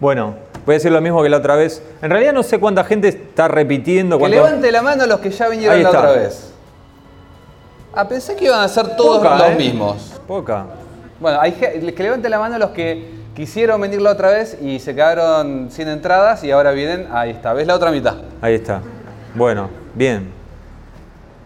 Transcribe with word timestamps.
Bueno, 0.00 0.34
voy 0.64 0.74
a 0.74 0.78
decir 0.78 0.92
lo 0.92 1.00
mismo 1.00 1.22
que 1.22 1.28
la 1.28 1.38
otra 1.38 1.56
vez. 1.56 1.82
En 2.02 2.10
realidad 2.10 2.32
no 2.32 2.42
sé 2.42 2.58
cuánta 2.58 2.84
gente 2.84 3.08
está 3.08 3.48
repitiendo. 3.48 4.16
Que 4.16 4.20
cuánto- 4.20 4.36
levante 4.36 4.72
la 4.72 4.82
mano 4.82 5.06
los 5.06 5.20
que 5.20 5.30
ya 5.30 5.48
vinieron 5.48 5.76
Ahí 5.76 5.82
la 5.82 5.88
está. 5.90 6.00
otra 6.00 6.12
vez. 6.12 6.52
Ah, 7.94 8.06
pensé 8.06 8.36
que 8.36 8.44
iban 8.44 8.60
a 8.60 8.68
ser 8.68 8.96
todos 8.96 9.18
Poca, 9.18 9.36
los 9.38 9.48
¿eh? 9.50 9.54
mismos. 9.56 10.20
Poca. 10.26 10.66
Bueno, 11.18 11.40
hay 11.40 11.52
que 11.52 12.02
levante 12.02 12.28
la 12.28 12.38
mano 12.38 12.58
los 12.58 12.70
que 12.70 13.18
quisieron 13.34 13.80
venir 13.80 14.00
la 14.00 14.12
otra 14.12 14.30
vez 14.30 14.56
y 14.60 14.78
se 14.78 14.94
quedaron 14.94 15.68
sin 15.70 15.88
entradas 15.88 16.44
y 16.44 16.50
ahora 16.52 16.70
vienen. 16.72 17.08
Ahí 17.12 17.30
está, 17.30 17.52
¿ves 17.54 17.66
la 17.66 17.74
otra 17.74 17.90
mitad? 17.90 18.14
Ahí 18.40 18.54
está. 18.54 18.80
Bueno, 19.34 19.68
bien. 19.94 20.37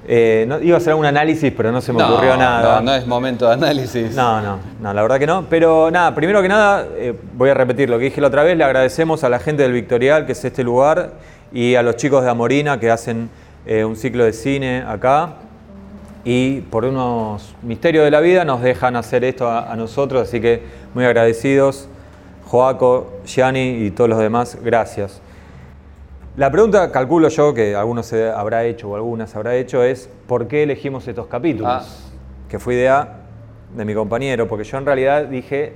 Eh, 0.09 0.45
no- 0.49 0.61
iba 0.61 0.75
a 0.77 0.79
hacer 0.79 0.95
un 0.95 1.05
análisis, 1.07 1.53
pero 1.57 1.71
no 1.71 1.81
se 1.81 1.93
me 1.93 2.03
ocurrió 2.03 2.37
nada. 2.37 2.77
No, 2.81 2.87
no 2.87 2.95
es 2.95 3.07
momento 3.07 3.47
de 3.47 3.55
análisis. 3.55 4.15
No, 4.15 4.41
no, 4.41 4.59
no, 4.81 4.93
la 4.93 5.03
verdad 5.03 5.19
que 5.19 5.27
no. 5.27 5.47
Pero 5.49 5.91
nada, 5.91 6.15
primero 6.15 6.43
que 6.43 6.49
nada, 6.49 6.87
eh, 6.97 7.15
voy 7.35 7.51
a 7.51 7.55
repetir 7.55 7.89
lo 7.89 7.99
que 7.99 8.07
dije 8.07 8.21
la 8.21 8.27
otra 8.29 8.43
vez. 8.43 8.57
Le 8.57 8.65
agradecemos 8.65 9.23
a 9.25 9.29
la 9.29 9.39
gente 9.39 9.63
del 9.63 9.73
Victorial, 9.73 10.27
que 10.27 10.33
es 10.33 10.45
este 10.45 10.65
lugar, 10.65 11.13
y 11.53 11.77
a 11.77 11.83
los 11.83 11.97
chicos 11.97 12.25
de 12.25 12.31
Amorina, 12.31 12.81
que 12.81 12.91
hacen 12.91 13.31
eh, 13.65 13.85
un 13.85 13.95
ciclo 13.97 14.25
de 14.25 14.33
cine 14.33 14.85
acá. 14.87 15.35
Y 16.25 16.61
por 16.63 16.85
unos 16.85 17.55
misterios 17.63 18.05
de 18.05 18.11
la 18.11 18.21
vida 18.21 18.45
nos 18.45 18.61
dejan 18.63 18.97
hacer 18.97 19.23
esto 19.25 19.49
a, 19.49 19.73
a 19.73 19.77
nosotros, 19.77 20.23
así 20.29 20.41
que 20.41 20.63
muy 20.95 21.05
agradecidos. 21.05 21.89
Joaco, 22.47 23.21
Gianni 23.25 23.85
y 23.87 23.91
todos 23.93 24.11
los 24.11 24.19
demás, 24.19 24.59
gracias. 24.63 25.21
La 26.35 26.51
pregunta, 26.51 26.91
calculo 26.91 27.29
yo, 27.29 27.53
que 27.53 27.77
algunos 27.77 28.07
se 28.07 28.31
habrá 28.31 28.65
hecho 28.65 28.89
o 28.89 28.97
algunas 28.97 29.37
habrá 29.37 29.55
hecho, 29.55 29.83
es 29.83 30.09
¿por 30.27 30.49
qué 30.49 30.63
elegimos 30.63 31.07
estos 31.07 31.27
capítulos? 31.27 31.71
Ah. 31.71 31.85
Que 32.49 32.59
fue 32.59 32.73
idea 32.73 33.17
de 33.77 33.85
mi 33.85 33.93
compañero, 33.93 34.49
porque 34.49 34.65
yo 34.65 34.79
en 34.79 34.87
realidad 34.87 35.27
dije, 35.27 35.75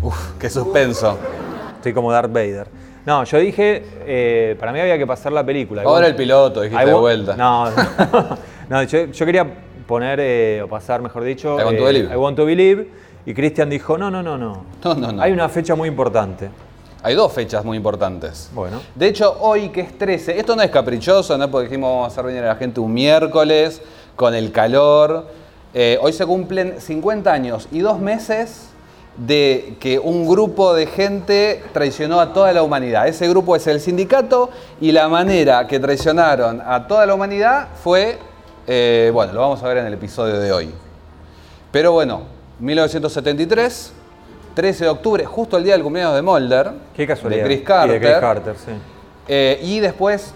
Uf, 0.00 0.38
qué 0.38 0.48
suspenso. 0.48 1.18
estoy 1.74 1.92
como 1.92 2.12
Darth 2.12 2.32
Vader. 2.32 2.68
No, 3.04 3.24
yo 3.24 3.38
dije, 3.38 3.82
eh, 4.06 4.56
para 4.60 4.72
mí 4.72 4.78
había 4.78 4.96
que 4.96 5.06
pasar 5.06 5.32
la 5.32 5.44
película. 5.44 5.82
Ahora 5.82 6.06
el 6.06 6.14
piloto, 6.14 6.60
dijiste 6.60 6.86
de 6.86 6.94
vuelta. 6.94 7.36
No, 7.36 7.72
no, 7.72 7.76
no, 8.68 8.82
yo, 8.84 9.06
yo 9.06 9.26
quería 9.26 9.48
poner, 9.84 10.20
eh, 10.22 10.62
o 10.62 10.68
pasar, 10.68 11.02
mejor 11.02 11.24
dicho, 11.24 11.58
I 11.58 11.64
want 11.64 11.76
to 11.76 11.82
eh, 11.82 11.92
believe. 11.92 12.14
I 12.14 12.16
want 12.16 12.36
to 12.36 12.46
believe, 12.46 12.86
y 13.26 13.34
Cristian 13.34 13.68
dijo, 13.68 13.98
no, 13.98 14.12
no, 14.12 14.22
no, 14.22 14.38
no. 14.38 14.64
No, 14.84 14.94
no, 14.94 15.10
no. 15.10 15.22
Hay 15.22 15.32
una 15.32 15.48
fecha 15.48 15.74
muy 15.74 15.88
importante. 15.88 16.50
Hay 17.02 17.14
dos 17.14 17.32
fechas 17.32 17.64
muy 17.64 17.78
importantes. 17.78 18.50
Bueno. 18.52 18.80
De 18.94 19.08
hecho, 19.08 19.36
hoy 19.40 19.70
que 19.70 19.80
es 19.80 19.96
13, 19.96 20.38
esto 20.38 20.54
no 20.54 20.62
es 20.62 20.70
caprichoso, 20.70 21.38
no 21.38 21.50
porque 21.50 21.68
dijimos 21.68 21.90
vamos 21.90 22.04
a 22.04 22.12
hacer 22.12 22.24
venir 22.24 22.42
a 22.44 22.48
la 22.48 22.56
gente 22.56 22.78
un 22.80 22.92
miércoles 22.92 23.80
con 24.16 24.34
el 24.34 24.52
calor. 24.52 25.26
Eh, 25.72 25.98
hoy 26.02 26.12
se 26.12 26.26
cumplen 26.26 26.80
50 26.80 27.32
años 27.32 27.68
y 27.72 27.78
dos 27.78 28.00
meses 28.00 28.70
de 29.16 29.76
que 29.80 29.98
un 29.98 30.28
grupo 30.28 30.74
de 30.74 30.86
gente 30.86 31.62
traicionó 31.72 32.20
a 32.20 32.32
toda 32.32 32.52
la 32.52 32.62
humanidad. 32.62 33.08
Ese 33.08 33.28
grupo 33.28 33.56
es 33.56 33.66
el 33.66 33.80
sindicato 33.80 34.50
y 34.80 34.92
la 34.92 35.08
manera 35.08 35.66
que 35.66 35.80
traicionaron 35.80 36.60
a 36.64 36.86
toda 36.86 37.06
la 37.06 37.14
humanidad 37.14 37.68
fue, 37.82 38.18
eh, 38.66 39.10
bueno, 39.12 39.32
lo 39.32 39.40
vamos 39.40 39.62
a 39.62 39.68
ver 39.68 39.78
en 39.78 39.86
el 39.86 39.94
episodio 39.94 40.38
de 40.38 40.52
hoy. 40.52 40.70
Pero 41.72 41.92
bueno, 41.92 42.22
1973, 42.58 43.92
13 44.54 44.84
de 44.84 44.90
octubre, 44.90 45.24
justo 45.24 45.56
el 45.56 45.64
día 45.64 45.74
del 45.74 45.82
cumpleaños 45.82 46.14
de 46.14 46.22
Mulder, 46.22 46.72
Qué 46.96 47.06
casualidad. 47.06 47.42
de 47.42 47.46
Chris 47.48 47.60
Y 47.60 47.64
Carter. 47.64 48.00
de 48.00 48.06
Chris 48.06 48.20
Carter, 48.20 48.54
sí. 48.56 48.72
Eh, 49.28 49.60
y 49.62 49.80
después, 49.80 50.34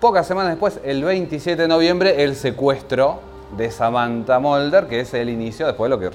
pocas 0.00 0.26
semanas 0.26 0.50
después, 0.52 0.80
el 0.84 1.02
27 1.04 1.62
de 1.62 1.68
noviembre, 1.68 2.22
el 2.22 2.36
secuestro 2.36 3.20
de 3.56 3.70
Samantha 3.70 4.38
Mulder, 4.38 4.86
que 4.86 5.00
es 5.00 5.12
el 5.14 5.28
inicio, 5.30 5.66
después 5.66 5.90
lo 5.90 5.98
que 5.98 6.10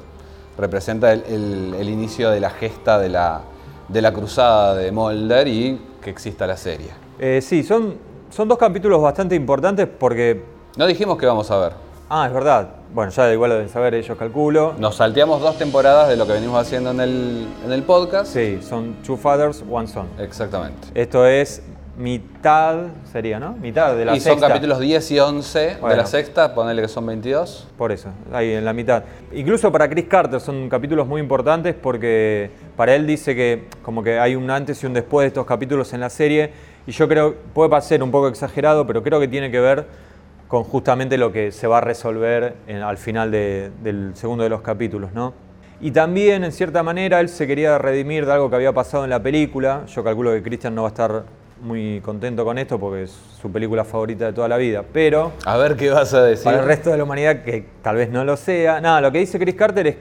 representa 0.58 1.12
el, 1.14 1.24
el- 1.28 1.76
el 1.80 1.90
inicio 1.90 2.30
de 2.30 2.40
la 2.40 2.50
gesta 2.50 3.00
de 3.00 3.10
la, 3.10 3.42
de 3.88 4.02
la 4.02 4.14
cruzada 4.14 4.76
de 4.76 4.92
Mulder 4.92 5.48
y 5.48 5.82
que 6.02 6.10
exista 6.10 6.46
la 6.48 6.58
serie. 6.58 6.90
Eh, 7.20 7.42
sí, 7.42 7.64
son, 7.64 7.96
son 8.30 8.48
dos 8.48 8.58
capítulos 8.58 9.02
bastante 9.02 9.36
importantes 9.36 9.88
porque... 9.88 10.44
No 10.78 10.88
dijimos 10.88 11.18
que 11.18 11.26
vamos 11.26 11.50
a 11.52 11.58
ver. 11.58 11.72
Ah, 12.14 12.28
es 12.28 12.34
verdad. 12.34 12.68
Bueno, 12.94 13.10
ya 13.10 13.32
igual 13.32 13.52
lo 13.52 13.56
deben 13.56 13.70
saber, 13.70 13.94
ellos 13.94 14.18
calculo. 14.18 14.76
Nos 14.78 14.98
salteamos 14.98 15.40
dos 15.40 15.58
temporadas 15.58 16.10
de 16.10 16.18
lo 16.18 16.28
que 16.28 16.34
venimos 16.34 16.60
haciendo 16.60 16.92
en 16.92 17.00
el, 17.00 17.48
en 17.66 17.72
el 17.72 17.84
podcast. 17.84 18.34
Sí, 18.34 18.60
son 18.62 18.96
Two 18.96 19.16
Fathers, 19.16 19.64
One 19.72 19.88
Son. 19.88 20.08
Exactamente. 20.20 20.90
Esto 20.94 21.26
es 21.26 21.64
mitad, 21.98 22.80
sería, 23.10 23.40
¿no? 23.40 23.54
Mitad 23.54 23.96
de 23.96 24.04
la 24.04 24.14
y 24.14 24.20
son 24.20 24.34
sexta. 24.34 24.50
capítulos 24.50 24.80
10 24.80 25.10
y 25.12 25.20
11 25.22 25.60
de 25.60 25.96
la 25.96 26.06
sexta, 26.06 26.54
ponele 26.54 26.82
que 26.82 26.90
son 26.90 27.06
22. 27.06 27.70
Por 27.78 27.94
eso, 27.94 28.10
ahí 28.34 28.52
en 28.52 28.66
la 28.66 28.74
mitad. 28.74 29.06
Incluso 29.32 29.72
para 29.72 29.90
Chris 29.90 30.08
Carter 30.10 30.42
son 30.42 30.68
capítulos 30.68 31.08
muy 31.08 31.22
importantes 31.22 31.76
porque 31.82 32.52
para 32.76 32.94
él 32.94 33.08
dice 33.08 33.34
que 33.38 33.70
como 33.84 34.04
que 34.04 34.20
hay 34.20 34.36
un 34.36 34.50
antes 34.50 34.84
y 34.84 34.86
un 34.86 34.94
después 34.94 35.24
de 35.24 35.28
estos 35.30 35.46
capítulos 35.46 35.94
en 35.94 36.02
la 36.02 36.10
serie 36.10 36.52
y 36.86 36.92
yo 36.92 37.08
creo, 37.08 37.36
puede 37.54 37.70
parecer 37.70 38.04
un 38.04 38.12
poco 38.12 38.28
exagerado, 38.28 38.86
pero 38.86 39.02
creo 39.02 39.18
que 39.22 39.30
tiene 39.30 39.50
que 39.50 39.62
ver 39.62 40.11
con 40.52 40.66
justamente 40.66 41.18
lo 41.18 41.32
que 41.32 41.54
se 41.54 41.66
va 41.66 41.78
a 41.78 41.82
resolver 41.82 42.56
en- 42.68 42.82
al 42.82 42.98
final 42.98 43.32
de- 43.32 43.72
del 43.82 44.12
segundo 44.16 44.44
de 44.44 44.50
los 44.50 44.60
capítulos, 44.60 45.14
¿no? 45.14 45.34
Y 45.80 45.92
también, 45.92 46.44
en 46.44 46.52
cierta 46.52 46.84
manera, 46.84 47.22
él 47.22 47.30
se 47.30 47.48
quería 47.48 47.78
redimir 47.78 48.26
de 48.26 48.34
algo 48.34 48.50
que 48.50 48.58
había 48.58 48.74
pasado 48.74 49.06
en 49.06 49.12
la 49.12 49.24
película. 49.24 49.84
Yo 49.88 50.04
calculo 50.04 50.34
que 50.34 50.44
Christian 50.44 50.76
no 50.76 50.82
va 50.82 50.90
a 50.90 50.92
estar 50.92 51.24
muy 51.62 52.02
contento 52.02 52.44
con 52.44 52.58
esto 52.58 52.78
porque 52.78 53.04
es 53.04 53.12
su 53.42 53.50
película 53.50 53.86
favorita 53.86 54.26
de 54.26 54.34
toda 54.34 54.50
la 54.50 54.58
vida, 54.58 54.84
pero... 54.92 55.32
A 55.46 55.56
ver 55.56 55.78
qué 55.78 55.90
vas 55.90 56.14
a 56.14 56.22
decir. 56.22 56.44
Para 56.44 56.60
el 56.60 56.66
resto 56.66 56.90
de 56.90 56.98
la 56.98 57.06
humanidad 57.06 57.44
que 57.44 57.64
tal 57.82 57.96
vez 57.96 58.10
no 58.10 58.26
lo 58.26 58.36
sea. 58.36 58.82
Nada, 58.82 59.00
lo 59.00 59.10
que 59.10 59.20
dice 59.20 59.40
Chris 59.40 59.56
Carter 59.56 59.88
es 59.88 59.96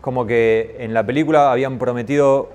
como 0.00 0.26
que 0.26 0.74
en 0.80 0.94
la 0.94 1.06
película 1.06 1.52
habían 1.52 1.78
prometido, 1.78 2.48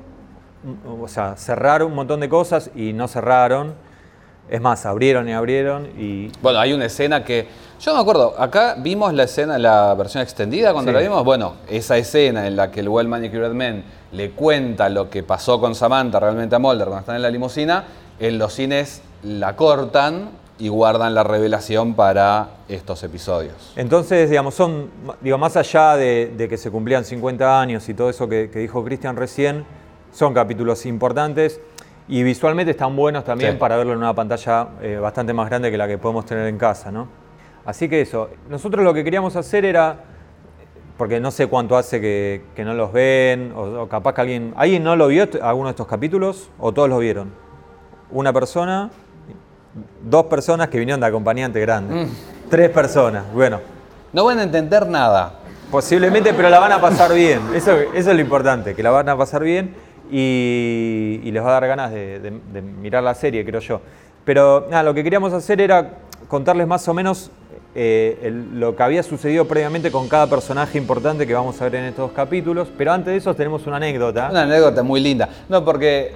o 1.00 1.08
sea, 1.08 1.38
cerrar 1.38 1.81
un 1.81 1.96
montón 1.96 2.19
de 2.19 2.28
cosas 2.28 2.72
y 2.75 2.92
no 2.92 3.08
cerraron. 3.08 3.74
Es 4.50 4.59
más, 4.62 4.85
abrieron 4.85 5.29
y 5.29 5.34
abrieron 5.34 5.88
y... 5.97 6.29
Bueno, 6.41 6.59
hay 6.59 6.74
una 6.74 6.85
escena 6.85 7.24
que. 7.24 7.47
Yo 7.79 7.91
no 7.91 7.97
me 7.97 8.02
acuerdo, 8.02 8.35
acá 8.38 8.75
vimos 8.78 9.12
la 9.13 9.24
escena, 9.24 9.57
la 9.57 9.94
versión 9.96 10.22
extendida 10.22 10.72
cuando 10.74 10.91
Sí. 10.91 10.96
la 10.96 11.02
vimos. 11.02 11.24
Bueno, 11.24 11.53
esa 11.68 11.97
escena 11.97 12.46
en 12.46 12.56
la 12.56 12.69
que 12.69 12.81
el 12.81 12.90
Well 12.90 13.07
Manicured 13.07 13.53
Man 13.53 13.84
le 14.12 14.31
cuenta 14.31 14.88
lo 14.90 15.09
que 15.09 15.24
pasó 15.24 15.59
con 15.59 15.74
Samantha 15.74 16.19
realmente 16.19 16.56
a 16.56 16.59
Mulder 16.59 16.88
cuando 16.88 17.00
están 17.00 17.16
en 17.16 17.22
la 17.24 17.30
limusina, 17.31 17.85
en 18.19 18.38
los 18.38 18.53
cines 18.53 19.01
la 19.24 19.56
cortan 19.56 20.30
y 20.59 20.68
guardan 20.68 21.16
la 21.16 21.24
revelación 21.24 21.96
para 21.96 22.50
estos 22.69 23.01
episodios. 23.03 23.56
Entonces, 23.75 24.30
digamos, 24.30 24.53
son, 24.53 24.91
digo, 25.22 25.40
más 25.40 25.57
allá 25.57 25.96
de, 25.96 26.34
de 26.38 26.47
que 26.47 26.57
se 26.57 26.69
cumplían 26.69 27.03
50 27.03 27.59
años 27.59 27.90
y 27.90 27.96
todo 27.96 28.12
eso 28.12 28.30
que, 28.30 28.51
que 28.51 28.59
dijo 28.59 28.84
Cristian 28.84 29.16
recién, 29.16 29.66
son 30.13 30.35
capítulos 30.35 30.85
importantes 30.85 31.59
y 32.11 32.23
visualmente 32.23 32.72
están 32.72 32.94
buenos 32.95 33.23
también 33.23 33.53
Sí. 33.53 33.57
para 33.57 33.77
verlo 33.77 33.94
en 33.94 33.99
una 33.99 34.13
pantalla 34.13 34.67
eh, 34.81 34.97
bastante 35.01 35.31
más 35.33 35.49
grande 35.49 35.72
que 35.72 35.77
la 35.77 35.88
que 35.88 35.97
podemos 35.97 36.25
tener 36.25 36.45
en 36.47 36.57
casa, 36.57 36.91
¿no? 36.91 37.07
Así 37.66 37.88
que 37.88 38.01
eso, 38.01 38.29
nosotros 38.49 38.83
lo 38.83 38.94
que 38.94 39.03
queríamos 39.03 39.35
hacer 39.38 39.63
era, 39.66 39.95
porque 40.97 41.19
no 41.21 41.31
sé 41.31 41.47
cuánto 41.47 41.77
hace 41.77 42.01
que, 42.01 42.44
que 42.53 42.66
no 42.66 42.73
los 42.73 42.91
ven, 42.91 43.53
o, 43.55 43.83
o 43.83 43.88
capaz 43.88 44.13
que 44.13 44.21
alguien, 44.21 44.53
¿alguien 44.57 44.83
no 44.83 44.95
lo 44.97 45.07
vio 45.07 45.23
est- 45.23 45.41
alguno 45.41 45.67
de 45.67 45.71
estos 45.71 45.88
capítulos 45.88 46.50
o 46.59 46.73
todos 46.73 46.89
los 46.89 47.00
vieron? 47.00 47.31
Una 48.11 48.33
persona, 48.33 48.89
dos 50.03 50.25
personas 50.25 50.67
que 50.67 50.79
vinieron 50.79 51.00
de 51.00 51.07
acompañante 51.07 51.59
grande, 51.61 52.07
tres 52.50 52.69
personas, 52.71 53.23
bueno. 53.33 53.59
No 54.11 54.25
van 54.25 54.39
a 54.39 54.44
entender 54.44 54.85
nada. 54.88 55.35
Posiblemente, 55.71 56.33
pero 56.33 56.50
la 56.50 56.59
van 56.59 56.73
a 56.73 56.81
pasar 56.81 57.13
bien. 57.13 57.39
Eso, 57.55 57.71
eso 57.71 58.09
es 58.09 58.16
lo 58.16 58.19
importante, 58.19 58.75
que 58.75 58.83
la 58.83 58.89
van 58.91 59.07
a 59.07 59.16
pasar 59.16 59.41
bien 59.41 59.73
y, 60.11 61.19
y 61.23 61.31
les 61.31 61.44
va 61.44 61.49
a 61.49 61.51
dar 61.53 61.67
ganas 61.67 61.91
de, 61.91 62.19
de- 62.19 62.39
de 62.53 62.61
mirar 62.61 63.01
la 63.03 63.13
serie, 63.13 63.44
creo 63.45 63.61
yo. 63.61 63.81
Pero 64.25 64.67
nada, 64.69 64.83
lo 64.83 64.94
que 64.94 65.03
queríamos 65.03 65.33
hacer 65.33 65.61
era 65.61 65.91
contarles 66.27 66.67
más 66.67 66.88
o 66.88 66.94
menos 66.94 67.31
eh, 67.73 68.19
el- 68.23 68.59
lo 68.59 68.75
que 68.75 68.83
había 68.83 69.01
sucedido 69.01 69.47
previamente 69.47 69.91
con 69.91 70.07
cada 70.09 70.27
personaje 70.27 70.77
importante 70.77 71.25
que 71.25 71.33
vamos 71.33 71.59
a 71.61 71.63
ver 71.66 71.75
en 71.75 71.85
estos 71.85 72.11
capítulos. 72.11 72.67
Pero 72.77 72.91
antes 72.91 73.07
de 73.13 73.17
eso 73.17 73.33
tenemos 73.33 73.66
una 73.66 73.77
anécdota. 73.77 74.27
Una 74.29 74.44
anécdota 74.44 74.83
muy 74.83 75.00
linda. 75.01 75.29
No, 75.50 75.63
porque, 75.63 76.11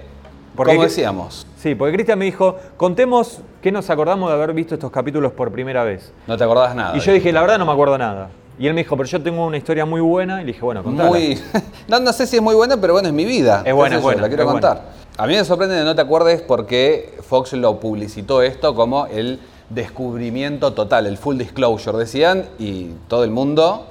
Porque 0.55 0.73
como 0.73 0.83
decíamos, 0.83 1.47
Sí, 1.57 1.73
porque 1.73 1.93
Cristian 1.93 2.19
me 2.19 2.25
dijo, 2.25 2.57
contemos 2.77 3.39
qué 3.61 3.71
nos 3.71 3.89
acordamos 3.89 4.29
de 4.29 4.35
haber 4.35 4.53
visto 4.53 4.75
estos 4.75 4.91
capítulos 4.91 5.31
por 5.31 5.51
primera 5.51 5.83
vez. 5.83 6.13
no 6.27 6.37
te 6.37 6.43
acordás 6.43 6.75
nada. 6.75 6.95
Y 6.95 6.99
yo 6.99 7.11
dije, 7.13 7.31
la 7.31 7.41
verdad 7.41 7.57
no 7.57 7.65
me 7.65 7.71
acuerdo 7.71 7.97
nada. 7.97 8.29
Y 8.57 8.67
él 8.67 8.73
me 8.73 8.81
dijo, 8.83 8.95
pero 8.95 9.07
yo 9.09 9.21
tengo 9.21 9.45
una 9.45 9.57
historia 9.57 9.85
muy 9.85 10.01
buena. 10.01 10.41
Y 10.41 10.45
le 10.45 10.53
dije, 10.53 10.63
bueno, 10.63 10.81
contala. 10.83 11.09
Muy. 11.09 11.39
No, 11.87 11.99
no 11.99 12.13
sé 12.13 12.25
si 12.27 12.37
es 12.37 12.41
muy 12.41 12.55
buena, 12.55 12.77
pero 12.77 12.93
bueno, 12.93 13.07
es 13.09 13.13
mi 13.13 13.25
vida. 13.25 13.63
Es 13.65 13.73
buena, 13.73 13.97
es 13.97 14.01
buena, 14.01 14.21
La 14.23 14.27
quiero 14.27 14.43
es 14.43 14.49
contar. 14.51 14.81
A 15.17 15.27
mí 15.27 15.33
me 15.35 15.43
sorprende 15.45 15.83
no 15.83 15.95
te 15.95 16.01
acuerdes 16.01 16.41
porque 16.41 17.17
Fox 17.27 17.53
lo 17.53 17.79
publicitó 17.79 18.41
esto 18.41 18.75
como 18.75 19.05
el 19.07 19.39
descubrimiento 19.69 20.73
total, 20.73 21.05
el 21.07 21.17
full 21.17 21.37
disclosure, 21.37 21.97
decían, 21.97 22.45
y 22.59 22.91
todo 23.07 23.23
el 23.23 23.31
mundo, 23.31 23.85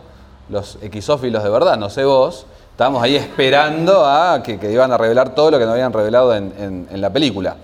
los 0.50 0.78
equisófilos 0.82 1.42
de 1.42 1.48
verdad, 1.50 1.76
no 1.78 1.88
sé 1.88 2.04
vos, 2.04 2.46
estábamos 2.72 3.02
ahí 3.02 3.16
esperando 3.16 4.04
a 4.04 4.42
que, 4.42 4.58
que 4.58 4.70
iban 4.70 4.92
a 4.92 4.98
revelar 4.98 5.34
todo 5.34 5.50
lo 5.50 5.58
que 5.58 5.64
no 5.64 5.72
habían 5.72 5.92
revelado 5.92 6.34
en, 6.34 6.52
en- 6.58 6.88
en 6.90 7.00
la 7.00 7.10
película. 7.10 7.56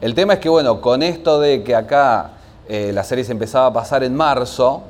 El 0.00 0.14
tema 0.14 0.34
es 0.34 0.38
que, 0.38 0.48
bueno, 0.48 0.80
con 0.80 1.02
esto 1.02 1.38
de 1.38 1.62
que 1.62 1.76
acá 1.76 2.30
eh, 2.68 2.92
la 2.94 3.04
serie 3.04 3.24
se 3.24 3.32
empezaba 3.32 3.66
a 3.66 3.72
pasar 3.72 4.02
en 4.04 4.14
marzo, 4.16 4.82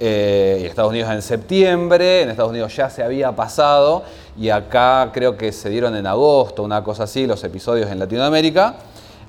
eh, 0.00 0.60
y 0.62 0.66
Estados 0.66 0.90
Unidos 0.90 1.10
en 1.10 1.22
septiembre, 1.22 2.22
en 2.22 2.30
Estados 2.30 2.50
Unidos 2.50 2.76
ya 2.76 2.88
se 2.88 3.02
había 3.02 3.32
pasado 3.32 4.04
y 4.38 4.50
acá 4.50 5.10
creo 5.12 5.36
que 5.36 5.50
se 5.50 5.68
dieron 5.70 5.96
en 5.96 6.06
agosto, 6.06 6.62
una 6.62 6.84
cosa 6.84 7.02
así, 7.04 7.26
los 7.26 7.42
episodios 7.42 7.90
en 7.90 7.98
Latinoamérica, 7.98 8.76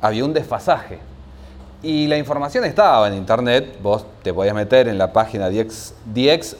había 0.01 0.23
un 0.23 0.33
desfasaje. 0.33 0.99
Y 1.81 2.07
la 2.07 2.17
información 2.17 2.65
estaba 2.65 3.07
en 3.07 3.13
internet, 3.15 3.79
vos 3.81 4.05
te 4.21 4.33
podías 4.33 4.53
meter 4.53 4.89
en 4.89 4.97
la 4.97 5.13
página 5.13 5.49
dx-files.com 5.49 6.59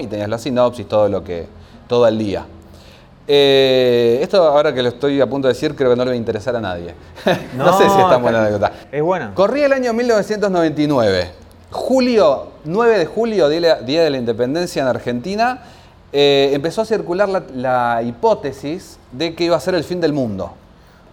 y 0.00 0.06
tenías 0.06 0.28
la 0.28 0.38
sinopsis, 0.38 0.88
todo 0.88 1.08
lo 1.08 1.22
que, 1.22 1.46
todo 1.86 2.08
el 2.08 2.18
día. 2.18 2.46
Eh, 3.28 4.18
esto 4.22 4.42
ahora 4.42 4.74
que 4.74 4.82
lo 4.82 4.88
estoy 4.88 5.20
a 5.20 5.26
punto 5.28 5.46
de 5.46 5.54
decir 5.54 5.76
creo 5.76 5.90
que 5.90 5.96
no 5.96 6.04
le 6.04 6.10
va 6.10 6.14
a 6.14 6.16
interesar 6.16 6.56
a 6.56 6.60
nadie. 6.60 6.94
No, 7.56 7.78
sé 7.78 7.88
si 7.88 8.00
es 8.00 8.08
tan 8.08 8.22
buena 8.22 8.40
anécdota. 8.40 8.72
Es 8.90 9.02
buena. 9.02 9.32
Corría 9.34 9.66
el 9.66 9.72
año 9.72 9.92
1999. 9.92 11.39
Julio, 11.70 12.48
9 12.64 12.98
de 12.98 13.06
julio, 13.06 13.48
Día 13.48 13.76
de 13.76 14.10
la 14.10 14.16
Independencia 14.16 14.82
en 14.82 14.88
Argentina, 14.88 15.62
eh, 16.12 16.50
empezó 16.52 16.82
a 16.82 16.84
circular 16.84 17.28
la, 17.28 18.02
hipótesis 18.02 18.98
de 19.12 19.36
que 19.36 19.44
iba 19.44 19.56
a 19.56 19.60
ser 19.60 19.76
el 19.76 19.84
fin 19.84 20.00
del 20.00 20.12
mundo. 20.12 20.52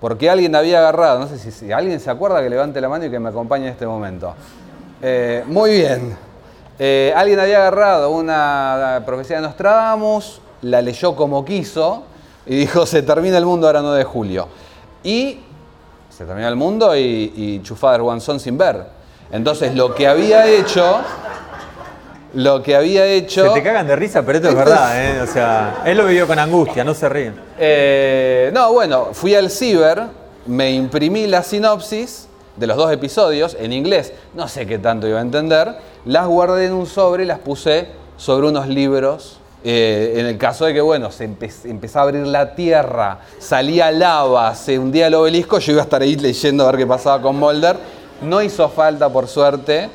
Porque 0.01 0.29
alguien 0.29 0.55
había 0.55 0.79
agarrado, 0.79 1.19
no 1.19 1.27
sé 1.27 1.37
si, 1.51 1.71
alguien 1.71 1.99
se 1.99 2.09
acuerda 2.09 2.41
que 2.41 2.49
levante 2.49 2.81
la 2.81 2.89
mano 2.89 3.05
y 3.05 3.11
que 3.11 3.19
me 3.19 3.29
acompañe 3.29 3.67
en 3.67 3.71
este 3.71 3.85
momento. 3.85 4.33
Eh, 5.01 5.43
muy 5.45 5.71
bien. 5.71 6.17
Eh, 6.79 7.13
alguien 7.15 7.39
había 7.39 7.57
agarrado 7.57 8.09
una 8.09 9.03
profecía 9.05 9.37
de 9.37 9.43
Nostradamus, 9.43 10.41
la 10.63 10.81
leyó 10.81 11.15
como 11.15 11.45
quiso 11.45 12.03
y 12.47 12.55
dijo, 12.55 12.85
se 12.87 13.03
termina 13.03 13.37
el 13.37 13.45
mundo 13.45 13.67
ahora 13.67 13.81
9 13.81 13.99
de 13.99 14.03
julio. 14.03 14.47
Y 15.03 15.39
se 16.09 16.25
termina 16.25 16.47
el 16.47 16.55
mundo 16.55 16.95
y, 16.95 17.31
y 17.35 17.61
Chufader 17.61 18.01
Guanzón 18.01 18.39
sin 18.39 18.57
ver. 18.57 18.96
Entonces 19.31 19.75
lo 19.75 19.93
que 19.93 20.07
había 20.07 20.47
hecho, 20.47 20.99
lo 22.33 22.63
que 22.63 22.75
había 22.75 23.05
hecho... 23.05 23.47
Se 23.47 23.59
te 23.59 23.63
cagan 23.63 23.87
de 23.87 23.95
risa, 23.95 24.23
pero 24.23 24.37
esto 24.37 24.49
es 24.49 24.55
verdad, 24.55 25.05
¿eh? 25.05 25.21
O 25.21 25.27
sea, 25.27 25.81
él 25.85 25.97
lo 25.97 26.05
vivió 26.05 26.27
con 26.27 26.39
angustia, 26.39 26.83
no 26.83 26.93
se 26.93 27.09
ríen. 27.09 27.35
Eh, 27.57 28.51
no, 28.53 28.71
bueno, 28.71 29.09
fui 29.11 29.35
al 29.35 29.49
ciber, 29.49 30.03
me 30.45 30.71
imprimí 30.71 31.27
la 31.27 31.43
sinopsis 31.43 32.27
de 32.55 32.67
los 32.67 32.77
dos 32.77 32.91
episodios 32.91 33.55
en 33.59 33.73
inglés, 33.73 34.13
no 34.33 34.47
sé 34.47 34.65
qué 34.65 34.79
tanto 34.79 35.07
iba 35.07 35.19
a 35.19 35.21
entender, 35.21 35.75
las 36.05 36.25
guardé 36.25 36.65
en 36.65 36.73
un 36.73 36.87
sobre 36.87 37.23
y 37.23 37.27
las 37.27 37.39
puse 37.39 37.87
sobre 38.15 38.47
unos 38.47 38.67
libros. 38.67 39.39
Eh, 39.63 40.13
en 40.17 40.27
el 40.27 40.37
caso 40.37 40.65
de 40.65 40.73
que, 40.73 40.79
bueno, 40.81 41.11
se 41.11 41.25
empezaba 41.25 42.05
a 42.05 42.07
abrir 42.07 42.25
la 42.25 42.55
tierra, 42.55 43.19
salía 43.39 43.91
lava, 43.91 44.55
se 44.55 44.79
hundía 44.79 45.07
el 45.07 45.15
obelisco, 45.15 45.59
yo 45.59 45.73
iba 45.73 45.81
a 45.81 45.83
estar 45.83 46.01
ahí 46.01 46.15
leyendo 46.15 46.63
a 46.63 46.71
ver 46.71 46.77
qué 46.77 46.87
pasaba 46.87 47.21
con 47.21 47.35
Mulder 47.37 47.75
no 48.21 48.41
hizo 48.41 48.69
falta, 48.69 49.09
por 49.09 49.27
suerte. 49.27 49.89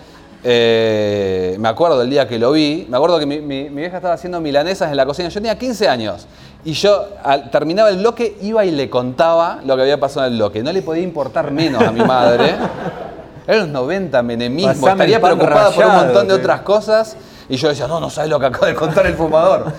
Eh, 0.45 1.57
me 1.61 1.69
acuerdo 1.69 2.01
del 2.01 2.11
día 2.11 2.27
que 2.27 2.39
lo 2.39 2.53
vi. 2.53 2.87
Me 2.89 2.97
acuerdo 2.97 3.19
que 3.19 3.27
mi, 3.27 3.69
vieja 3.69 3.97
estaba 3.97 4.15
haciendo 4.15 4.41
milanesas 4.41 4.91
en 4.91 4.97
la 4.97 5.07
cocina. 5.07 5.29
Yo 5.29 5.35
tenía 5.35 5.59
15 5.59 5.89
años. 5.89 6.27
Y 6.65 6.73
yo, 6.73 7.07
al, 7.23 7.51
terminaba 7.51 7.91
el 7.91 7.99
bloque, 7.99 8.37
iba 8.43 8.65
y 8.65 8.71
le 8.71 8.89
contaba 8.89 9.61
lo 9.65 9.77
que 9.77 9.83
había 9.83 9.99
pasado 10.01 10.27
en 10.27 10.33
el 10.33 10.39
bloque. 10.39 10.63
No 10.63 10.73
le 10.73 10.83
podía 10.83 11.03
importar 11.03 11.51
menos 11.51 11.83
a 11.83 11.93
mi 11.93 12.01
madre. 12.01 12.55
Era 13.47 13.59
los 13.59 13.69
90, 13.69 14.23
menemismo. 14.23 14.89
estaría 14.89 15.21
preocupada 15.21 15.71
por 15.73 15.85
un 15.85 15.95
montón 15.95 16.29
de 16.29 16.35
otras 16.35 16.61
cosas. 16.61 17.17
Y 17.49 17.57
yo 17.57 17.69
decía, 17.69 17.89
no, 17.89 17.99
no 17.99 18.09
sabes 18.09 18.31
lo 18.31 18.39
que 18.39 18.47
acaba 18.47 18.69
de 18.69 18.75
contar 18.75 19.07
el 19.07 19.15
fumador. 19.15 19.73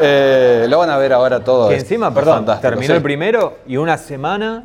Eh, 0.00 0.66
lo 0.68 0.78
van 0.78 0.90
a 0.90 0.98
ver 0.98 1.12
ahora 1.12 1.42
todo. 1.42 1.68
Que 1.68 1.76
encima, 1.76 2.12
perdón, 2.12 2.46
terminó 2.60 2.94
el 2.94 3.02
primero 3.02 3.58
y 3.66 3.76
una 3.76 3.96
semana 3.96 4.64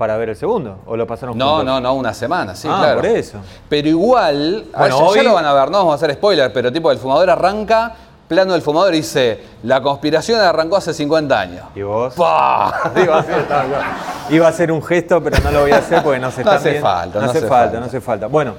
para 0.00 0.16
ver 0.16 0.30
el 0.30 0.36
segundo? 0.36 0.78
¿O 0.86 0.96
lo 0.96 1.06
pasaron 1.06 1.36
No, 1.36 1.62
no, 1.62 1.78
no, 1.78 1.92
una 1.92 2.14
semana, 2.14 2.56
sí, 2.56 2.66
ah, 2.70 2.78
claro. 2.80 3.02
por 3.02 3.10
eso. 3.10 3.36
Pero 3.68 3.86
igual, 3.86 4.64
bueno, 4.74 5.14
ya, 5.14 5.22
lo 5.22 5.34
van 5.34 5.44
a 5.44 5.52
ver, 5.52 5.70
no 5.70 5.76
vamos 5.76 5.92
a 5.92 5.96
hacer 5.96 6.14
spoiler, 6.14 6.50
pero 6.54 6.72
tipo, 6.72 6.90
el 6.90 6.96
fumador 6.96 7.28
arranca, 7.28 7.92
plano 8.26 8.54
del 8.54 8.62
fumador 8.62 8.92
dice, 8.92 9.42
la 9.62 9.82
conspiración 9.82 10.40
arrancó 10.40 10.78
hace 10.78 10.94
50 10.94 11.38
años. 11.38 11.64
¿Y 11.74 11.82
vos? 11.82 12.14
Iba 14.30 14.48
a 14.48 14.52
ser 14.52 14.72
un 14.72 14.82
gesto, 14.82 15.22
pero 15.22 15.36
no 15.44 15.50
lo 15.50 15.60
voy 15.60 15.72
a 15.72 15.76
hacer 15.76 16.02
porque 16.02 16.18
no 16.18 16.30
se 16.30 16.40
está 16.40 16.52
No 16.52 16.56
hace 16.56 16.80
falta, 16.80 17.20
no, 17.20 17.26
hace, 17.26 17.40
falta, 17.42 17.78
no 17.78 17.86
hace 17.86 18.00
falta. 18.00 18.26
Bueno. 18.26 18.54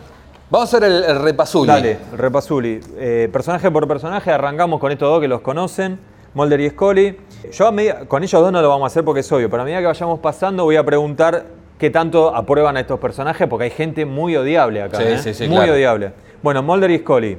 Vamos 0.51 0.71
a 0.71 0.77
hacer 0.77 0.87
el, 0.87 1.19
repasuli. 1.21 1.67
Dale, 1.67 1.97
el 2.11 2.17
repasuli. 2.17 2.79
Eh, 2.97 3.29
personaje 3.33 3.71
por 3.71 3.87
personaje, 3.87 4.31
arrancamos 4.31 4.79
con 4.79 4.91
estos 4.91 5.09
dos 5.09 5.21
que 5.21 5.27
los 5.27 5.41
conocen. 5.41 5.99
Mulder 6.35 6.59
y 6.59 6.69
Scully. 6.69 7.17
Yo 7.51 7.67
a 7.67 7.71
medida, 7.71 8.05
con 8.07 8.23
ellos 8.23 8.41
dos 8.41 8.51
no 8.51 8.61
lo 8.61 8.69
vamos 8.69 8.85
a 8.85 8.87
hacer 8.87 9.03
porque 9.03 9.21
es 9.21 9.31
obvio, 9.31 9.49
pero 9.49 9.63
a 9.63 9.65
medida 9.65 9.79
que 9.79 9.87
vayamos 9.87 10.19
pasando 10.19 10.63
voy 10.63 10.75
a 10.75 10.83
preguntar 10.83 11.45
qué 11.77 11.89
tanto 11.89 12.35
aprueban 12.35 12.77
a 12.77 12.81
estos 12.81 12.99
personajes 12.99 13.47
porque 13.47 13.65
hay 13.65 13.71
gente 13.71 14.05
muy 14.05 14.35
odiable 14.35 14.83
acá. 14.83 14.97
Sí, 14.97 15.03
¿eh? 15.03 15.17
sí, 15.17 15.33
sí, 15.33 15.47
muy 15.47 15.69
odiable. 15.69 16.11
Bueno, 16.43 16.61
Mulder 16.61 16.91
y 16.91 16.99
Scully. 16.99 17.37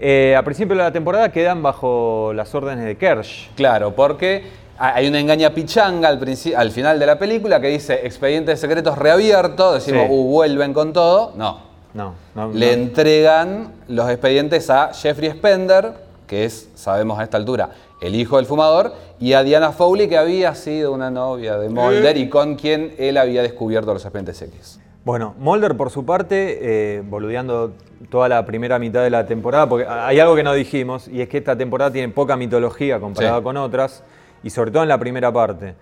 Eh, 0.00 0.34
a 0.36 0.42
principio 0.42 0.74
de 0.74 0.82
la 0.82 0.92
temporada 0.92 1.30
quedan 1.30 1.62
bajo 1.62 2.32
las 2.34 2.52
órdenes 2.54 2.84
de 2.84 2.96
Kersh. 2.96 3.50
Claro, 3.54 3.94
porque 3.94 4.42
hay 4.76 5.06
una 5.06 5.20
engaña 5.20 5.50
pichanga 5.50 6.08
al, 6.08 6.18
al 6.56 6.70
final 6.72 6.98
de 6.98 7.06
la 7.06 7.18
película 7.18 7.60
que 7.60 7.68
dice 7.68 8.00
expedientes 8.04 8.58
secretos 8.58 8.98
reabiertos, 8.98 9.74
decimos, 9.74 10.06
uh, 10.08 10.24
vuelven 10.24 10.72
con 10.72 10.92
todo. 10.92 11.32
No. 11.36 11.70
No, 11.94 12.14
no 12.34 12.50
Le 12.52 12.72
entregan 12.72 13.70
los 13.86 14.08
expedientes 14.08 14.70
a 14.70 14.92
Jeffrey 14.94 15.30
Spender, 15.30 15.92
que 16.32 16.46
es, 16.46 16.70
sabemos 16.74 17.18
a 17.18 17.24
esta 17.24 17.36
altura, 17.36 17.72
el 18.00 18.14
hijo 18.14 18.38
del 18.38 18.46
fumador, 18.46 18.94
y 19.20 19.34
a 19.34 19.42
Diana 19.42 19.70
Fowley, 19.70 20.08
que 20.08 20.16
había 20.16 20.54
sido 20.54 20.90
una 20.90 21.10
novia 21.10 21.58
de 21.58 21.68
Mulder 21.68 22.16
y 22.16 22.30
con 22.30 22.54
quien 22.54 22.94
él 22.96 23.18
había 23.18 23.42
descubierto 23.42 23.92
los 23.92 24.06
agentes 24.06 24.40
X. 24.40 24.80
Bueno, 25.04 25.34
Mulder 25.38 25.76
por 25.76 25.90
su 25.90 26.06
parte, 26.06 26.58
eh, 26.62 27.02
boludeando 27.02 27.72
toda 28.08 28.30
la 28.30 28.46
primera 28.46 28.78
mitad 28.78 29.02
de 29.02 29.10
la 29.10 29.26
temporada, 29.26 29.68
porque 29.68 29.86
hay 29.86 30.20
algo 30.20 30.34
que 30.34 30.42
no 30.42 30.54
dijimos, 30.54 31.06
y 31.06 31.20
es 31.20 31.28
que 31.28 31.36
esta 31.36 31.54
temporada 31.54 31.92
tiene 31.92 32.10
poca 32.10 32.34
mitología 32.34 32.98
comparada 32.98 33.42
con 33.42 33.58
otras, 33.58 34.02
y 34.42 34.48
sobre 34.48 34.70
todo 34.70 34.84
en 34.84 34.88
la 34.88 34.96
primera 34.96 35.30
parte. 35.30 35.74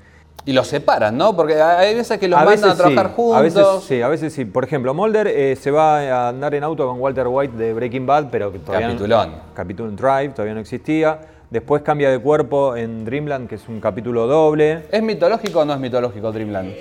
Y 0.47 0.53
los 0.53 0.67
separan, 0.67 1.17
¿no? 1.17 1.37
Porque 1.37 1.61
hay 1.61 1.95
veces 1.95 2.19
que 2.19 2.27
los 2.27 2.43
mandan 2.43 2.71
a 2.71 2.75
trabajar 2.75 3.13
juntos. 3.15 3.37
A 3.37 3.43
veces 3.43 3.67
sí, 3.87 4.01
a 4.01 4.09
veces 4.09 4.33
sí. 4.33 4.45
Por 4.45 4.65
ejemplo, 4.65 4.95
Mulder 4.95 5.27
eh, 5.27 5.57
se 5.57 5.71
va 5.71 6.01
a 6.01 6.29
andar 6.29 6.55
en 6.55 6.65
auto 6.65 6.87
con 6.87 6.99
Walter 6.99 7.27
White 7.29 7.57
de 7.57 7.75
Breaking 7.75 8.07
Bad, 8.07 8.29
pero 8.31 8.51
que 8.51 8.59
todavía 8.59 8.89
Capitulón. 8.89 9.35
capítulo 9.55 9.91
Drive, 9.91 10.31
todavía 10.31 10.55
no 10.55 10.61
existía. 10.61 11.21
Después 11.51 11.83
cambia 11.83 12.11
de 12.11 12.19
cuerpo 12.21 12.77
en 12.77 13.05
Dreamland, 13.05 13.49
que 13.49 13.57
es 13.57 13.69
un 13.69 13.81
capítulo 13.81 14.27
doble. 14.27 14.87
¿Es 14.91 15.03
mitológico 15.03 15.61
o 15.61 15.65
no 15.65 15.75
es 15.75 15.81
mitológico 15.81 16.33
Dreamland? 16.33 16.73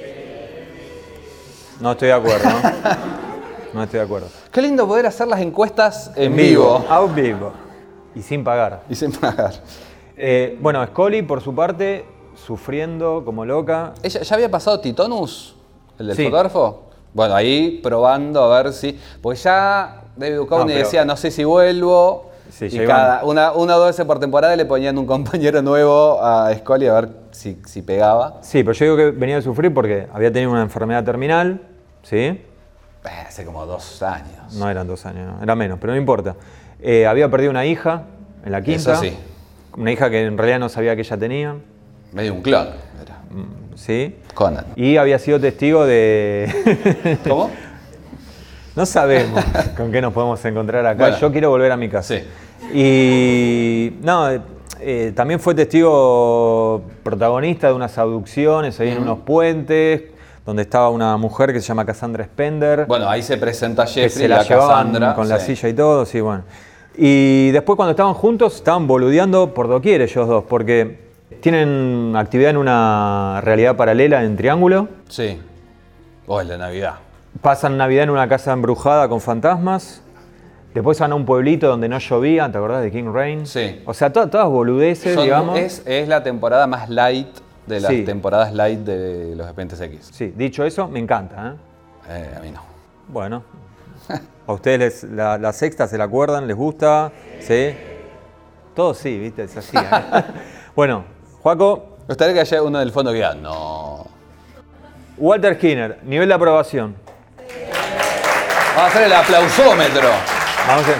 No 1.81 1.91
estoy 1.91 2.09
de 2.09 2.13
acuerdo, 2.13 2.49
¿no? 2.49 2.69
no 3.73 3.83
estoy 3.83 3.99
de 3.99 4.05
acuerdo. 4.05 4.27
Qué 4.51 4.61
lindo 4.61 4.87
poder 4.87 5.05
hacer 5.05 5.27
las 5.27 5.41
encuestas 5.41 6.11
en, 6.15 6.35
vivo. 6.35 6.85
Out 6.87 7.15
vivo. 7.15 7.51
Y 8.13 8.21
sin 8.21 8.43
pagar. 8.43 8.83
Y 8.89 8.95
sin 8.95 9.11
pagar. 9.11 9.53
Eh, 10.15 10.57
bueno, 10.61 10.85
Scully, 10.85 11.21
por 11.23 11.41
su 11.41 11.55
parte, 11.55 12.05
sufriendo 12.45 13.23
como 13.25 13.45
loca. 13.45 13.93
¿Ella, 14.03 14.21
¿Ya 14.21 14.35
había 14.35 14.51
pasado 14.51 14.79
Titonus, 14.79 15.55
el 15.97 16.07
del 16.07 16.15
fotógrafo? 16.15 16.89
Bueno, 17.13 17.35
ahí 17.35 17.79
probando 17.81 18.43
a 18.43 18.61
ver 18.61 18.73
si. 18.73 18.99
Porque 19.21 19.39
ya 19.39 20.03
David 20.15 20.35
Duchovny 20.35 20.73
decía, 20.73 21.05
no 21.05 21.17
sé 21.17 21.31
si 21.31 21.43
vuelvo. 21.43 22.29
y 22.59 22.85
cada, 22.85 23.23
una, 23.23 23.51
una 23.53 23.75
o 23.75 23.79
dos 23.79 23.87
veces 23.89 24.05
por 24.05 24.19
temporada 24.19 24.55
le 24.55 24.65
ponían 24.65 24.97
un 24.97 25.05
compañero 25.05 25.61
nuevo 25.61 26.21
a 26.21 26.53
Scully 26.55 26.87
a 26.87 26.93
ver 26.93 27.09
si, 27.31 27.57
si, 27.65 27.81
pegaba. 27.81 28.37
Sí, 28.41 28.63
pero 28.63 28.73
yo 28.73 28.85
digo 28.85 28.97
que 28.97 29.11
venía 29.11 29.37
a 29.37 29.41
sufrir 29.41 29.73
porque 29.73 30.07
había 30.13 30.31
tenido 30.31 30.51
una 30.51 30.61
enfermedad 30.61 31.03
terminal, 31.03 31.61
¿sí? 32.03 32.17
Eh, 32.17 32.43
hace 33.25 33.45
como 33.45 33.65
dos 33.65 34.03
años. 34.03 34.53
No 34.53 34.69
eran 34.69 34.87
dos 34.87 35.05
años, 35.05 35.41
era 35.41 35.55
menos, 35.55 35.79
pero 35.79 35.93
no 35.93 35.99
importa. 35.99 36.35
Eh, 36.81 37.07
había 37.07 37.29
perdido 37.29 37.51
una 37.51 37.65
hija 37.65 38.03
en 38.45 38.51
la 38.51 38.61
quinta. 38.61 38.93
Eso 38.93 39.01
sí. 39.01 39.17
Una 39.77 39.91
hija 39.91 40.09
que 40.09 40.25
en 40.25 40.37
realidad 40.37 40.59
no 40.59 40.69
sabía 40.69 40.95
que 40.95 41.01
ella 41.01 41.17
tenía. 41.17 41.55
Medio 42.11 42.33
un 42.33 42.41
clon, 42.41 42.67
era. 43.01 43.19
Sí. 43.75 44.15
Conan. 44.33 44.65
Y 44.75 44.97
había 44.97 45.19
sido 45.19 45.39
testigo 45.39 45.85
de. 45.85 47.19
¿Cómo? 47.27 47.49
no 48.75 48.85
sabemos 48.85 49.43
con 49.75 49.91
qué 49.91 50.01
nos 50.01 50.13
podemos 50.13 50.43
encontrar 50.45 50.85
acá. 50.85 51.19
Yo 51.19 51.31
quiero 51.31 51.49
volver 51.49 51.71
a 51.71 51.77
mi 51.77 51.89
casa. 51.89 52.15
Sí. 52.15 52.23
Y. 52.73 53.93
No, 54.01 54.27
eh, 54.81 55.11
también 55.15 55.39
fue 55.39 55.53
testigo 55.55 56.81
protagonista 57.03 57.67
de 57.67 57.73
unas 57.73 57.97
abducciones 57.97 58.79
ahí 58.79 58.89
en 58.89 58.99
unos 58.99 59.19
puentes 59.19 60.03
donde 60.45 60.63
estaba 60.63 60.89
una 60.89 61.15
mujer 61.17 61.53
que 61.53 61.61
se 61.61 61.67
llama 61.67 61.85
Cassandra 61.85 62.23
Spender. 62.23 62.85
Bueno, 62.87 63.07
ahí 63.07 63.21
se 63.21 63.37
presenta 63.37 63.85
Jeffrey, 63.85 64.09
se 64.09 64.27
la, 64.27 64.45
Cassandra. 64.45 65.13
con 65.13 65.29
la 65.29 65.39
silla 65.39 65.69
y 65.69 65.73
todo, 65.73 66.05
sí, 66.05 66.21
bueno. 66.21 66.43
Y 66.97 67.51
después 67.51 67.75
cuando 67.75 67.91
estaban 67.91 68.13
juntos 68.15 68.55
estaban 68.55 68.87
boludeando 68.87 69.53
por 69.53 69.67
doquier 69.67 70.01
ellos 70.01 70.27
dos, 70.27 70.43
porque 70.45 71.08
tienen 71.41 72.13
actividad 72.15 72.51
en 72.51 72.57
una 72.57 73.41
realidad 73.43 73.75
paralela 73.75 74.23
en 74.23 74.35
Triángulo. 74.35 74.87
Sí. 75.07 75.39
O 76.27 76.41
el 76.41 76.47
de 76.47 76.57
Navidad. 76.57 76.95
Pasan 77.41 77.77
Navidad 77.77 78.03
en 78.03 78.09
una 78.09 78.27
casa 78.27 78.53
embrujada 78.53 79.07
con 79.07 79.21
fantasmas. 79.21 80.01
Después 80.73 80.99
van 80.99 81.11
a 81.11 81.15
un 81.15 81.25
pueblito 81.25 81.67
donde 81.67 81.89
no 81.89 81.97
llovía, 81.97 82.51
¿te 82.51 82.57
acordás 82.57 82.83
de 82.83 82.91
King 82.91 83.11
Rain? 83.11 83.47
Sí. 83.47 83.81
O 83.85 83.93
sea, 83.93 84.11
todas 84.13 84.47
boludeces, 84.47 85.19
digamos. 85.19 85.57
Es, 85.57 86.07
la 86.07 86.21
temporada 86.21 86.67
más 86.67 86.89
light 86.89 87.27
de 87.65 87.79
las 87.79 87.91
temporadas 88.05 88.53
light 88.53 88.79
de 88.79 89.35
los 89.35 89.47
Expedientes 89.47 89.81
X. 89.81 90.09
Sí, 90.11 90.33
dicho 90.35 90.63
eso, 90.63 90.87
me 90.87 90.99
encanta. 90.99 91.55
¿eh? 92.09 92.09
eh 92.09 92.35
a 92.37 92.39
mí 92.39 92.51
no. 92.51 92.61
Bueno, 93.07 93.43
¿A 94.47 94.53
ustedes 94.53 94.79
les- 94.79 95.03
la, 95.11 95.37
la 95.37 95.53
sexta 95.53 95.87
se 95.87 95.97
la 95.97 96.05
acuerdan? 96.05 96.47
¿Les 96.47 96.55
gusta? 96.55 97.11
¿Sí? 97.39 97.71
Todos 98.75 98.97
sí, 98.97 99.17
¿viste? 99.19 99.43
Es 99.43 99.57
así. 99.57 99.77
¿eh? 99.77 99.81
bueno, 100.75 101.03
Juaco, 101.49 101.97
Me 102.01 102.05
gustaría 102.09 102.33
que 102.35 102.39
haya 102.41 102.61
uno 102.61 102.77
del 102.77 102.91
fondo 102.91 103.09
que 103.09 103.15
diga, 103.15 103.33
no. 103.33 104.05
Walter 105.17 105.55
Skinner, 105.55 105.97
nivel 106.03 106.27
de 106.29 106.35
aprobación. 106.35 106.93
Vamos 108.75 108.83
a 108.83 108.85
hacer 108.85 109.01
el 109.03 109.13
aplausómetro. 109.13 110.09
Vamos 110.67 110.83
a 110.85 110.87
ver. 110.89 110.97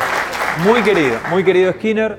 Muy 0.65 0.81
querido, 0.81 1.17
muy 1.29 1.43
querido 1.43 1.71
Skinner, 1.73 2.17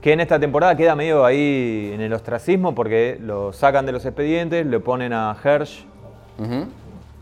que 0.00 0.14
en 0.14 0.20
esta 0.20 0.38
temporada 0.40 0.74
queda 0.74 0.94
medio 0.96 1.22
ahí 1.26 1.90
en 1.94 2.00
el 2.00 2.14
ostracismo 2.14 2.74
porque 2.74 3.18
lo 3.20 3.52
sacan 3.52 3.84
de 3.84 3.92
los 3.92 4.06
expedientes, 4.06 4.64
le 4.64 4.80
ponen 4.80 5.12
a 5.12 5.36
Hersh, 5.44 5.84
Ujú. 6.38 6.68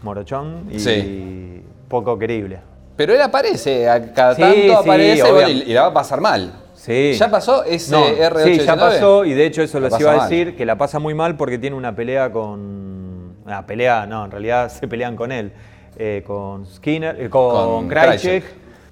Morochón, 0.04 0.68
y 0.70 0.78
Sí. 0.78 1.64
poco 1.88 2.16
querible. 2.16 2.60
Pero 2.96 3.12
él 3.12 3.20
aparece, 3.22 3.88
a 3.88 4.12
cada 4.12 4.36
Sí, 4.36 4.40
tanto 4.40 4.56
sí, 4.56 4.70
aparece 4.70 5.22
obvio. 5.24 5.48
y, 5.48 5.62
y 5.62 5.72
la 5.74 5.82
va 5.82 5.88
a 5.88 5.94
pasar 5.94 6.20
mal. 6.20 6.60
Sí. 6.84 7.14
¿Ya 7.18 7.30
pasó 7.30 7.64
ese 7.64 7.90
No, 7.92 8.04
R819? 8.06 8.44
sí, 8.44 8.58
ya 8.60 8.76
pasó 8.76 9.24
y 9.24 9.32
de 9.32 9.46
hecho 9.46 9.62
eso 9.62 9.80
les 9.80 9.98
iba 9.98 10.12
a 10.12 10.16
mal. 10.18 10.28
decir, 10.28 10.54
que 10.54 10.66
la 10.66 10.76
pasa 10.76 10.98
muy 10.98 11.14
mal 11.14 11.34
porque 11.36 11.56
tiene 11.58 11.76
una 11.76 11.96
pelea 11.96 12.30
con... 12.30 13.32
Una 13.46 13.66
pelea, 13.66 14.04
no, 14.06 14.24
en 14.26 14.30
realidad 14.30 14.70
se 14.70 14.86
pelean 14.86 15.16
con 15.16 15.32
él. 15.32 15.52
eh, 15.96 16.22
con 16.26 16.66
Skinner, 16.66 17.18
eh, 17.20 17.30
con, 17.30 17.88
Krajicek. 17.88 18.44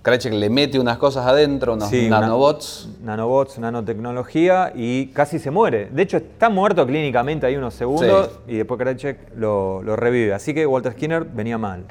Krajicek 0.02 0.32
le 0.32 0.48
mete 0.48 0.78
unas 0.78 0.96
cosas 0.98 1.26
adentro, 1.26 1.74
unos 1.74 1.88
Sí, 1.90 2.06
una- 2.06 2.20
nanobots. 2.20 2.88
nanobots, 3.02 3.58
nanotecnología 3.58 4.72
y 4.74 5.08
casi 5.08 5.38
se 5.38 5.50
muere. 5.50 5.88
De 5.92 6.02
hecho, 6.02 6.16
está 6.16 6.48
muerto 6.48 6.86
clínicamente 6.86 7.44
ahí 7.46 7.56
unos 7.56 7.74
segundos 7.74 8.38
y 8.46 8.56
después 8.56 8.78
Krajicek 8.78 9.18
lo, 9.36 9.82
lo 9.82 9.96
revive. 9.96 10.32
Así 10.32 10.54
que 10.54 10.64
Walter 10.66 10.92
Skinner 10.92 11.24
venía 11.24 11.58
mal. 11.58 11.84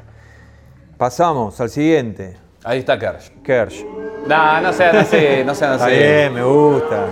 Pasamos 0.98 1.60
al 1.62 1.70
siguiente, 1.70 2.38
Ahí 2.64 2.80
está 2.80 2.98
Kersh. 3.00 3.30
Kersh. 3.44 3.84
No, 4.28 4.62
no 4.62 4.72
sean 4.74 4.96
así, 4.98 5.18
no 5.46 5.56
sean 5.56 5.74
Está 5.74 5.86
así. 5.86 5.96
bien, 5.96 6.34
me 6.34 6.44
gusta. 6.44 7.08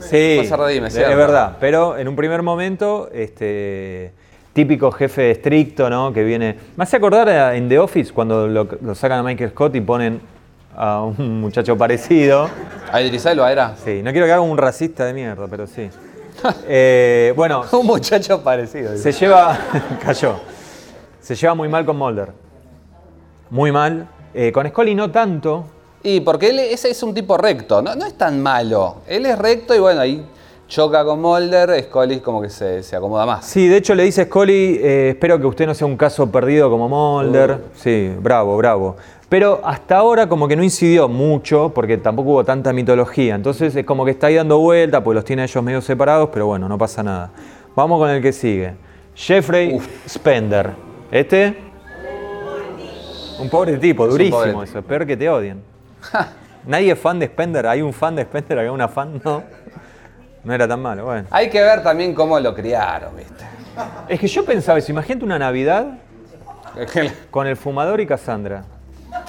Sí, 0.00 0.40
se 0.44 0.56
redime, 0.56 0.88
es 0.88 0.94
cierto. 0.94 1.16
verdad. 1.16 1.56
Pero 1.60 1.96
en 1.98 2.08
un 2.08 2.16
primer 2.16 2.42
momento, 2.42 3.08
este 3.12 4.12
típico 4.52 4.90
jefe 4.92 5.30
estricto, 5.32 5.90
¿no? 5.90 6.12
Que 6.12 6.24
viene. 6.24 6.56
Me 6.76 6.84
hace 6.84 6.96
acordar 6.96 7.28
a- 7.28 7.54
en 7.56 7.68
The 7.68 7.78
Office 7.78 8.12
cuando 8.12 8.46
lo, 8.48 8.66
lo 8.80 8.94
sacan 8.94 9.18
a 9.20 9.22
Michael 9.22 9.50
Scott 9.50 9.74
y 9.76 9.80
ponen 9.80 10.20
a 10.76 11.02
un 11.02 11.40
muchacho 11.40 11.76
parecido. 11.76 12.48
¿A 12.92 13.00
Idris 13.02 13.26
Elba 13.26 13.52
era? 13.52 13.76
Sí, 13.84 14.00
no 14.02 14.10
quiero 14.12 14.26
que 14.26 14.32
haga 14.32 14.40
un 14.40 14.58
racista 14.58 15.04
de 15.04 15.12
mierda, 15.12 15.46
pero 15.48 15.66
sí. 15.66 15.88
Eh, 16.66 17.32
bueno, 17.36 17.64
Un 17.72 17.86
muchacho 17.86 18.42
parecido. 18.42 18.96
se 18.96 19.12
lleva. 19.12 19.58
cayó. 20.02 20.40
Se 21.20 21.34
lleva 21.34 21.54
muy 21.54 21.68
mal 21.68 21.84
con 21.84 21.96
Mulder. 21.98 22.30
Muy 23.50 23.72
mal. 23.72 24.08
Eh, 24.32 24.52
con 24.52 24.68
Scully 24.68 24.94
no 24.94 25.10
tanto. 25.10 25.64
Y 26.02 26.20
porque 26.20 26.50
él 26.50 26.58
ese 26.60 26.90
es 26.90 27.02
un 27.02 27.12
tipo 27.12 27.36
recto, 27.36 27.82
no, 27.82 27.94
no 27.94 28.06
es 28.06 28.14
tan 28.14 28.42
malo. 28.42 28.96
Él 29.06 29.26
es 29.26 29.38
recto 29.38 29.74
y 29.74 29.80
bueno, 29.80 30.00
ahí 30.00 30.24
choca 30.66 31.04
con 31.04 31.20
Mulder, 31.20 31.82
Scully 31.84 32.20
como 32.20 32.40
que 32.40 32.48
se, 32.48 32.82
se 32.82 32.96
acomoda 32.96 33.26
más. 33.26 33.44
Sí, 33.44 33.66
de 33.66 33.76
hecho 33.76 33.94
le 33.94 34.04
dice 34.04 34.24
Scully, 34.24 34.78
eh, 34.80 35.08
espero 35.10 35.38
que 35.38 35.46
usted 35.46 35.66
no 35.66 35.74
sea 35.74 35.86
un 35.86 35.96
caso 35.96 36.30
perdido 36.30 36.70
como 36.70 36.88
Mulder. 36.88 37.58
Sí, 37.74 38.14
bravo, 38.20 38.56
bravo. 38.56 38.96
Pero 39.28 39.60
hasta 39.62 39.96
ahora 39.96 40.28
como 40.28 40.48
que 40.48 40.56
no 40.56 40.64
incidió 40.64 41.08
mucho, 41.08 41.70
porque 41.74 41.98
tampoco 41.98 42.30
hubo 42.30 42.44
tanta 42.44 42.72
mitología. 42.72 43.34
Entonces 43.34 43.74
es 43.76 43.84
como 43.84 44.04
que 44.04 44.12
está 44.12 44.28
ahí 44.28 44.36
dando 44.36 44.58
vuelta, 44.58 45.04
pues 45.04 45.14
los 45.14 45.24
tiene 45.24 45.44
ellos 45.44 45.62
medio 45.62 45.80
separados, 45.80 46.30
pero 46.32 46.46
bueno, 46.46 46.68
no 46.68 46.78
pasa 46.78 47.02
nada. 47.02 47.30
Vamos 47.76 47.98
con 47.98 48.10
el 48.10 48.22
que 48.22 48.32
sigue. 48.32 48.74
Jeffrey 49.14 49.78
Spender. 50.08 50.70
Este, 51.12 51.69
un 53.40 53.48
pobre 53.48 53.76
tipo, 53.78 54.06
durísimo 54.06 54.36
pobre 54.38 54.50
tipo. 54.50 54.62
eso, 54.62 54.82
peor 54.82 55.06
que 55.06 55.16
te 55.16 55.28
odien. 55.28 55.62
Nadie 56.66 56.92
es 56.92 56.98
fan 56.98 57.18
de 57.18 57.26
Spender, 57.26 57.66
hay 57.66 57.82
un 57.82 57.92
fan 57.92 58.14
de 58.16 58.22
Spender, 58.24 58.58
acá 58.58 58.72
una 58.72 58.88
fan, 58.88 59.20
no. 59.24 59.42
No 60.44 60.54
era 60.54 60.66
tan 60.66 60.80
malo, 60.80 61.04
bueno. 61.04 61.26
Hay 61.30 61.50
que 61.50 61.60
ver 61.60 61.82
también 61.82 62.14
cómo 62.14 62.38
lo 62.40 62.54
criaron, 62.54 63.16
¿viste? 63.16 63.44
Es 64.08 64.18
que 64.20 64.26
yo 64.26 64.44
pensaba 64.44 64.78
eso, 64.78 64.90
imagínate 64.92 65.24
una 65.24 65.38
Navidad 65.38 65.98
con 67.30 67.46
el 67.46 67.56
fumador 67.56 68.00
y 68.00 68.06
Cassandra. 68.06 68.64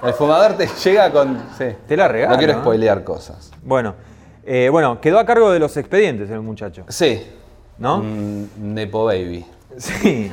el 0.03 0.13
fumador 0.13 0.53
te 0.53 0.67
llega 0.67 1.11
con. 1.11 1.37
Sí. 1.57 1.65
Te 1.87 1.97
la 1.97 2.07
regalo. 2.07 2.33
No 2.33 2.37
quiero 2.37 2.53
¿no? 2.53 2.59
spoilear 2.61 3.03
cosas. 3.03 3.51
Bueno, 3.63 3.95
eh, 4.45 4.69
bueno, 4.71 4.99
quedó 5.01 5.19
a 5.19 5.25
cargo 5.25 5.51
de 5.51 5.59
los 5.59 5.75
expedientes 5.77 6.29
el 6.29 6.41
muchacho, 6.41 6.85
Sí. 6.87 7.25
¿no? 7.77 7.97
Un 7.97 8.49
Nepo 8.57 9.05
Baby. 9.05 9.45
Sí. 9.77 10.31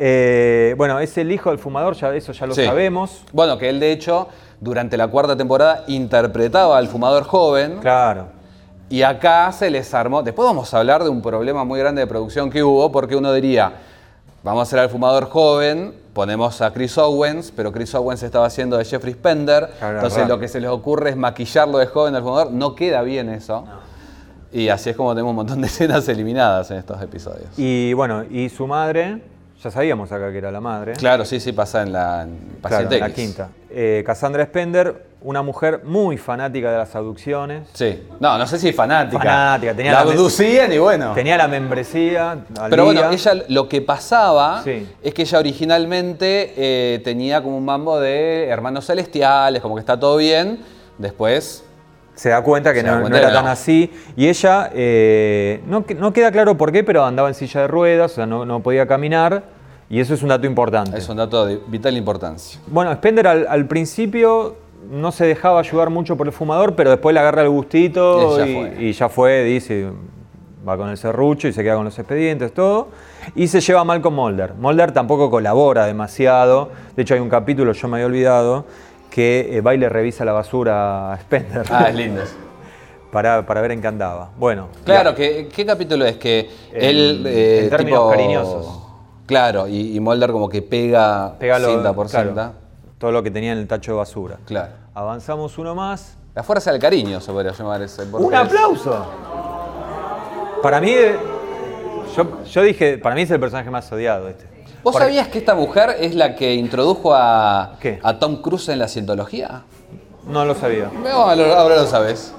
Eh, 0.00 0.74
bueno, 0.76 1.00
es 1.00 1.16
el 1.18 1.32
hijo 1.32 1.50
del 1.50 1.58
fumador, 1.58 1.94
ya, 1.94 2.14
eso 2.14 2.32
ya 2.32 2.46
lo 2.46 2.54
Sí. 2.54 2.64
sabemos. 2.64 3.22
Bueno, 3.32 3.58
que 3.58 3.68
él 3.68 3.80
de 3.80 3.92
hecho, 3.92 4.28
durante 4.60 4.96
la 4.96 5.08
cuarta 5.08 5.36
temporada, 5.36 5.84
interpretaba 5.88 6.78
al 6.78 6.88
fumador 6.88 7.24
joven. 7.24 7.78
Claro. 7.80 8.26
Y 8.90 9.02
acá 9.02 9.50
se 9.52 9.70
les 9.70 9.92
armó. 9.92 10.22
Después 10.22 10.46
vamos 10.46 10.72
a 10.72 10.78
hablar 10.78 11.02
de 11.04 11.10
un 11.10 11.20
problema 11.20 11.64
muy 11.64 11.78
grande 11.78 12.00
de 12.00 12.06
producción 12.06 12.48
que 12.48 12.62
hubo, 12.62 12.90
porque 12.90 13.16
uno 13.16 13.32
diría, 13.32 13.72
vamos 14.42 14.60
a 14.60 14.62
hacer 14.62 14.78
al 14.78 14.88
fumador 14.88 15.28
joven, 15.28 15.94
ponemos 16.14 16.60
a 16.62 16.72
Chris 16.72 16.96
Owens, 16.96 17.52
pero 17.54 17.70
Chris 17.70 17.94
Owens 17.94 18.22
estaba 18.22 18.46
haciendo 18.46 18.78
de 18.78 18.84
Jeffrey 18.84 19.12
Spender. 19.12 19.70
Claro, 19.78 19.96
entonces 19.96 20.26
lo 20.26 20.38
que 20.38 20.48
se 20.48 20.60
les 20.60 20.70
ocurre 20.70 21.10
es 21.10 21.16
maquillarlo 21.16 21.78
de 21.78 21.86
joven 21.86 22.14
al 22.14 22.22
fumador. 22.22 22.50
No 22.52 22.74
queda 22.74 23.02
bien 23.02 23.28
eso. 23.28 23.64
Y 24.50 24.68
así 24.70 24.88
es 24.90 24.96
como 24.96 25.10
tenemos 25.12 25.30
un 25.30 25.36
montón 25.36 25.60
de 25.60 25.66
escenas 25.66 26.08
eliminadas 26.08 26.70
en 26.70 26.78
estos 26.78 27.00
episodios. 27.02 27.50
Y 27.58 27.92
bueno, 27.92 28.24
y 28.24 28.48
su 28.48 28.66
madre, 28.66 29.20
ya 29.62 29.70
sabíamos 29.70 30.10
acá 30.12 30.30
que 30.30 30.38
era 30.38 30.50
la 30.50 30.60
madre. 30.60 30.92
Claro, 30.94 31.24
sí, 31.24 31.40
sí, 31.40 31.52
pasa 31.52 31.82
en 31.82 31.92
la 31.92 32.22
en 32.22 32.36
Claro, 32.38 32.60
Paciente 32.62 32.98
la 33.00 33.06
X. 33.08 33.14
quinta. 33.16 33.48
Eh, 33.70 34.02
Cassandra 34.06 34.44
Spender, 34.46 35.06
una 35.20 35.42
mujer 35.42 35.82
muy 35.84 36.16
fanática 36.16 36.70
de 36.70 36.78
las 36.78 36.94
abducciones. 36.94 37.68
Sí. 37.72 38.04
No, 38.20 38.38
no 38.38 38.46
sé 38.46 38.58
si 38.58 38.72
fanática. 38.72 39.18
Fanática, 39.18 39.74
tenía 39.74 39.92
la 39.92 40.04
la- 40.04 40.10
abducían 40.12 40.72
y 40.72 40.78
bueno. 40.78 41.12
Tenía 41.12 41.36
la 41.36 41.48
membresía. 41.48 42.32
al 42.58 42.70
Pero 42.70 42.84
bueno, 42.84 43.10
ella 43.10 43.32
lo 43.48 43.68
que 43.68 43.80
pasaba 43.82 44.62
Sí. 44.62 44.88
es 45.02 45.12
que 45.12 45.22
ella 45.22 45.38
originalmente 45.40 46.54
eh, 46.56 47.00
tenía 47.02 47.42
como 47.42 47.56
un 47.58 47.64
mambo 47.64 47.98
de 47.98 48.46
hermanos 48.46 48.86
celestiales, 48.86 49.60
como 49.60 49.74
que 49.74 49.80
está 49.80 49.98
todo 49.98 50.16
bien. 50.18 50.60
Después, 50.98 51.64
se 52.18 52.30
da 52.30 52.42
cuenta 52.42 52.74
que 52.74 52.82
no, 52.82 52.88
da 52.90 52.94
no 52.96 53.00
cuenta 53.02 53.18
era 53.18 53.28
que 53.28 53.34
tan 53.34 53.44
no. 53.44 53.50
así. 53.50 53.90
Y 54.16 54.26
ella, 54.28 54.70
eh, 54.74 55.62
no, 55.66 55.86
que- 55.86 55.94
no 55.94 56.12
queda 56.12 56.32
claro 56.32 56.56
por 56.56 56.72
qué, 56.72 56.82
pero 56.82 57.04
andaba 57.04 57.28
en 57.28 57.34
silla 57.34 57.60
de 57.62 57.68
ruedas, 57.68 58.12
o 58.12 58.14
sea, 58.16 58.26
no, 58.26 58.60
podía 58.60 58.86
caminar. 58.86 59.44
Y 59.88 60.00
eso 60.00 60.14
es 60.14 60.22
un 60.22 60.28
dato 60.28 60.46
importante. 60.46 60.98
es 60.98 61.08
un 61.08 61.16
dato 61.16 61.46
de 61.46 61.60
vital 61.68 61.96
importancia. 61.96 62.60
Bueno, 62.66 62.92
Spender 62.94 63.26
al, 63.26 63.46
al 63.48 63.66
principio 63.66 64.56
no 64.90 65.12
se 65.12 65.26
dejaba 65.26 65.60
ayudar 65.60 65.90
mucho 65.90 66.16
por 66.16 66.26
el 66.26 66.32
fumador, 66.32 66.74
pero 66.74 66.90
después 66.90 67.14
le 67.14 67.20
agarra 67.20 67.42
el 67.42 67.48
gustito 67.50 68.34
Y 68.34 68.38
ya 68.38 68.46
y, 68.46 68.54
fue. 68.54 68.84
y 68.84 68.92
ya 68.92 69.08
fue, 69.08 69.44
dice, 69.44 69.86
va 70.68 70.76
con 70.76 70.88
el 70.90 70.96
serrucho 70.98 71.46
y 71.48 71.52
se 71.52 71.62
queda 71.62 71.76
con 71.76 71.84
los 71.84 71.98
expedientes, 71.98 72.52
todo. 72.52 72.88
Y 73.34 73.46
se 73.48 73.60
lleva 73.60 73.84
mal 73.84 74.00
con 74.02 74.14
Mulder. 74.14 74.54
Mulder 74.54 74.92
tampoco 74.92 75.30
colabora 75.30 75.86
demasiado. 75.86 76.70
De 76.96 77.02
hecho, 77.02 77.14
hay 77.14 77.20
un 77.20 77.28
capítulo, 77.28 77.72
yo 77.72 77.88
me 77.88 77.96
había 77.96 78.06
olvidado, 78.06 78.64
que 79.10 79.56
eh, 79.56 79.60
va 79.60 79.74
y 79.74 79.78
le 79.78 79.88
revisa 79.88 80.24
la 80.24 80.32
basura 80.32 81.12
a 81.12 81.18
Spender. 81.20 81.66
Ah, 81.70 81.88
es 81.88 81.94
lindo. 81.94 82.22
para, 83.12 83.46
para 83.46 83.60
ver 83.60 83.72
en 83.72 83.80
qué 83.80 83.86
andaba. 83.88 84.30
Bueno. 84.38 84.68
Claro, 84.84 85.14
que, 85.14 85.48
¿qué 85.54 85.64
capítulo 85.64 86.04
es? 86.04 86.16
Que 86.16 86.50
En- 86.72 86.82
él. 86.96 87.24
eh, 87.26 87.60
en 87.64 87.70
términos 87.70 88.00
tipo- 88.00 88.10
cariñosos. 88.10 88.82
Claro, 89.26 89.66
y, 89.68 89.94
y 89.96 90.00
Mulder 90.00 90.32
como 90.32 90.48
que 90.48 90.62
pega, 90.62 91.34
Pega 91.38 91.58
lo- 91.58 91.68
cinta 91.70 91.92
por 91.92 92.08
claro, 92.08 92.28
cinta. 92.28 92.52
todo 92.98 93.12
lo 93.12 93.22
que 93.22 93.30
tenía 93.30 93.52
en 93.52 93.58
el 93.58 93.66
tacho 93.68 93.92
de 93.92 93.98
basura. 93.98 94.38
Claro. 94.46 94.72
Avanzamos 94.94 95.58
uno 95.58 95.74
más. 95.74 96.16
La 96.34 96.42
fuerza 96.42 96.70
del 96.72 96.80
cariño 96.80 97.20
se 97.20 97.30
podría 97.32 97.52
llamar 97.52 97.82
ese. 97.82 98.04
¡Un 98.12 98.34
aplauso! 98.34 99.06
Para 100.62 100.80
mí, 100.80 100.90
eh, 100.90 101.16
yo, 102.16 102.44
yo 102.44 102.62
dije, 102.62 102.98
para 102.98 103.14
mí 103.14 103.22
es 103.22 103.30
el 103.30 103.38
personaje 103.40 103.70
más 103.70 103.90
odiado 103.92 104.28
este. 104.28 104.46
¿Vos 104.82 104.92
Porque- 104.92 104.98
sabías 105.08 105.28
que 105.28 105.38
esta 105.38 105.54
mujer 105.54 105.96
es 106.00 106.14
la 106.14 106.34
que 106.36 106.54
introdujo 106.54 107.14
a, 107.14 107.76
¿Qué? 107.80 107.98
a 108.02 108.18
Tom 108.18 108.40
Cruise 108.42 108.68
en 108.68 108.78
la 108.78 108.88
cientología? 108.88 109.62
No 110.26 110.44
lo 110.44 110.54
sabía. 110.54 110.90
No, 111.02 111.08
ahora 111.10 111.76
lo 111.76 111.86
sabes. 111.86 112.32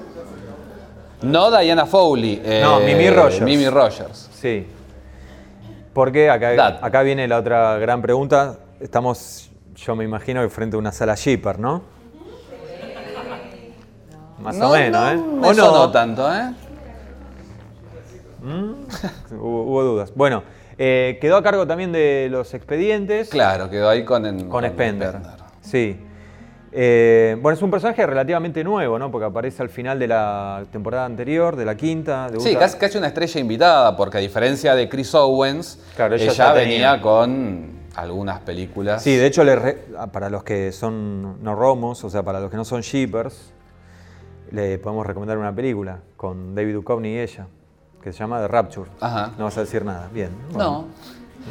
No 1.22 1.50
Diana 1.56 1.84
Foley. 1.86 2.40
eh, 2.44 2.60
No, 2.62 2.80
Mimi 2.80 3.10
Rogers. 3.10 3.42
Mimi 3.42 3.68
Rogers. 3.68 4.30
Sí. 4.32 4.66
Porque 5.92 6.30
acá, 6.30 6.78
acá 6.80 7.02
viene 7.02 7.28
la 7.28 7.38
otra 7.38 7.76
gran 7.78 8.00
pregunta. 8.00 8.58
Estamos, 8.80 9.50
yo 9.74 9.94
me 9.96 10.04
imagino, 10.04 10.48
frente 10.48 10.76
a 10.76 10.78
una 10.78 10.92
sala 10.92 11.14
Shipper, 11.16 11.58
¿no? 11.58 11.82
Más 14.40 14.56
No, 14.56 14.70
o 14.70 14.72
menos, 14.72 15.16
no, 15.16 15.46
¿eh? 15.46 15.50
¿O 15.50 15.54
sonó 15.54 15.90
tanto, 15.90 16.32
¿eh? 16.32 16.54
Hubo, 19.32 19.62
hubo 19.64 19.82
dudas. 19.82 20.12
Bueno, 20.14 20.42
eh, 20.82 21.18
quedó 21.20 21.36
a 21.36 21.42
cargo 21.42 21.66
también 21.66 21.92
de 21.92 22.28
los 22.30 22.54
expedientes. 22.54 23.28
Claro, 23.28 23.68
quedó 23.68 23.90
ahí 23.90 24.02
con, 24.02 24.24
en- 24.24 24.48
Con 24.48 24.64
Spender. 24.66 25.16
Sí. 25.60 26.00
Eh, 26.72 27.36
bueno, 27.42 27.54
es 27.56 27.62
un 27.62 27.70
personaje 27.70 28.06
relativamente 28.06 28.64
nuevo, 28.64 28.98
¿no? 28.98 29.10
Porque 29.10 29.26
aparece 29.26 29.60
al 29.62 29.68
final 29.68 29.98
de 29.98 30.06
la 30.08 30.64
temporada 30.72 31.04
anterior, 31.04 31.54
de 31.56 31.64
la 31.66 31.76
quinta. 31.76 32.28
debuta- 32.30 32.48
Sí, 32.48 32.56
casi, 32.56 32.78
casi 32.78 32.96
una 32.96 33.08
estrella 33.08 33.40
invitada, 33.40 33.94
porque 33.96 34.16
a 34.18 34.20
diferencia 34.20 34.74
de 34.74 34.88
Chris 34.88 35.14
Owens, 35.14 35.78
Claro, 35.96 36.14
ella 36.14 36.52
venía 36.54 37.00
con 37.02 37.80
algunas 37.96 38.40
películas. 38.40 39.02
Sí, 39.02 39.16
de 39.16 39.26
hecho, 39.26 39.44
le 39.44 39.56
re- 39.56 39.78
para 40.12 40.30
los 40.30 40.44
que 40.44 40.72
son 40.72 41.42
no 41.42 41.54
romos, 41.56 42.02
o 42.04 42.08
sea, 42.08 42.22
para 42.22 42.40
los 42.40 42.50
que 42.50 42.56
no 42.56 42.64
son 42.64 42.80
shippers, 42.82 43.52
le 44.52 44.78
podemos 44.78 45.04
recomendar 45.06 45.36
una 45.36 45.54
película 45.54 45.98
con 46.16 46.54
David 46.54 46.74
Duchovny 46.74 47.08
y 47.10 47.18
ella, 47.18 47.48
que 48.02 48.12
se 48.12 48.18
llama 48.18 48.40
The 48.40 48.48
Rapture. 48.48 48.90
Ajá. 49.00 49.32
No 49.38 49.44
vas 49.44 49.56
a 49.56 49.60
decir 49.60 49.84
nada. 49.84 50.08
Bien. 50.12 50.30
No. 50.56 50.86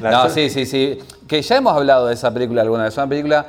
No, 0.01 0.29
sí, 0.29 0.49
sí, 0.49 0.65
sí. 0.65 0.99
Que 1.27 1.41
ya 1.41 1.57
hemos 1.57 1.73
hablado 1.75 2.07
de 2.07 2.13
esa 2.13 2.31
película 2.33 2.61
alguna 2.61 2.83
vez. 2.85 2.95
Una 2.97 3.07
película 3.07 3.45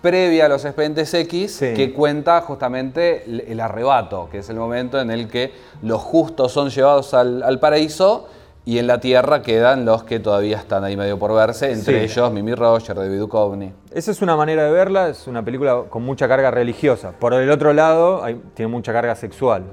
previa 0.00 0.46
a 0.46 0.48
los 0.48 0.64
expedientes 0.64 1.12
X 1.14 1.52
Sí. 1.56 1.74
que 1.74 1.92
cuenta 1.92 2.40
justamente 2.42 3.24
el, 3.24 3.40
el 3.40 3.60
arrebato, 3.60 4.28
que 4.30 4.38
es 4.38 4.50
el 4.50 4.56
momento 4.56 5.00
en 5.00 5.10
el 5.10 5.28
que 5.28 5.52
los 5.82 6.00
justos 6.02 6.52
son 6.52 6.70
llevados 6.70 7.14
al, 7.14 7.42
al 7.42 7.58
paraíso 7.60 8.28
y 8.66 8.78
en 8.78 8.86
la 8.86 8.98
tierra 8.98 9.42
quedan 9.42 9.84
los 9.84 10.04
que 10.04 10.20
todavía 10.20 10.56
están 10.58 10.84
ahí 10.84 10.96
medio 10.96 11.18
por 11.18 11.34
verse, 11.34 11.70
entre 11.70 12.06
Sí. 12.08 12.12
ellos 12.12 12.32
Mimi 12.32 12.54
Roger, 12.54 12.96
David 12.96 13.18
Duchovny. 13.18 13.72
Esa 13.92 14.10
es 14.10 14.22
una 14.22 14.36
manera 14.36 14.64
de 14.64 14.72
verla, 14.72 15.08
es 15.08 15.26
una 15.26 15.42
película 15.44 15.82
con 15.90 16.02
mucha 16.02 16.26
carga 16.28 16.50
religiosa. 16.50 17.12
Por 17.12 17.34
el 17.34 17.50
otro 17.50 17.72
lado, 17.74 18.24
hay- 18.24 18.40
tiene 18.54 18.70
mucha 18.72 18.92
carga 18.92 19.14
sexual. 19.14 19.64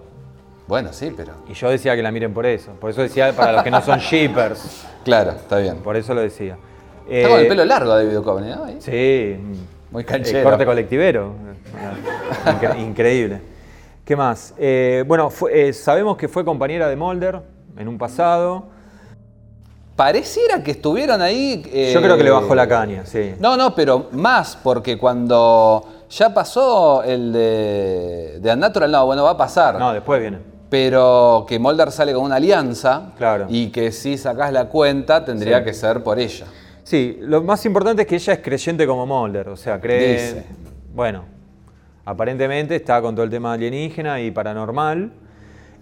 Bueno, 0.67 0.93
sí, 0.93 1.11
pero. 1.15 1.33
Y 1.49 1.53
yo 1.53 1.69
decía 1.69 1.95
que 1.95 2.01
la 2.03 2.11
miren 2.11 2.33
por 2.33 2.45
eso. 2.45 2.71
Por 2.73 2.89
eso 2.91 3.01
decía 3.01 3.33
para 3.35 3.51
los 3.53 3.63
que 3.63 3.71
no 3.71 3.81
son 3.81 3.99
shippers. 4.11 4.85
Claro, 5.03 5.31
está 5.31 5.57
bien. 5.57 5.77
Por 5.77 5.95
eso 5.97 6.13
lo 6.13 6.21
decía. 6.21 6.57
Está 7.09 7.29
con 7.29 7.39
el 7.39 7.45
Eh, 7.45 7.49
pelo 7.49 7.65
largo 7.65 7.93
David 7.93 8.13
Duchovny, 8.13 8.49
¿no? 8.49 8.63
Ahí. 8.65 8.77
Sí. 8.79 9.37
Muy 9.91 10.01
El 10.01 10.05
canchero. 10.05 10.43
corte 10.49 10.65
colectivero. 10.65 11.33
Incre- 12.45 12.79
increíble. 12.87 13.41
¿Qué 14.05 14.15
más? 14.15 14.53
Eh, 14.57 15.03
bueno, 15.07 15.29
fue- 15.29 15.69
eh, 15.69 15.73
sabemos 15.73 16.15
que 16.15 16.27
fue 16.29 16.45
compañera 16.45 16.87
de 16.87 16.95
Mulder 16.95 17.41
en 17.77 17.87
un 17.87 17.97
pasado. 17.97 18.65
Pareciera 19.95 20.63
que 20.63 20.71
estuvieron 20.71 21.21
ahí. 21.21 21.63
eh, 21.71 21.91
Yo 21.93 22.01
creo 22.01 22.17
que 22.17 22.23
le 22.23 22.31
bajó 22.31 22.55
la 22.55 22.67
caña, 22.67 23.05
sí. 23.05 23.35
No, 23.39 23.57
no, 23.57 23.75
pero 23.75 24.07
más, 24.13 24.57
porque 24.63 24.97
cuando 24.97 25.85
ya 26.09 26.33
pasó 26.33 27.03
el 27.03 27.31
de, 27.33 28.39
de 28.41 28.53
Unnatural, 28.53 28.91
no, 28.91 29.05
bueno, 29.05 29.23
va 29.23 29.31
a 29.31 29.37
pasar. 29.37 29.77
No, 29.77 29.93
después 29.93 30.19
viene. 30.21 30.39
Pero 30.71 31.45
que 31.49 31.59
Mulder 31.59 31.91
sale 31.91 32.13
con 32.13 32.23
una 32.23 32.37
alianza 32.37 33.11
Claro. 33.17 33.45
y 33.49 33.71
que 33.71 33.91
si 33.91 34.17
sacás 34.17 34.53
la 34.53 34.69
cuenta 34.69 35.25
tendría 35.25 35.59
Sí. 35.59 35.65
que 35.65 35.73
ser 35.73 36.01
por 36.01 36.17
ella. 36.17 36.45
Sí, 36.83 37.17
lo 37.19 37.43
más 37.43 37.65
importante 37.65 38.03
es 38.03 38.07
que 38.07 38.15
ella 38.15 38.33
es 38.33 38.39
creyente 38.39 38.87
como 38.87 39.05
Mulder, 39.05 39.49
o 39.49 39.57
sea, 39.57 39.81
cree... 39.81 40.13
Dice. 40.13 40.45
Bueno, 40.95 41.25
aparentemente 42.05 42.77
está 42.77 43.01
con 43.01 43.15
todo 43.15 43.25
el 43.25 43.29
tema 43.29 43.51
alienígena 43.51 44.21
y 44.21 44.31
paranormal 44.31 45.11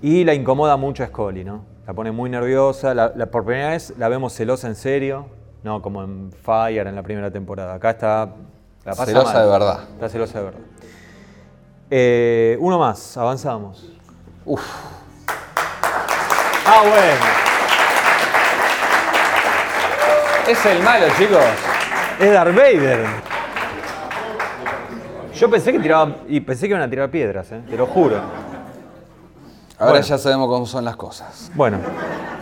y 0.01 0.23
la 0.23 0.33
incomoda 0.33 0.75
mucho 0.75 1.03
a 1.03 1.07
Scully, 1.07 1.43
¿no? 1.43 1.65
La 1.85 1.93
pone 1.93 2.11
muy 2.11 2.31
nerviosa, 2.31 2.95
la, 2.95 3.13
la- 3.15 3.27
por 3.27 3.45
primera 3.45 3.69
vez 3.69 3.93
la 3.99 4.09
vemos 4.09 4.33
celosa 4.33 4.67
en 4.67 4.75
serio, 4.75 5.27
no 5.63 5.83
como 5.83 6.03
en 6.03 6.31
Fire 6.31 6.87
en 6.87 6.95
la 6.95 7.03
primera 7.03 7.29
temporada. 7.29 7.75
Acá 7.75 7.91
está... 7.91 8.25
La 8.85 8.91
pasa 8.93 9.05
Celosa 9.05 9.33
mal. 9.33 9.43
de 9.45 9.51
verdad. 9.51 9.79
Está 9.93 10.09
celosa 10.09 10.39
de 10.39 10.45
verdad. 10.45 10.59
Eh, 11.91 12.57
uno 12.59 12.79
más, 12.79 13.17
avanzamos. 13.17 13.91
Uf. 14.49 14.61
Ah, 16.65 16.81
bueno. 16.81 17.25
Es 20.47 20.65
el 20.65 20.81
malo, 20.81 21.05
chicos. 21.19 21.37
Es 22.19 22.33
Darth 22.33 22.55
Vader. 22.55 23.05
Yo 25.35 25.49
pensé 25.51 25.71
que 25.71 25.77
tiraban. 25.79 26.17
Y 26.27 26.39
pensé 26.39 26.61
que 26.67 26.71
iban 26.73 26.81
a 26.81 26.89
tirar 26.89 27.11
piedras, 27.11 27.51
¿eh? 27.51 27.61
te 27.69 27.77
lo 27.77 27.85
juro. 27.85 28.15
Ahora 29.77 29.91
Bueno. 29.91 30.05
ya 30.07 30.17
sabemos 30.17 30.47
cómo 30.47 30.65
son 30.65 30.83
las 30.83 30.95
cosas. 30.95 31.51
Bueno, 31.53 31.77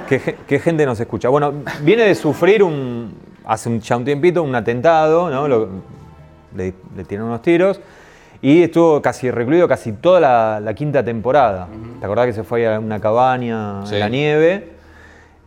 ¿qué, 0.08 0.20
ge- 0.20 0.38
qué 0.48 0.60
gente 0.60 0.86
nos 0.86 0.98
escucha? 1.02 1.28
Bueno, 1.28 1.54
viene 1.82 2.04
de 2.04 2.16
sufrir 2.16 2.64
un. 2.64 3.18
Hace 3.46 3.68
un, 3.68 3.82
ya 3.82 3.98
un 3.98 4.06
tiempito 4.06 4.42
un 4.44 4.56
atentado, 4.56 5.30
¿no? 5.30 5.46
Lo- 5.48 5.68
le, 6.56 6.74
le 6.96 7.04
tiraron 7.04 7.28
unos 7.32 7.42
tiros. 7.42 7.82
Y 8.42 8.64
estuvo 8.64 9.02
casi 9.02 9.32
recluido 9.32 9.68
casi 9.68 9.94
toda 9.94 10.20
la, 10.20 10.60
la 10.60 10.74
quinta 10.74 11.04
temporada. 11.04 11.68
¿Te 12.00 12.06
acordás 12.06 12.28
que 12.28 12.34
se 12.34 12.44
fue 12.44 12.72
a 12.74 12.80
una 12.80 13.00
cabaña 13.00 13.86
Sí. 13.86 13.96
en 13.96 14.00
la 14.00 14.10
nieve? 14.10 14.72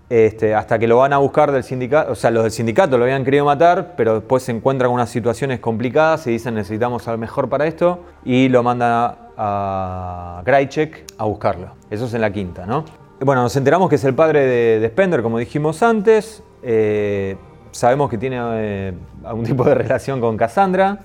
Este, 0.08 0.56
hasta 0.56 0.76
que 0.78 0.88
lo 0.88 0.96
van 0.96 1.12
a 1.12 1.18
buscar 1.18 1.52
del 1.52 1.62
sindicato, 1.62 2.10
o 2.10 2.14
sea, 2.16 2.32
los 2.32 2.42
del 2.42 2.50
sindicato 2.50 2.98
lo 2.98 3.04
habían 3.04 3.24
querido 3.24 3.44
matar, 3.44 3.94
pero 3.96 4.14
después 4.14 4.42
se 4.42 4.50
encuentran 4.50 4.88
con 4.88 4.96
unas 4.96 5.08
situaciones 5.08 5.60
complicadas 5.60 6.26
y 6.26 6.32
dicen 6.32 6.54
necesitamos 6.56 7.06
al 7.06 7.16
mejor 7.18 7.48
para 7.48 7.64
esto 7.66 8.00
y 8.24 8.48
lo 8.48 8.64
mandan 8.64 9.14
a 9.36 10.42
Krajicek 10.44 11.04
a 11.16 11.24
buscarlo. 11.26 11.68
Eso 11.90 12.06
es 12.06 12.14
en 12.14 12.22
la 12.22 12.32
quinta, 12.32 12.66
¿no? 12.66 12.84
Bueno, 13.20 13.42
nos 13.42 13.54
enteramos 13.56 13.88
que 13.88 13.94
es 13.94 14.04
el 14.04 14.14
padre 14.14 14.40
de, 14.46 14.80
de 14.80 14.88
Spender, 14.88 15.22
como 15.22 15.38
dijimos 15.38 15.80
antes. 15.84 16.42
Eh, 16.64 17.36
sabemos 17.70 18.10
que 18.10 18.18
tiene 18.18 18.38
eh, 18.40 18.92
algún 19.24 19.44
tipo 19.44 19.62
de 19.62 19.74
relación 19.76 20.20
con 20.20 20.36
Cassandra. 20.36 20.98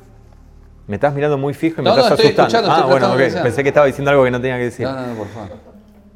Me 0.88 0.96
estás 0.96 1.14
mirando 1.16 1.38
muy 1.38 1.54
fijo 1.54 1.82
y 1.82 1.84
me 1.84 1.90
No, 1.90 1.96
no, 1.96 2.02
estás 2.04 2.20
estoy 2.20 2.26
asustando. 2.28 2.48
escuchando, 2.48 2.72
ah, 2.72 2.76
estoy 2.76 2.92
bueno, 2.92 2.96
prestando 3.08 3.16
ok. 3.16 3.20
atención. 3.22 3.44
Pensé 3.44 3.64
que 3.64 3.70
estaba 3.70 3.86
diciendo 3.88 4.12
algo 4.12 4.24
que 4.24 4.32
no 4.32 4.42
tenía 4.42 4.58
que 4.58 4.64
decir. 4.66 4.86
No, 4.88 4.94
no, 4.94 5.08
no, 5.08 5.14
por 5.16 5.28
favor. 5.30 5.50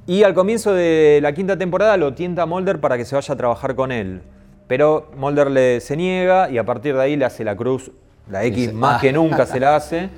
Y 0.05 0.23
al 0.23 0.33
comienzo 0.33 0.73
de 0.73 1.19
la 1.21 1.33
quinta 1.33 1.57
temporada 1.57 1.97
lo 1.97 2.13
tienta 2.13 2.43
a 2.43 2.45
Mulder 2.45 2.79
para 2.79 2.97
que 2.97 3.05
se 3.05 3.15
vaya 3.15 3.33
a 3.33 3.37
trabajar 3.37 3.75
con 3.75 3.91
él. 3.91 4.21
Pero 4.67 5.11
Mulder 5.17 5.49
le, 5.51 5.79
se 5.81 5.95
niega 5.97 6.49
y 6.49 6.57
a 6.59 6.65
partir 6.65 6.95
de 6.95 7.01
ahí 7.01 7.15
le 7.15 7.25
hace 7.25 7.43
la 7.43 7.55
cruz, 7.55 7.91
la 8.29 8.43
X 8.45 8.55
Dice, 8.57 8.73
más 8.73 8.97
"Ah". 8.97 9.01
que 9.01 9.11
nunca 9.13 9.45
se 9.45 9.59
la 9.59 9.75
hace. 9.75 10.09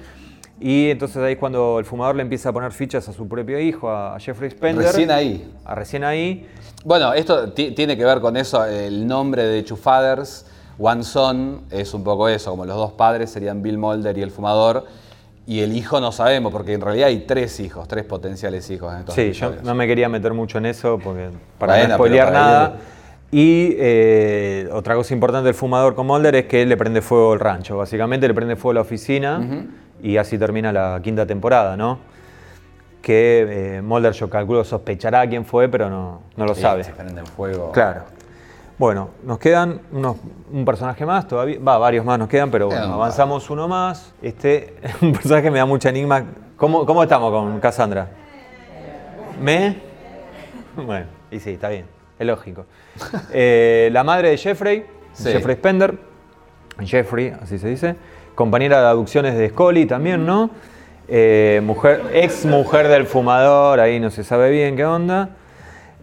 Y 0.60 0.90
entonces 0.92 1.18
ahí 1.18 1.34
es 1.34 1.40
cuando 1.40 1.80
el 1.80 1.86
fumador 1.86 2.16
le 2.16 2.22
empieza 2.22 2.50
a 2.50 2.54
poner 2.54 2.72
fichas 2.72 3.08
a 3.10 3.14
su 3.14 3.28
propio 3.28 3.58
hijo, 3.60 3.90
a 3.90 4.20
Jeffrey 4.20 4.52
Spender. 4.52 4.86
Recién 4.86 5.10
ahí. 5.12 5.50
A 5.66 5.74
recién 5.76 6.04
ahí. 6.04 6.48
Bueno, 6.86 7.14
esto 7.14 7.52
ti- 7.52 7.72
tiene 7.72 7.98
que 7.98 8.06
ver 8.06 8.20
con 8.20 8.38
eso, 8.38 8.64
el 8.66 9.08
nombre 9.08 9.44
de 9.44 9.64
Two 9.64 9.76
Fathers, 9.78 10.46
One 10.82 11.04
Son, 11.04 11.62
es 11.70 11.94
un 11.94 12.04
poco 12.04 12.28
eso, 12.28 12.52
como 12.52 12.66
los 12.66 12.76
dos 12.76 12.94
padres 12.94 13.30
serían 13.30 13.62
Bill 13.62 13.78
Mulder 13.78 14.18
y 14.18 14.22
el 14.22 14.32
fumador, 14.32 14.86
y 15.46 15.62
el 15.62 15.76
hijo 15.76 16.00
no 16.00 16.12
sabemos, 16.12 16.52
porque 16.52 16.74
en 16.74 16.82
realidad 16.82 17.08
hay 17.08 17.20
tres 17.20 17.60
hijos, 17.60 17.88
tres 17.88 18.04
potenciales 18.06 18.70
hijos 18.70 18.94
en 18.94 19.00
estos 19.00 19.16
Sí, 19.16 19.32
yo 19.34 19.54
no 19.64 19.76
me 19.76 19.88
quería 19.88 20.08
meter 20.10 20.34
mucho 20.34 20.58
en 20.60 20.66
eso 20.68 21.00
porque 21.04 21.30
para 21.58 21.88
no 21.88 21.96
spoilear 21.96 22.32
nada. 22.32 22.74
Y 23.32 23.76
eh, 23.80 24.70
otra 24.74 24.96
cosa 24.96 25.14
importante 25.14 25.46
del 25.46 25.54
fumador 25.54 25.96
con 25.96 26.06
Mulder 26.06 26.36
es 26.36 26.46
que 26.46 26.64
él 26.64 26.70
le 26.70 26.78
prende 26.78 27.02
fuego 27.02 27.34
el 27.34 27.40
rancho. 27.40 27.78
Básicamente 27.78 28.28
le 28.28 28.34
prende 28.34 28.56
fuego 28.56 28.74
la 28.74 28.82
oficina 28.82 29.42
y 30.04 30.18
así 30.18 30.38
termina 30.38 30.72
la 30.74 31.00
quinta 31.02 31.26
temporada, 31.26 31.78
¿no? 31.78 32.00
Que 33.02 33.78
eh, 33.78 33.82
Mulder, 33.82 34.14
yo 34.14 34.30
calculo, 34.30 34.64
sospechará 34.64 35.28
quién 35.28 35.46
fue, 35.46 35.70
pero 35.70 35.90
no, 35.90 36.22
no 36.36 36.46
lo 36.46 36.54
Sí, 36.54 36.62
sabe. 36.62 36.84
Se 36.84 36.92
prende 36.92 37.22
en 37.22 37.26
fuego. 37.26 37.72
Claro. 37.72 38.04
Bueno, 38.82 39.12
nos 39.24 39.38
quedan 39.38 39.80
unos, 39.92 40.18
un 40.52 40.66
personaje 40.66 41.06
más 41.06 41.28
todavía. 41.28 41.60
Va, 41.60 41.78
varios 41.78 42.04
más 42.04 42.18
nos 42.18 42.28
quedan, 42.28 42.50
pero 42.50 42.66
bueno, 42.66 42.96
avanzamos 42.96 43.48
uno 43.52 43.68
más. 43.68 44.12
Este, 44.24 44.74
un 45.04 45.14
personaje 45.14 45.44
que 45.44 45.52
me 45.52 45.60
da 45.60 45.68
mucha 45.68 45.90
enigma. 45.90 46.26
¿Cómo, 46.58 46.84
cómo 46.84 47.04
estamos 47.04 47.32
con 47.32 47.60
Cassandra? 47.60 48.10
¿Me? 49.40 49.78
Bueno, 50.76 51.06
y 51.30 51.40
sí, 51.40 51.52
está 51.52 51.70
bien, 51.70 51.86
es 52.18 52.26
lógico. 52.26 52.66
Eh, 53.32 53.92
la 53.94 54.04
madre 54.04 54.30
de 54.30 54.38
Jeffrey, 54.38 54.84
Sí. 55.14 55.30
Jeffrey 55.32 55.58
Spender, 55.58 56.00
Jeffrey, 56.84 57.36
así 57.40 57.60
se 57.60 57.68
dice, 57.68 57.96
compañera 58.34 58.82
de 58.82 58.88
adopciones 58.88 59.38
de 59.38 59.50
Scully 59.50 59.86
también, 59.86 60.26
¿no? 60.26 60.50
Eh, 61.08 61.62
mujer, 61.64 62.02
ex 62.14 62.48
mujer 62.48 62.88
del 62.88 63.06
fumador, 63.06 63.80
ahí 63.80 64.00
no 64.00 64.10
se 64.10 64.24
sabe 64.24 64.50
bien 64.50 64.76
qué 64.76 64.86
onda. 64.86 65.36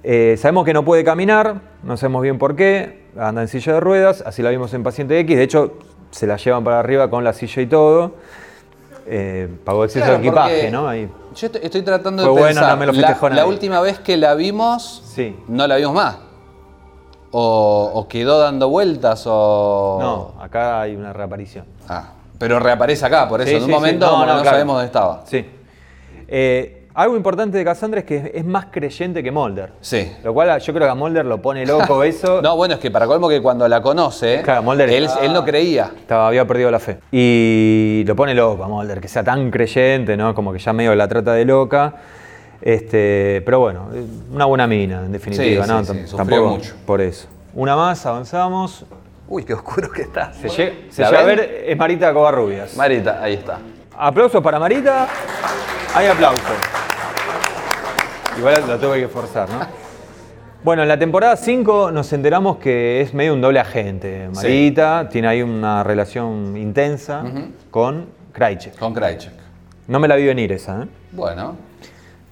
Eh, 0.03 0.37
sabemos 0.39 0.65
que 0.65 0.73
no 0.73 0.85
puede 0.85 1.05
caminar, 1.05 1.61
no 1.83 1.97
sabemos 1.97 2.23
bien 2.23 2.39
por 2.39 2.55
qué, 2.57 3.07
anda 3.19 3.43
en 3.43 3.49
silla 3.49 3.75
de 3.75 3.81
ruedas, 3.81 4.23
así 4.25 4.43
la 4.43 4.51
vimos 4.51 4.73
en 4.75 4.83
Paciente 4.83 5.19
X, 5.21 5.37
de 5.37 5.43
hecho 5.43 5.73
se 6.11 6.27
la 6.27 6.37
llevan 6.37 6.65
para 6.65 6.79
arriba 6.79 7.11
con 7.11 7.25
la 7.25 7.33
silla 7.33 7.63
y 7.63 7.67
todo. 7.67 8.13
Eh, 9.11 9.49
pagó 9.65 9.85
exceso 9.85 10.05
Claro, 10.05 10.21
de 10.21 10.27
equipaje, 10.29 10.71
¿no? 10.71 10.87
Ahí. 10.87 11.11
Yo 11.35 11.47
estoy, 11.47 11.63
estoy 11.65 11.83
tratando 11.83 12.23
Fue 12.23 12.33
de 12.33 12.39
bueno, 12.39 12.47
pensar, 12.61 12.71
no 12.71 12.77
me 12.77 12.87
lo 12.87 13.29
la, 13.31 13.47
última 13.47 13.81
vez 13.81 13.99
que 14.01 14.17
la 14.19 14.35
vimos, 14.35 15.03
Sí. 15.07 15.35
no 15.49 15.67
la 15.67 15.77
vimos 15.77 15.95
más. 15.95 16.19
O, 17.31 17.91
o 17.95 18.09
quedó 18.09 18.39
dando 18.39 18.69
vueltas 18.69 19.25
o... 19.27 19.99
No, 20.01 20.43
acá 20.43 20.83
hay 20.83 20.95
una 20.97 21.13
reaparición. 21.13 21.65
Ah, 21.89 22.13
pero 22.39 22.59
reaparece 22.59 23.05
acá, 23.05 23.29
por 23.29 23.41
eso. 23.41 23.51
Sí, 23.51 23.57
en 23.57 23.63
un 23.63 23.69
sí, 23.69 23.75
momento 23.75 24.07
No, 24.07 24.13
como 24.13 24.27
no, 24.27 24.35
no, 24.35 24.43
claro. 24.43 24.57
sabemos 24.57 24.75
dónde 24.77 24.87
estaba. 24.87 25.23
Sí. 25.27 25.47
Eh, 26.29 26.78
algo 27.01 27.17
importante 27.17 27.57
de 27.57 27.65
Cassandra 27.65 28.01
es 28.01 28.07
que 28.07 28.33
es 28.35 28.45
más 28.45 28.67
creyente 28.73 29.23
que 29.23 29.31
Mulder. 29.31 29.71
Sí. 29.81 30.13
Lo 30.25 30.35
cual 30.35 30.59
yo 30.61 30.73
creo 30.75 30.87
que 30.87 30.91
a 30.91 30.95
Mulder 30.95 31.25
lo 31.27 31.41
pone 31.41 31.65
loco 31.65 32.03
eso. 32.05 32.43
No, 32.43 32.57
bueno, 32.57 32.75
es 32.75 32.81
que 32.81 32.91
para 32.91 33.07
colmo 33.07 33.29
que 33.29 33.41
cuando 33.41 33.69
la 33.69 33.81
conoce, 33.81 34.43
Claro, 34.43 34.63
Mulder- 34.63 34.91
él, 34.91 35.09
él 35.23 35.33
no 35.33 35.45
creía. 35.45 35.93
Estaba, 35.97 36.27
había 36.29 36.45
perdido 36.47 36.71
la 36.73 36.81
fe. 36.81 36.99
Y 37.13 38.03
lo 38.07 38.17
pone 38.17 38.35
loco 38.35 38.65
a 38.65 38.69
Mulder, 38.69 39.01
que 39.01 39.07
sea 39.09 39.23
tan 39.23 39.51
creyente, 39.51 40.17
¿no? 40.17 40.35
Como 40.35 40.53
que 40.53 40.59
ya 40.59 40.73
medio 40.73 40.95
la 40.97 41.07
trata 41.07 41.33
de 41.35 41.45
loca. 41.45 41.95
Este, 42.61 43.43
pero 43.45 43.61
bueno, 43.61 43.87
una 44.33 44.45
buena 44.47 44.67
mina, 44.67 45.05
en 45.05 45.13
definitiva, 45.13 45.65
Sí, 45.65 45.71
¿no? 45.71 45.85
sí, 45.85 45.93
sí, 46.07 46.17
Tampoco 46.17 46.49
mucho. 46.49 46.75
por 46.85 47.01
eso. 47.01 47.29
Una 47.55 47.77
más, 47.77 48.05
avanzamos. 48.07 48.85
Uy, 49.29 49.45
qué 49.45 49.55
oscuro 49.55 49.89
que 49.91 50.03
está. 50.03 50.33
Se, 50.33 50.49
llega, 50.49 50.73
se 50.91 51.03
¿La 51.03 51.11
llega 51.11 51.21
a 51.23 51.25
ver, 51.25 51.65
es 51.67 51.77
Marita 51.77 52.13
Covarrubias. 52.13 52.77
Marita, 52.77 53.23
ahí 53.23 53.35
está. 53.35 53.59
Aplausos 53.97 54.43
para 54.43 54.59
Marita. 54.59 55.07
Hay 55.95 56.07
aplausos. 56.07 56.43
Igual 58.39 58.69
la 58.69 58.79
tuve 58.79 59.01
que 59.01 59.09
forzar, 59.09 59.51
¿no? 59.51 59.59
Bueno, 60.63 60.83
en 60.83 60.89
la 60.89 60.97
temporada 60.97 61.35
5 61.37 61.91
nos 61.91 62.13
enteramos 62.13 62.59
que 62.59 63.01
es 63.01 63.13
medio 63.13 63.35
un 63.35 63.41
doble 63.41 63.59
agente. 63.59 64.29
Marita 64.33 65.09
tiene 65.11 65.27
ahí 65.27 65.43
una 65.43 65.83
relación 65.83 66.57
intensa 66.57 67.25
con 67.73 68.07
Krajicek. 68.33 68.79
Con 68.79 68.95
Krajicek. 68.95 69.33
No 69.89 69.99
me 69.99 70.07
la 70.07 70.15
vi 70.15 70.27
venir 70.27 70.53
esa, 70.53 70.83
¿eh? 70.83 70.87
Bueno. 71.11 71.57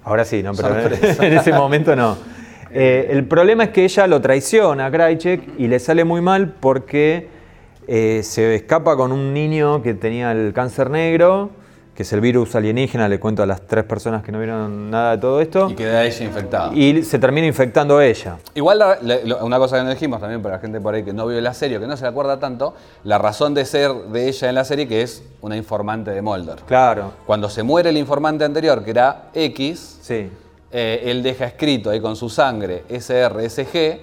Ahora 0.04 0.24
sí, 0.24 0.44
no, 0.44 0.52
pero 0.54 0.78
en 0.78 1.32
ese 1.32 1.52
momento 1.52 1.96
no. 1.96 2.16
Eh, 2.78 3.08
el 3.12 3.24
problema 3.24 3.64
es 3.64 3.70
que 3.70 3.84
ella 3.84 4.06
lo 4.06 4.20
traiciona 4.20 4.86
a 4.86 4.90
Krajicek 4.90 5.40
y 5.56 5.68
le 5.68 5.78
sale 5.78 6.04
muy 6.04 6.20
mal 6.20 6.52
porque 6.60 7.28
eh, 7.86 8.20
se 8.22 8.56
escapa 8.56 8.96
con 8.96 9.12
un 9.12 9.32
niño 9.32 9.82
que 9.82 9.94
tenía 9.94 10.32
el 10.32 10.52
cáncer 10.52 10.90
negro 10.90 11.52
que 11.96 12.02
es 12.02 12.12
el 12.12 12.20
virus 12.20 12.54
alienígena, 12.54 13.08
le 13.08 13.18
cuento 13.18 13.42
a 13.42 13.46
las 13.46 13.62
tres 13.62 13.82
personas 13.84 14.22
que 14.22 14.30
no 14.30 14.38
vieron 14.38 14.90
nada 14.90 15.12
de 15.12 15.18
todo 15.18 15.40
esto. 15.40 15.70
Y 15.70 15.74
queda 15.74 16.04
ella 16.04 16.24
infectada. 16.26 16.74
Y 16.74 17.02
se 17.02 17.18
termina 17.18 17.46
infectando 17.46 18.02
ella. 18.02 18.36
Igual 18.54 18.82
una 19.40 19.56
cosa 19.56 19.78
que 19.78 19.84
no 19.84 19.88
dijimos 19.88 20.20
también 20.20 20.42
para 20.42 20.56
la 20.56 20.60
gente 20.60 20.78
por 20.78 20.94
ahí 20.94 21.04
que 21.04 21.14
no 21.14 21.26
vio 21.26 21.40
la 21.40 21.54
serie 21.54 21.78
o 21.78 21.80
que 21.80 21.86
no 21.86 21.96
se 21.96 22.02
le 22.02 22.08
acuerda 22.08 22.38
tanto, 22.38 22.74
la 23.02 23.16
razón 23.16 23.54
de 23.54 23.64
ser 23.64 23.94
de 23.94 24.28
ella 24.28 24.50
en 24.50 24.54
la 24.54 24.64
serie 24.66 24.86
que 24.86 25.00
es 25.00 25.22
una 25.40 25.56
informante 25.56 26.10
de 26.10 26.20
Mulder. 26.20 26.56
Claro. 26.66 27.12
Cuando 27.24 27.48
se 27.48 27.62
muere 27.62 27.88
el 27.88 27.96
informante 27.96 28.44
anterior, 28.44 28.84
que 28.84 28.90
era 28.90 29.30
X, 29.32 29.98
sí. 30.02 30.30
Eh, 30.70 31.02
él 31.06 31.22
deja 31.22 31.46
escrito 31.46 31.88
ahí 31.88 32.00
con 32.00 32.14
su 32.14 32.28
sangre 32.28 32.84
SRSG, 32.90 34.00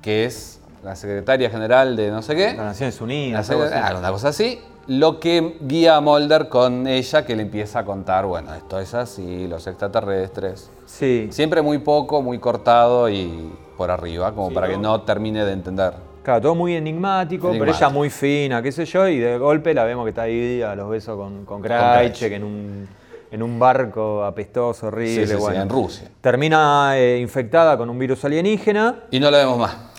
que 0.00 0.24
es 0.26 0.60
la 0.84 0.94
secretaria 0.94 1.50
general 1.50 1.96
de 1.96 2.12
no 2.12 2.22
sé 2.22 2.36
qué. 2.36 2.54
Las 2.54 2.66
Naciones 2.66 3.00
Unidas. 3.00 3.50
una 3.50 4.12
cosa 4.12 4.28
así 4.28 4.60
lo 4.90 5.20
que 5.20 5.56
guía 5.60 5.94
a 5.94 6.00
Mulder 6.00 6.48
con 6.48 6.88
ella, 6.88 7.24
que 7.24 7.36
le 7.36 7.42
empieza 7.42 7.78
a 7.78 7.84
contar, 7.84 8.26
bueno, 8.26 8.52
esto 8.52 8.80
es 8.80 8.92
así, 8.92 9.46
los 9.46 9.64
extraterrestres. 9.68 10.68
Sí. 10.84 11.28
Siempre 11.30 11.62
muy 11.62 11.78
poco, 11.78 12.22
muy 12.22 12.40
cortado 12.40 13.08
y 13.08 13.52
por 13.76 13.92
arriba, 13.92 14.34
como 14.34 14.52
para 14.52 14.66
que 14.66 14.76
no 14.76 15.02
termine 15.02 15.44
de 15.44 15.52
entender. 15.52 15.94
Claro, 16.24 16.40
todo 16.40 16.54
muy 16.56 16.74
enigmático, 16.74 17.52
pero 17.56 17.66
ella 17.66 17.88
muy 17.88 18.10
fina, 18.10 18.60
qué 18.60 18.72
sé 18.72 18.84
yo, 18.84 19.06
y 19.06 19.18
de 19.20 19.38
golpe 19.38 19.72
la 19.74 19.84
vemos 19.84 20.04
que 20.04 20.08
está 20.08 20.22
ahí 20.22 20.60
a 20.60 20.74
los 20.74 20.90
besos 20.90 21.16
con, 21.16 21.44
con 21.44 21.62
Krajcek 21.62 22.32
en 22.32 22.42
un, 22.42 22.88
en 23.30 23.42
un 23.44 23.58
barco 23.60 24.24
apestoso, 24.24 24.88
horrible. 24.88 25.24
Sí, 25.24 25.36
sí, 25.38 25.54
en 25.54 25.68
Rusia. 25.68 26.10
Termina 26.20 26.98
eh, 26.98 27.20
infectada 27.20 27.78
con 27.78 27.88
un 27.88 27.96
virus 27.96 28.24
alienígena. 28.24 29.04
Y 29.12 29.20
no 29.20 29.30
la 29.30 29.38
vemos 29.38 29.56
más. 29.56 29.89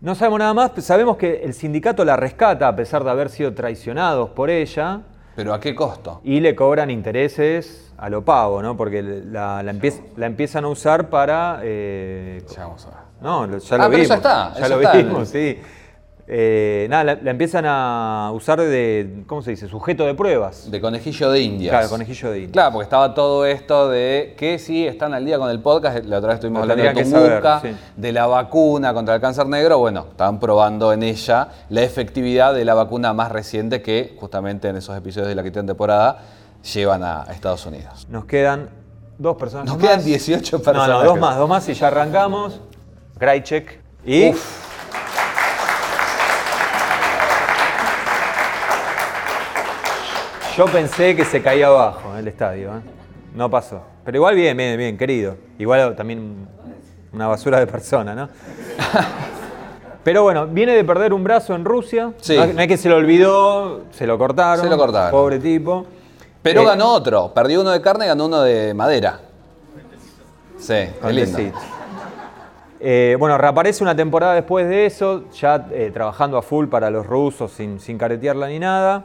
No 0.00 0.14
sabemos 0.14 0.38
nada 0.38 0.54
más, 0.54 0.72
sabemos 0.84 1.16
que 1.16 1.42
el 1.42 1.54
sindicato 1.54 2.04
la 2.04 2.16
rescata 2.16 2.68
a 2.68 2.76
pesar 2.76 3.02
de 3.02 3.10
haber 3.10 3.30
sido 3.30 3.52
traicionados 3.52 4.30
por 4.30 4.48
ella. 4.48 5.00
¿Pero 5.34 5.52
a 5.52 5.58
qué 5.58 5.74
costo? 5.74 6.20
Y 6.22 6.38
le 6.38 6.54
cobran 6.54 6.88
intereses 6.88 7.92
a 7.96 8.08
lo 8.08 8.24
pago, 8.24 8.62
¿no? 8.62 8.76
Porque 8.76 9.02
la, 9.02 9.60
empiezan 10.18 10.64
a 10.64 10.68
usar 10.68 11.10
para... 11.10 11.60
Eh, 11.64 12.44
ya 12.48 12.64
vamos 12.64 12.86
a 12.86 12.90
ver. 12.90 12.98
No, 13.20 13.58
ya 13.58 13.76
lo 13.76 13.82
ah, 13.82 13.88
vimos. 13.88 14.08
ya 14.08 14.14
está. 14.14 14.54
Ya 14.54 14.68
lo 14.68 14.78
vimos, 14.78 15.28
sí. 15.28 15.58
Eh, 16.30 16.86
nada, 16.90 17.04
la, 17.04 17.30
empiezan 17.30 17.64
a 17.66 18.30
usar 18.34 18.60
de, 18.60 19.22
¿cómo 19.26 19.40
se 19.40 19.52
dice? 19.52 19.66
Sujeto 19.66 20.04
de 20.04 20.12
pruebas. 20.12 20.70
De 20.70 20.78
conejillo 20.78 21.30
de 21.30 21.40
indias. 21.40 21.70
Claro, 21.70 21.88
conejillo 21.88 22.30
de 22.30 22.38
indias. 22.40 22.52
Claro, 22.52 22.72
porque 22.72 22.84
estaba 22.84 23.14
todo 23.14 23.46
esto 23.46 23.88
de 23.88 24.34
que 24.36 24.58
sí 24.58 24.86
están 24.86 25.14
al 25.14 25.24
día 25.24 25.38
con 25.38 25.48
el 25.48 25.60
podcast, 25.60 26.04
la 26.04 26.18
otra 26.18 26.28
vez 26.28 26.34
estuvimos 26.34 26.62
hablando 26.62 26.84
de 26.84 27.02
Tumbuca, 27.02 27.62
de 27.96 28.12
la 28.12 28.26
vacuna 28.26 28.92
contra 28.92 29.14
el 29.14 29.22
cáncer 29.22 29.46
negro, 29.46 29.78
bueno, 29.78 30.04
estaban 30.10 30.38
probando 30.38 30.92
en 30.92 31.02
ella 31.02 31.48
la 31.70 31.82
efectividad 31.82 32.52
de 32.52 32.66
la 32.66 32.74
vacuna 32.74 33.14
más 33.14 33.32
reciente 33.32 33.80
que 33.80 34.14
justamente 34.20 34.68
en 34.68 34.76
esos 34.76 34.94
episodios 34.98 35.28
de 35.28 35.34
la 35.34 35.42
quinta 35.42 35.64
temporada 35.64 36.18
llevan 36.74 37.04
a 37.04 37.22
Estados 37.30 37.64
Unidos. 37.64 38.06
Nos 38.10 38.26
quedan 38.26 38.68
dos 39.16 39.38
personas 39.38 39.64
Nos 39.64 39.78
quedan 39.78 40.04
18 40.04 40.62
personas. 40.62 40.88
No, 40.88 41.02
no, 41.02 41.04
dos 41.04 41.18
más, 41.18 41.38
dos 41.38 41.48
más 41.48 41.66
y 41.70 41.72
ya 41.72 41.86
arrancamos. 41.86 42.60
Graycheck 43.18 43.80
y... 44.04 44.32
Yo 50.58 50.66
pensé 50.66 51.14
que 51.14 51.24
se 51.24 51.40
caía 51.40 51.68
abajo 51.68 52.16
el 52.16 52.26
estadio, 52.26 52.70
¿eh? 52.70 52.80
no 53.32 53.48
pasó. 53.48 53.80
Pero 54.04 54.16
igual 54.16 54.34
bien, 54.34 54.56
bien, 54.56 54.76
bien, 54.76 54.98
querido. 54.98 55.36
Igual 55.56 55.94
también 55.94 56.48
una 57.12 57.28
basura 57.28 57.60
de 57.60 57.68
persona, 57.68 58.12
¿no? 58.12 58.28
Pero 60.02 60.24
bueno, 60.24 60.48
viene 60.48 60.74
de 60.74 60.82
perder 60.82 61.12
un 61.12 61.22
brazo 61.22 61.54
en 61.54 61.64
Rusia. 61.64 62.12
Sí. 62.20 62.36
No, 62.36 62.60
es 62.60 62.66
que 62.66 62.76
se 62.76 62.88
lo 62.88 62.96
olvidó, 62.96 63.82
se 63.92 64.04
lo 64.04 64.18
cortaron. 64.18 64.64
Se 64.64 64.68
lo 64.68 64.76
cortaron. 64.76 65.12
Pobre 65.12 65.38
tipo. 65.38 65.86
Pero 66.42 66.62
eh, 66.62 66.64
ganó 66.64 66.88
otro. 66.88 67.32
Perdió 67.32 67.60
uno 67.60 67.70
de 67.70 67.80
carne 67.80 68.06
y 68.06 68.08
ganó 68.08 68.26
uno 68.26 68.42
de 68.42 68.74
madera. 68.74 69.20
Sí, 70.58 70.74
qué 71.00 71.12
lindo. 71.12 71.38
Eh, 72.80 73.14
bueno, 73.16 73.38
reaparece 73.38 73.84
una 73.84 73.94
temporada 73.94 74.34
después 74.34 74.68
de 74.68 74.86
eso, 74.86 75.30
ya 75.30 75.68
trabajando 75.92 76.36
a 76.36 76.42
full 76.42 76.66
para 76.66 76.90
los 76.90 77.06
rusos 77.06 77.52
sin, 77.52 77.78
sin 77.78 77.96
caretearla 77.96 78.48
ni 78.48 78.58
nada. 78.58 79.04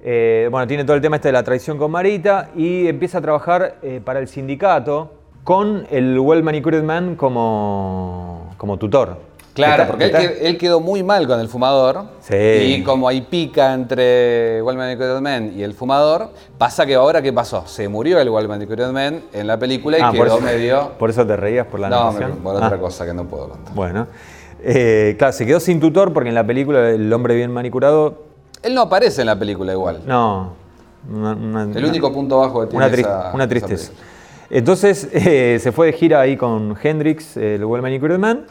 Eh, 0.00 0.48
bueno, 0.50 0.66
tiene 0.66 0.84
todo 0.84 0.96
el 0.96 1.02
tema 1.02 1.16
este 1.16 1.28
de 1.28 1.32
la 1.32 1.42
traición 1.42 1.76
con 1.76 1.90
Marita 1.90 2.50
y 2.54 2.86
empieza 2.86 3.18
a 3.18 3.20
trabajar 3.20 3.76
eh, 3.82 4.00
para 4.04 4.20
el 4.20 4.28
sindicato 4.28 5.12
con 5.42 5.86
el 5.90 6.18
Well 6.18 6.42
Manicured 6.42 6.82
Man 6.82 7.16
como, 7.16 8.50
como 8.56 8.76
tutor. 8.76 9.28
Claro, 9.54 9.86
porque 9.88 10.36
él, 10.40 10.56
quedó 10.56 10.78
muy 10.78 11.02
mal 11.02 11.26
con 11.26 11.40
el 11.40 11.48
fumador. 11.48 12.04
Sí. 12.20 12.36
Y 12.36 12.82
como 12.84 13.08
hay 13.08 13.22
pica 13.22 13.74
entre 13.74 14.62
Well 14.62 14.76
Manicured 14.76 15.20
Man 15.20 15.52
y 15.56 15.64
el 15.64 15.74
fumador, 15.74 16.30
pasa 16.58 16.86
que 16.86 16.94
ahora, 16.94 17.22
¿qué 17.22 17.32
pasó? 17.32 17.66
Se 17.66 17.88
murió 17.88 18.20
el 18.20 18.28
Well 18.28 18.46
Manicured 18.46 18.92
Man 18.92 19.22
en 19.32 19.46
la 19.48 19.58
película 19.58 19.98
y 19.98 20.02
ah, 20.02 20.12
quedó 20.12 20.40
medio. 20.40 20.92
¿Por 20.96 21.10
eso 21.10 21.26
te 21.26 21.36
reías 21.36 21.66
por 21.66 21.80
la 21.80 21.88
No, 21.88 22.14
por 22.42 22.54
otra 22.54 22.74
ah. 22.74 22.78
cosa 22.78 23.04
que 23.04 23.12
no 23.12 23.24
puedo 23.24 23.48
contar. 23.48 23.74
Bueno. 23.74 24.06
Eh, 24.62 25.16
claro, 25.18 25.32
se 25.32 25.46
quedó 25.46 25.60
sin 25.60 25.80
tutor 25.80 26.12
porque 26.12 26.28
en 26.28 26.34
la 26.34 26.46
película 26.46 26.90
el 26.90 27.12
hombre 27.12 27.34
bien 27.34 27.52
manicurado 27.52 28.27
él 28.62 28.74
no 28.74 28.82
aparece 28.82 29.22
en 29.22 29.26
la 29.26 29.38
película 29.38 29.72
igual. 29.72 30.00
No. 30.06 30.52
el 31.74 31.84
único 31.84 32.12
punto 32.12 32.38
bajo 32.38 32.60
que 32.62 32.66
tiene 32.68 32.86
una, 32.86 32.94
esa, 32.94 33.30
una 33.34 33.48
tristeza. 33.48 33.92
Entonces 34.50 35.08
eh, 35.12 35.58
se 35.60 35.72
fue 35.72 35.86
de 35.86 35.92
gira 35.92 36.20
ahí 36.20 36.36
con 36.36 36.76
Hendrix, 36.82 37.36
el 37.36 37.64
Well 37.64 37.82
Manicured 37.82 38.18
Man, 38.18 38.46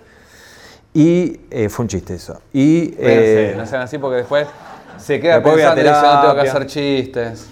y 0.93 1.39
eh, 1.51 1.69
fue 1.69 1.83
un 1.83 1.89
chiste 1.89 2.15
eso. 2.15 2.41
Y, 2.53 2.93
eh, 2.97 3.55
no 3.57 3.65
sean 3.65 3.83
así 3.83 3.97
porque 3.97 4.17
después 4.17 4.47
se 4.97 5.19
queda 5.19 5.41
pensando 5.43 5.81
y 5.81 5.83
no 5.83 6.21
tengo 6.21 6.35
que 6.35 6.49
hacer 6.49 6.65
chistes. 6.67 7.47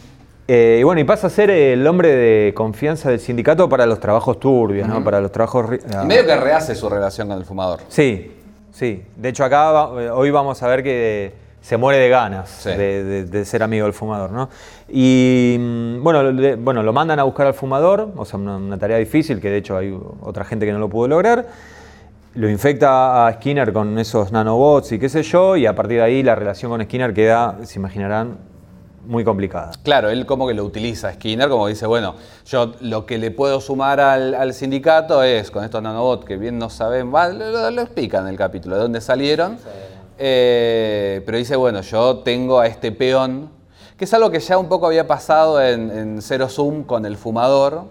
y 0.48 0.84
bueno, 0.84 1.02
y 1.02 1.04
pasa 1.04 1.28
a 1.28 1.30
ser 1.30 1.50
el 1.50 1.86
hombre 1.86 2.10
de 2.10 2.54
confianza 2.56 3.10
del 3.10 3.20
sindicato 3.20 3.68
para 3.70 3.86
los 3.86 4.00
trabajos 4.00 4.40
turbios, 4.40 4.88
¿no? 4.88 5.04
Para 5.04 5.20
los 5.22 5.32
trabajos... 5.32 5.66
Y 5.76 6.06
medio 6.06 6.26
que 6.26 6.36
rehace 6.36 6.76
su 6.76 6.90
relación 6.90 7.28
con 7.28 7.38
el 7.38 7.46
fumador. 7.46 7.82
Sí, 7.88 8.32
sí. 8.72 9.04
De 9.16 9.30
hecho 9.30 9.44
acá 9.44 9.88
hoy 9.88 10.32
vamos 10.32 10.62
a 10.64 10.68
ver 10.68 10.82
que 10.82 11.45
se 11.66 11.78
muere 11.78 11.98
de 11.98 12.10
ganas 12.10 12.64
de, 12.64 13.44
ser 13.44 13.64
amigo 13.64 13.86
del 13.86 13.94
fumador, 13.94 14.32
¿no? 14.32 14.50
Y 14.88 15.58
mm, 15.60 16.04
bueno, 16.04 16.22
bueno, 16.60 16.84
lo 16.84 16.94
mandan 16.94 17.20
a 17.20 17.24
buscar 17.24 17.48
al 17.48 17.56
fumador, 17.56 18.14
o 18.16 18.24
sea, 18.24 18.38
una, 18.38 18.78
tarea 18.78 18.98
difícil, 18.98 19.42
que 19.42 19.50
de 19.50 19.58
hecho 19.58 19.76
hay 19.76 19.98
otra 20.22 20.46
gente 20.46 20.68
que 20.68 20.72
no 20.72 20.78
lo 20.78 20.90
pudo 20.90 21.08
lograr. 21.08 21.48
Lo 22.36 22.48
infecta 22.48 23.26
a 23.26 23.34
Skinner 23.34 23.74
con 23.74 23.98
esos 23.98 24.32
nanobots 24.32 24.92
y 24.92 25.00
qué 25.00 25.10
sé 25.10 25.24
yo, 25.24 25.56
y 25.58 25.66
a 25.66 25.74
partir 25.74 25.98
de 25.98 26.04
ahí 26.04 26.22
la 26.22 26.36
relación 26.36 26.70
con 26.70 26.84
Skinner 26.84 27.16
queda, 27.16 27.58
se 27.64 27.80
imaginarán, 27.80 28.38
muy 29.08 29.24
complicada. 29.24 29.72
Claro, 29.82 30.12
él 30.12 30.28
como 30.28 30.48
que 30.48 30.54
lo 30.54 30.64
utiliza 30.66 31.12
Skinner, 31.14 31.50
como 31.50 31.66
dice, 31.66 31.88
bueno, 31.88 32.14
yo 32.46 32.74
lo 32.82 33.08
que 33.08 33.18
le 33.18 33.32
puedo 33.32 33.60
sumar 33.60 34.00
al, 34.00 34.54
sindicato 34.54 35.24
es 35.24 35.50
con 35.50 35.64
estos 35.64 35.82
nanobots 35.82 36.26
que 36.26 36.38
bien 36.38 36.60
no 36.60 36.70
saben, 36.70 37.10
lo, 37.12 37.72
lo, 37.72 37.82
explican 37.82 38.26
en 38.26 38.30
el 38.30 38.38
capítulo, 38.38 38.76
de 38.76 38.82
dónde 38.84 39.02
salieron. 39.02 39.58
Eh, 40.18 41.22
pero 41.26 41.38
dice, 41.38 41.56
bueno, 41.56 41.82
yo 41.82 42.20
tengo 42.20 42.60
a 42.60 42.68
este 42.68 42.92
peón, 42.92 43.50
que 43.98 44.06
es 44.06 44.14
algo 44.14 44.32
que 44.32 44.40
ya 44.40 44.58
un 44.58 44.68
poco 44.68 44.88
había 44.88 45.08
pasado 45.08 45.62
en, 45.62 46.22
Zero 46.22 46.48
Zoom 46.48 46.84
con 46.84 47.06
el 47.06 47.18
fumador, 47.18 47.86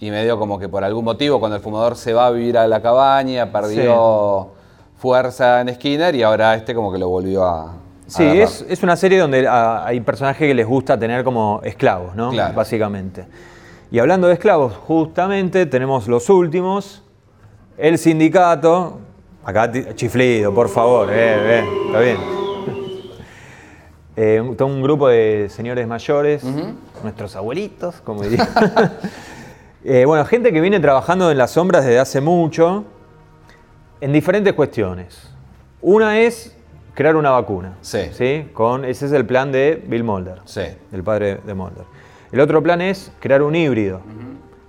y 0.00 0.10
medio 0.10 0.38
como 0.38 0.58
que 0.58 0.68
por 0.68 0.84
algún 0.84 1.04
motivo 1.04 1.40
cuando 1.40 1.56
el 1.56 1.62
fumador 1.62 1.96
se 1.96 2.12
va 2.12 2.26
a 2.26 2.30
vivir 2.30 2.56
a 2.56 2.68
la 2.68 2.80
cabaña, 2.80 3.50
perdió 3.50 4.50
fuerza 4.96 5.60
en 5.60 5.74
Skinner 5.74 6.14
y 6.14 6.22
ahora 6.22 6.54
este 6.54 6.74
como 6.74 6.92
que 6.92 6.98
lo 6.98 7.08
volvió 7.08 7.44
a... 7.44 7.74
Sí, 8.06 8.24
es, 8.24 8.64
es, 8.68 8.82
una 8.82 8.96
serie 8.96 9.18
donde 9.18 9.46
hay 9.46 10.00
personajes 10.00 10.48
que 10.48 10.54
les 10.54 10.66
gusta 10.66 10.98
tener 10.98 11.24
como 11.24 11.60
esclavos, 11.62 12.14
¿no? 12.14 12.32
Básicamente. 12.54 13.26
Y 13.90 13.98
hablando 13.98 14.28
de 14.28 14.34
esclavos, 14.34 14.74
justamente 14.76 15.66
tenemos 15.66 16.08
los 16.08 16.30
últimos, 16.30 17.02
el 17.76 17.98
sindicato, 17.98 18.98
Acá 19.48 19.72
chiflido, 19.94 20.52
por 20.52 20.68
favor, 20.68 21.08
eh, 21.10 21.60
eh, 21.60 21.64
está 21.86 22.00
bien. 22.00 22.18
Eh, 24.14 24.54
todo 24.58 24.68
un 24.68 24.82
grupo 24.82 25.08
de 25.08 25.48
señores 25.48 25.88
mayores, 25.88 26.44
nuestros 27.02 27.34
abuelitos, 27.34 28.02
como 28.02 28.24
diría. 28.24 28.46
bueno, 30.04 30.26
gente 30.26 30.52
que 30.52 30.60
viene 30.60 30.80
trabajando 30.80 31.30
en 31.30 31.38
las 31.38 31.52
sombras 31.52 31.86
desde 31.86 31.98
hace 31.98 32.20
mucho, 32.20 32.84
en 34.02 34.12
diferentes 34.12 34.52
cuestiones. 34.52 35.30
Una 35.80 36.20
es 36.20 36.54
crear 36.92 37.16
una 37.16 37.30
vacuna. 37.30 37.78
Sí. 37.80 38.50
Con, 38.52 38.84
ese 38.84 39.06
es 39.06 39.12
el 39.12 39.24
plan 39.24 39.50
de 39.50 39.82
Bill 39.86 40.04
Mulder, 40.04 40.42
sí. 40.44 40.60
el 40.92 41.02
padre 41.02 41.38
de 41.42 41.54
Mulder. 41.54 41.84
El 42.32 42.40
otro 42.40 42.62
plan 42.62 42.82
es 42.82 43.10
crear 43.18 43.40
un 43.40 43.56
híbrido, 43.56 44.02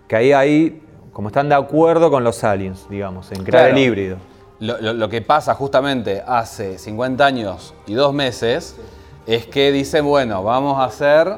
que 0.07 0.15
ahí 0.15 0.31
hay 0.31 0.81
como 1.11 1.27
están 1.27 1.49
de 1.49 1.55
acuerdo 1.55 2.09
con 2.09 2.23
los 2.23 2.45
aliens, 2.45 2.87
digamos, 2.89 3.29
en 3.33 3.43
crear 3.43 3.65
Claro. 3.65 3.77
el 3.77 3.83
híbrido. 3.83 4.28
Lo, 4.59 4.79
lo- 4.81 4.93
lo 4.93 5.09
que 5.09 5.21
pasa 5.21 5.53
justamente 5.55 6.21
hace 6.25 6.77
50 6.77 7.25
años 7.25 7.73
y 7.87 7.93
dos 7.93 8.13
meses 8.13 8.75
es 9.25 9.45
que 9.47 9.71
dicen, 9.71 10.05
bueno, 10.05 10.43
vamos 10.43 10.77
a 10.79 10.85
hacer, 10.85 11.33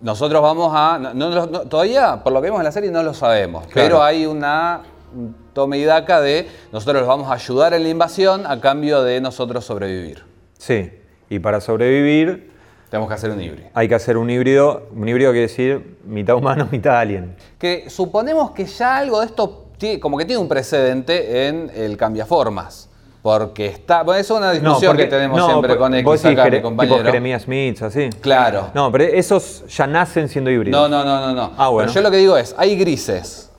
nosotros 0.00 0.42
vamos 0.42 0.72
a, 0.74 0.98
no- 0.98 1.14
no 1.14 1.30
lo- 1.30 1.46
no- 1.46 1.60
todavía 1.62 2.22
por 2.22 2.32
lo 2.32 2.40
que 2.40 2.46
vemos 2.46 2.60
en 2.60 2.64
la 2.64 2.72
serie 2.72 2.90
no 2.90 3.02
lo 3.02 3.14
sabemos, 3.14 3.64
pero 3.72 4.02
hay 4.02 4.26
una 4.26 4.82
un 5.14 5.34
tome 5.54 5.78
y 5.78 5.84
daca 5.84 6.20
de 6.20 6.48
nosotros 6.72 7.00
los 7.00 7.08
vamos 7.08 7.30
a 7.30 7.34
ayudar 7.34 7.72
en 7.74 7.84
la 7.84 7.88
invasión 7.88 8.44
a 8.44 8.60
cambio 8.60 9.02
de 9.02 9.20
nosotros 9.20 9.64
sobrevivir. 9.64 10.24
Sí, 10.58 10.90
y 11.30 11.38
para 11.38 11.60
sobrevivir 11.60 12.50
Tenemos 12.90 13.08
que 13.08 13.14
hacer 13.14 13.30
un 13.30 13.40
híbrido. 13.40 13.68
hay 13.72 13.88
que 13.88 13.94
hacer 13.94 14.16
un 14.18 14.28
híbrido. 14.28 14.88
Un 14.94 15.08
híbrido 15.08 15.30
quiere 15.30 15.46
decir 15.46 15.96
mitad 16.04 16.34
humano, 16.36 16.68
mitad 16.72 16.98
alien. 16.98 17.36
Que 17.58 17.88
suponemos 17.88 18.50
que 18.50 18.64
ya 18.66 18.96
algo 18.96 19.20
de 19.20 19.26
esto 19.26 19.65
como 20.00 20.18
que 20.18 20.24
tiene 20.24 20.40
un 20.40 20.48
precedente 20.48 21.48
en 21.48 21.70
el 21.74 21.96
cambiaformas. 21.96 22.88
Porque 23.22 23.66
está. 23.66 24.04
Bueno, 24.04 24.20
eso 24.20 24.34
es 24.34 24.38
una 24.38 24.52
discusión 24.52 24.96
que 24.96 25.06
tenemos 25.06 25.36
no, 25.36 25.48
siempre 25.48 25.76
con 25.76 25.92
X 25.94 26.24
acá, 26.26 26.48
mi 26.48 26.62
compañero. 26.62 26.96
tipo 26.98 27.06
Jeremías 27.06 27.42
Smith, 27.42 27.82
así. 27.82 28.08
Claro. 28.20 28.70
No, 28.72 28.92
pero 28.92 29.02
esos 29.02 29.64
ya 29.66 29.86
nacen 29.88 30.28
siendo 30.28 30.48
híbridos. 30.48 30.80
No, 30.80 30.88
no, 30.88 31.04
no, 31.04 31.26
no, 31.26 31.34
no. 31.34 31.52
Ah, 31.56 31.68
bueno. 31.70 31.88
Pero 31.88 31.94
yo 31.94 32.02
lo 32.02 32.10
que 32.12 32.18
digo 32.18 32.36
es, 32.36 32.54
hay 32.56 32.76
grises 32.76 33.50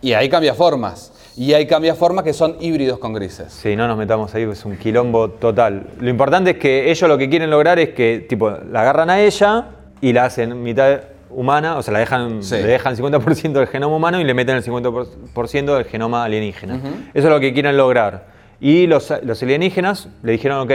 y 0.00 0.14
hay 0.14 0.30
cambiaformas. 0.30 1.12
Y 1.36 1.52
hay 1.52 1.66
cambiaformas 1.66 2.24
que 2.24 2.32
son 2.32 2.56
híbridos 2.60 2.98
con 2.98 3.12
grises. 3.12 3.52
Sí, 3.52 3.76
no 3.76 3.86
nos 3.86 3.96
metamos 3.96 4.34
ahí, 4.34 4.42
es 4.44 4.64
un 4.64 4.76
quilombo 4.76 5.30
total. 5.30 5.86
Lo 5.98 6.10
importante 6.10 6.52
es 6.52 6.56
que 6.56 6.90
ellos 6.90 7.08
lo 7.08 7.16
que 7.16 7.28
quieren 7.28 7.50
lograr 7.50 7.78
es 7.78 7.90
que, 7.90 8.26
tipo, 8.28 8.50
la 8.50 8.80
agarran 8.80 9.10
a 9.10 9.20
ella 9.20 9.68
y 10.00 10.12
la 10.12 10.24
hacen 10.24 10.62
mitad 10.62 11.00
humana, 11.30 11.76
o 11.76 11.82
sea, 11.82 11.92
la 11.92 11.98
dejan, 12.00 12.42
Sí. 12.42 12.54
le 12.56 12.64
dejan 12.66 12.96
50% 12.96 13.52
del 13.60 13.68
genoma 13.68 13.96
humano 13.96 14.20
y 14.20 14.24
le 14.24 14.34
meten 14.34 14.56
el 14.56 14.62
50% 14.62 15.74
del 15.74 15.84
genoma 15.84 16.24
alienígena. 16.24 16.76
Eso 17.14 17.28
es 17.28 17.32
lo 17.32 17.40
que 17.40 17.52
quieren 17.52 17.76
lograr. 17.76 18.26
Y 18.60 18.86
los, 18.86 19.12
los 19.22 19.42
alienígenas 19.42 20.08
le 20.22 20.32
dijeron, 20.32 20.58
ok, 20.60 20.72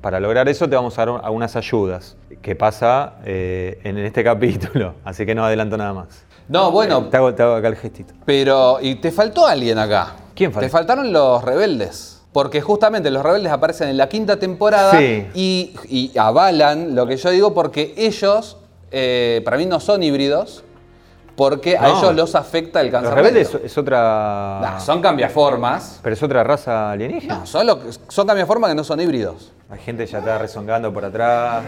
para 0.00 0.20
lograr 0.20 0.48
eso 0.48 0.68
te 0.68 0.76
vamos 0.76 0.98
a 0.98 1.06
dar 1.06 1.20
algunas 1.24 1.56
ayudas, 1.56 2.16
que 2.42 2.54
pasa 2.54 3.14
eh, 3.24 3.80
en 3.84 3.98
este 3.98 4.22
capítulo, 4.22 4.94
así 5.04 5.24
que 5.26 5.34
no 5.34 5.44
adelanto 5.44 5.76
nada 5.76 5.92
más. 5.92 6.24
No, 6.48 6.70
bueno, 6.70 7.04
Te 7.08 7.16
hago, 7.16 7.34
te 7.34 7.42
hago 7.42 7.54
acá 7.56 7.68
el 7.68 7.76
gestito. 7.76 8.14
pero. 8.24 8.78
Y 8.80 8.94
te 8.96 9.10
faltó 9.10 9.46
alguien 9.46 9.78
acá. 9.78 10.14
¿Quién 10.34 10.50
faltó? 10.52 10.66
Te 10.66 10.70
faltaron 10.70 11.12
los 11.12 11.42
rebeldes. 11.44 12.22
Porque 12.32 12.60
justamente 12.60 13.10
los 13.10 13.22
rebeldes 13.22 13.50
aparecen 13.50 13.88
en 13.88 13.96
la 13.96 14.08
quinta 14.08 14.38
temporada 14.38 14.92
Sí. 14.98 15.26
y, 15.34 15.74
y 15.88 16.16
avalan 16.18 16.94
lo 16.94 17.06
que 17.06 17.16
yo 17.16 17.30
digo 17.30 17.52
porque 17.54 17.94
ellos, 17.96 18.57
eh, 18.90 19.42
para 19.44 19.56
mí, 19.56 19.66
no 19.66 19.80
son 19.80 20.02
híbridos, 20.02 20.64
porque 21.36 21.76
a 21.78 21.88
ellos 21.88 22.14
los 22.16 22.34
afecta 22.34 22.80
el 22.80 22.90
cáncer. 22.90 23.10
Los 23.10 23.14
rebeldes 23.16 23.54
es, 23.54 23.60
es 23.64 23.78
otra... 23.78 24.58
Nah, 24.60 24.80
son 24.80 25.00
cambiaformas. 25.00 26.00
Pero 26.02 26.14
es 26.14 26.22
otra 26.22 26.42
raza 26.42 26.90
alienígena. 26.90 27.38
No, 27.40 27.46
son, 27.46 27.66
lo 27.66 27.80
que- 27.80 27.90
son 28.08 28.26
cambiaformas 28.26 28.70
que 28.70 28.74
no 28.74 28.82
son 28.84 29.00
híbridos. 29.00 29.52
La 29.70 29.76
gente 29.76 30.04
ya 30.06 30.18
está 30.18 30.36
rezongando 30.38 30.92
por 30.92 31.04
atrás. 31.04 31.62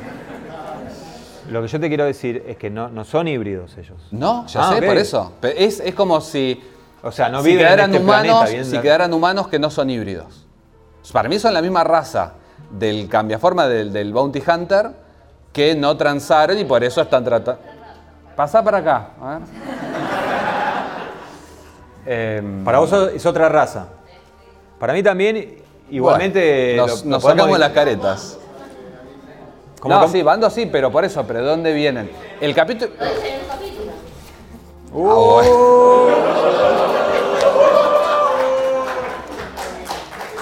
Lo 1.50 1.62
que 1.62 1.68
yo 1.68 1.80
te 1.80 1.88
quiero 1.88 2.04
decir 2.04 2.44
es 2.46 2.56
que 2.56 2.70
no, 2.70 2.88
no 2.88 3.04
son 3.04 3.28
híbridos 3.28 3.76
ellos. 3.76 3.98
No, 4.10 4.46
ya 4.46 4.68
Ah, 4.70 4.74
sé, 4.74 4.82
por 4.82 4.96
eso. 4.96 5.32
Es, 5.42 5.80
es 5.80 5.94
como 5.94 6.20
si, 6.20 6.60
O 7.02 7.10
sea, 7.12 7.28
no 7.28 7.42
si 7.42 7.48
viven 7.50 7.60
en 7.62 7.66
quedaran 7.68 7.90
este 7.92 8.02
humanos, 8.04 8.40
planeta. 8.44 8.64
si 8.64 8.78
quedaran 8.78 9.12
humanos 9.12 9.48
que 9.48 9.58
no 9.58 9.70
son 9.70 9.90
híbridos. 9.90 10.46
Para 11.12 11.28
mí 11.28 11.38
son 11.38 11.54
la 11.54 11.62
misma 11.62 11.82
raza 11.84 12.34
del 12.70 13.08
cambiaforma 13.08 13.66
del, 13.66 13.92
del 13.92 14.12
Bounty 14.12 14.42
Hunter 14.48 14.90
que 15.52 15.74
no 15.74 15.96
transaron 15.96 16.58
y 16.58 16.64
por 16.64 16.82
eso 16.84 17.00
están 17.02 17.24
tratando. 17.24 17.60
Pasá 18.36 18.62
para 18.62 18.78
acá, 18.78 19.08
a 19.20 19.38
ver. 19.38 19.40
Em, 22.06 22.64
Para 22.64 22.78
vos 22.78 22.92
es 23.14 23.26
otra 23.26 23.48
raza. 23.48 23.86
Para 24.78 24.92
mí 24.92 25.02
también, 25.02 25.56
igualmente... 25.90 26.76
bueno, 26.78 26.86
nos, 26.86 27.04
lo 27.04 27.10
nos 27.10 27.22
podemos- 27.22 27.40
sacamos 27.42 27.58
las 27.58 27.70
caretas. 27.72 28.38
¿Cómo, 29.80 29.94
no, 29.94 30.00
cómo? 30.02 30.12
sí, 30.12 30.22
bando 30.22 30.48
sí, 30.50 30.66
pero 30.66 30.90
por 30.92 31.04
eso, 31.04 31.24
pero 31.26 31.40
¿de 31.40 31.46
dónde 31.46 31.72
vienen? 31.72 32.10
El 32.40 32.54
capítulo. 32.54 32.92
Uh, 34.92 35.40
Ah, 35.42 36.86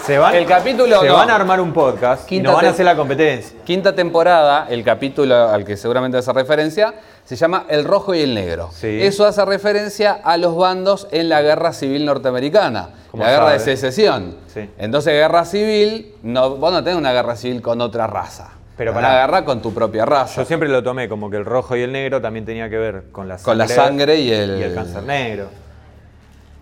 se 0.08 0.18
van, 0.18 0.34
El 0.34 0.46
capítulo 0.46 1.00
se 1.00 1.06
no. 1.06 1.14
van 1.14 1.30
a 1.30 1.34
armar 1.36 1.60
un 1.60 1.72
podcast 1.72 2.24
y 2.24 2.28
Quinta 2.36 2.48
nos 2.48 2.56
van 2.56 2.66
a 2.66 2.70
hacer 2.70 2.84
la 2.86 2.96
competencia. 2.96 3.58
Quinta 3.64 3.94
temporada, 3.94 4.66
el 4.70 4.82
capítulo 4.82 5.34
al 5.48 5.64
que 5.64 5.76
seguramente 5.76 6.16
hace 6.18 6.32
referencia, 6.32 6.94
se 7.24 7.36
llama 7.36 7.66
El 7.68 7.84
Rojo 7.84 8.14
y 8.14 8.20
el 8.22 8.34
Negro. 8.34 8.70
Sí. 8.72 9.00
Eso 9.02 9.26
hace 9.26 9.44
referencia 9.44 10.12
a 10.24 10.36
los 10.38 10.56
bandos 10.56 11.08
en 11.10 11.28
la 11.28 11.42
Guerra 11.42 11.72
Civil 11.74 12.06
Norteamericana, 12.06 12.88
¿Cómo 13.10 13.22
la 13.22 13.30
Guerra 13.30 13.50
de? 13.52 13.58
Secesión. 13.60 14.36
Sí. 14.52 14.68
Entonces, 14.78 15.12
Guerra 15.12 15.44
Civil, 15.44 16.14
no, 16.22 16.56
vos 16.56 16.72
no 16.72 16.82
tenés 16.82 16.98
una 16.98 17.12
guerra 17.12 17.36
civil 17.36 17.60
con 17.60 17.80
otra 17.82 18.06
raza. 18.06 18.52
Pero 18.78 18.94
pará. 18.94 19.08
una 19.08 19.20
guerra 19.20 19.44
con 19.44 19.60
tu 19.60 19.74
propia 19.74 20.06
raza. 20.06 20.40
Yo 20.40 20.44
siempre 20.46 20.68
lo 20.68 20.82
tomé 20.82 21.08
como 21.08 21.28
que 21.28 21.36
el 21.36 21.44
rojo 21.44 21.76
y 21.76 21.82
el 21.82 21.92
negro 21.92 22.20
también 22.22 22.44
tenía 22.46 22.70
que 22.70 22.78
ver 22.78 23.04
con 23.12 23.26
la 23.28 23.36
sangre, 23.36 23.44
Con 23.44 23.58
la 23.58 23.68
sangre 23.68 24.16
y 24.20 24.32
el- 24.32 24.58
y 24.58 24.62
el 24.62 24.74
cáncer 24.74 25.02
negro. 25.02 25.48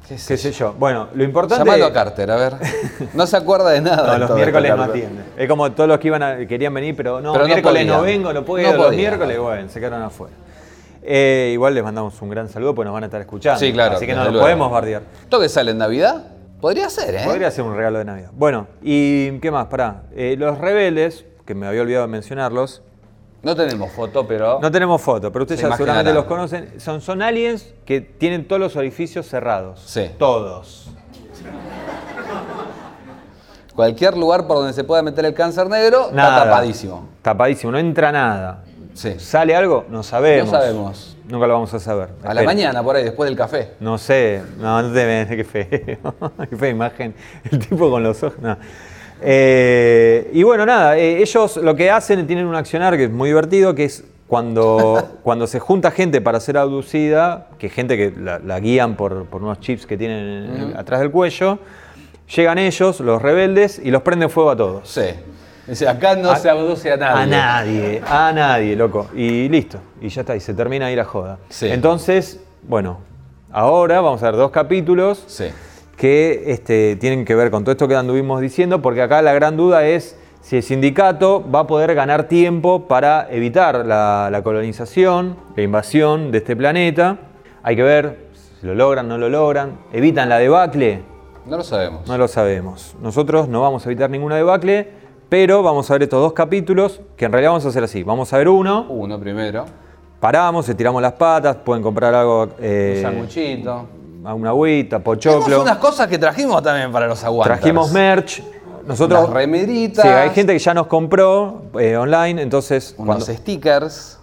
¿Qué 0.09 0.19
sé 0.19 0.35
Qué 0.35 0.38
sé 0.38 0.53
yo. 0.53 0.73
Bueno, 0.79 1.09
lo 1.14 1.25
importante... 1.25 1.64
Llamalo 1.64 1.87
a 1.87 1.92
Carter, 1.92 2.31
a 2.31 2.37
ver. 2.37 2.55
No 3.14 3.27
se 3.27 3.37
acuerda 3.37 3.71
de 3.71 3.81
nada. 3.81 4.12
No, 4.12 4.19
los 4.19 4.29
todo 4.29 4.37
miércoles 4.37 4.77
no 4.77 4.83
atiende. 4.85 5.23
Es 5.37 5.49
como 5.49 5.73
todos 5.73 5.88
los 5.88 5.99
que 5.99 6.07
iban 6.09 6.23
a- 6.23 6.47
querían 6.47 6.73
venir, 6.75 6.95
pero 6.97 7.21
no, 7.21 7.33
Pero 7.33 7.45
no 7.45 7.49
miércoles 7.49 7.87
no, 7.87 8.03
vengo, 8.03 8.33
no 8.33 8.45
puedo 8.45 8.62
No 8.71 8.77
los 8.77 8.87
podían. 8.87 9.01
miércoles, 9.01 9.38
bueno, 9.38 9.69
se 9.69 9.81
quedaron 9.81 10.03
afuera. 10.03 10.35
Eh, 11.03 11.51
igual 11.53 11.75
les 11.75 11.83
mandamos 11.85 12.21
un 12.23 12.31
gran 12.31 12.49
saludo 12.49 12.75
porque 12.75 12.87
nos 12.87 12.95
van 12.95 13.05
a 13.05 13.07
estar 13.07 13.21
escuchando. 13.21 13.59
Sí, 13.61 13.73
claro, 13.73 13.97
Así 13.97 14.07
que 14.07 14.14
no 14.14 14.25
luego. 14.25 14.40
podemos 14.40 14.71
bardear. 14.71 15.03
¿Esto 15.23 15.40
que 15.40 15.49
sale 15.49 15.71
en 15.73 15.79
Navidad? 15.79 16.25
Podría 16.61 16.88
ser, 16.90 17.14
¿eh? 17.14 17.23
Podría 17.25 17.51
ser 17.51 17.64
un 17.64 17.77
regalo 17.77 17.99
de 17.99 18.05
Navidad. 18.05 18.31
Bueno, 18.33 18.66
¿y 18.83 19.38
qué 19.40 19.51
más? 19.51 19.66
Pará. 19.66 20.03
Eh, 20.16 20.37
los 20.38 20.59
rebeldes, 20.59 21.25
que 21.45 21.55
me 21.55 21.66
había 21.66 21.83
olvidado 21.83 22.07
de 22.07 22.12
mencionarlos, 22.12 22.83
No 23.47 23.55
tenemos 23.55 23.93
foto, 23.93 24.27
pero. 24.27 24.59
no 24.61 24.73
tenemos 24.73 25.01
foto, 25.01 25.31
pero 25.31 25.45
ustedes 25.45 25.61
Se 25.61 25.69
ya 25.69 25.77
seguramente 25.77 26.13
los 26.13 26.25
conocen. 26.25 26.81
Son, 26.81 27.01
son 27.01 27.23
aliens 27.23 27.73
que 27.85 28.01
tienen 28.01 28.49
todos 28.49 28.59
los 28.59 28.75
orificios 28.75 29.25
cerrados. 29.29 29.81
Sí. 29.87 30.11
Todos. 30.19 30.89
Cualquier 33.77 34.17
lugar 34.17 34.49
por 34.49 34.57
donde 34.57 34.73
se 34.73 34.83
pueda 34.83 35.01
meter 35.03 35.25
el 35.27 35.33
cáncer 35.33 35.69
negro 35.69 36.11
Nada. 36.13 36.39
está 36.39 36.51
tapadísimo. 36.51 37.09
Tapadísimo, 37.23 37.71
no 37.71 37.79
entra 37.79 38.11
nada. 38.11 38.65
Sí. 38.95 39.15
¿Sale 39.21 39.55
algo? 39.55 39.85
No 39.91 40.03
sabemos. 40.03 40.51
No 40.51 40.59
sabemos. 40.59 41.17
Nunca 41.29 41.47
lo 41.47 41.53
vamos 41.53 41.73
a 41.73 41.79
saber. 41.79 42.09
A 42.25 42.35
la 42.35 42.43
mañana, 42.43 42.83
por 42.83 42.97
ahí, 42.97 43.05
después 43.05 43.29
del 43.31 43.39
café. 43.39 43.75
No 43.79 43.97
sé, 43.97 44.43
no, 44.59 44.83
no 44.83 44.93
te 44.93 45.05
ves, 45.05 45.29
qué 45.29 45.45
feo. 45.45 46.15
qué 46.51 46.57
fea 46.57 46.69
imagen. 46.71 47.15
El 47.49 47.61
tipo 47.61 47.89
con 47.93 48.03
los 48.03 48.21
ojos. 48.25 48.41
no. 48.41 48.57
Eh, 49.23 50.31
y 50.33 50.43
bueno, 50.43 50.67
nada, 50.67 50.97
eh, 50.99 51.19
ellos 51.23 51.57
lo 51.59 51.75
que 51.75 51.91
hacen, 51.91 52.27
tienen 52.27 52.47
un 52.47 52.55
accionar 52.55 52.97
que 52.97 53.05
es 53.05 53.11
muy 53.11 53.29
divertido, 53.31 53.75
que 53.75 53.85
es 53.85 54.05
cuando, 54.27 55.17
cuando 55.23 55.47
se 55.47 55.59
junta 55.61 55.91
gente 55.91 56.21
para 56.21 56.41
ser 56.41 56.59
abducida, 56.59 57.49
que 57.59 57.69
gente 57.69 57.97
que 57.97 58.13
la, 58.21 58.39
la 58.39 58.61
guían 58.61 58.97
por, 58.97 59.25
por 59.27 59.43
unos 59.43 59.61
chips 59.61 59.87
que 59.87 59.97
tienen 59.97 60.57
en- 60.71 60.77
atrás 60.77 61.01
del 61.01 61.11
cuello, 61.11 61.59
llegan 62.35 62.59
ellos, 62.59 63.01
los 63.01 63.23
rebeldes, 63.23 63.81
y 63.83 63.91
los 63.91 64.03
prenden 64.03 64.31
fuego 64.31 64.51
a 64.51 64.57
todos. 64.57 64.89
Sí. 64.89 65.03
Dice, 65.67 65.89
acá 65.89 66.15
no 66.15 66.31
A- 66.31 66.37
se 66.37 66.49
abduce 66.51 66.93
a 66.93 66.97
nadie. 66.97 67.23
A 67.23 67.27
nadie, 67.27 68.03
a 68.07 68.33
nadie, 68.33 68.77
loco. 68.77 69.09
Y 69.15 69.49
listo, 69.49 69.79
y 70.01 70.09
ya 70.09 70.21
está, 70.21 70.37
y 70.37 70.41
se 70.41 70.55
termina 70.55 70.87
ahí 70.87 70.97
la 70.97 71.05
joda. 71.05 71.39
Sí. 71.49 71.69
Entonces, 71.69 72.41
bueno, 72.63 72.99
ahora 73.51 74.01
vamos 74.01 74.23
a 74.23 74.27
ver 74.27 74.37
dos 74.37 74.51
capítulos 74.51 75.25
Sí. 75.27 75.47
Que 75.97 76.45
este, 76.53 76.97
tienen 76.97 77.25
que 77.25 77.35
ver 77.35 77.51
con 77.51 77.65
todo 77.65 77.73
esto 77.73 77.89
que 77.89 77.97
anduvimos 77.97 78.41
diciendo, 78.41 78.83
porque 78.83 79.03
acá 79.03 79.23
la 79.23 79.33
gran 79.33 79.57
duda 79.57 79.87
es 79.87 80.19
si 80.43 80.57
el 80.57 80.63
sindicato 80.63 81.43
va 81.53 81.61
a 81.61 81.67
poder 81.67 81.95
ganar 81.95 82.29
tiempo 82.29 82.87
para 82.87 83.27
evitar 83.31 83.85
la, 83.85 84.29
la 84.31 84.43
colonización, 84.43 85.37
la 85.57 85.63
invasión 85.63 86.31
de 86.31 86.39
este 86.39 86.55
planeta. 86.55 87.19
Hay 87.63 87.75
que 87.75 87.83
ver 87.83 88.27
si 88.61 88.67
lo 88.67 88.75
logran, 88.75 89.09
no 89.09 89.19
lo 89.19 89.29
logran. 89.29 89.79
¿Evitan 89.93 90.29
la 90.29 90.39
debacle? 90.39 91.03
No 91.47 91.57
lo 91.57 91.65
sabemos. 91.65 92.07
No 92.07 92.17
lo 92.19 92.29
sabemos. 92.29 92.95
Nosotros 93.03 93.49
no 93.49 93.63
vamos 93.63 93.85
a 93.87 93.89
evitar 93.91 94.09
ninguna 94.11 94.37
debacle, 94.37 94.89
pero 95.29 95.63
vamos 95.63 95.91
a 95.91 95.95
ver 95.95 96.05
estos 96.05 96.21
dos 96.21 96.33
capítulos, 96.33 97.01
que 97.17 97.25
en 97.25 97.33
realidad 97.33 97.51
vamos 97.51 97.65
a 97.65 97.69
hacer 97.69 97.83
así. 97.83 98.03
Vamos 98.05 98.33
a 98.33 98.39
ver 98.39 98.49
uno, 98.49 98.87
Uno 98.89 99.19
primero. 99.19 99.65
paramos, 100.21 100.69
estiramos 100.69 101.03
las 101.03 101.13
patas, 101.15 101.57
pueden 101.57 101.83
comprar 101.83 102.15
algo, 102.15 102.49
eh, 102.61 102.95
Un 102.99 103.03
sanguchito. 103.03 103.87
Una 104.35 104.51
agüita, 104.51 104.99
Tenemos 104.99 105.05
pochoclo. 105.05 105.62
unas 105.62 105.77
cosas 105.79 106.07
que 106.09 106.19
trajimos 106.19 106.62
también 106.62 106.91
para 106.93 107.07
los 107.07 107.23
aguantes. 107.25 107.59
Trajimos 107.59 107.93
merch. 107.93 108.43
Nosotros, 108.87 109.21
Unas 109.25 109.33
remeritas. 109.33 110.03
Sí, 110.03 110.09
hay 110.09 110.31
gente 110.31 110.53
que 110.53 110.59
ya 110.61 110.73
nos 110.73 110.87
compró 110.87 111.65
eh, 111.79 111.97
online, 111.97 112.41
entonces. 112.41 112.95
Unos 112.99 113.17
cuando- 113.25 113.27
stickers. 113.41 114.19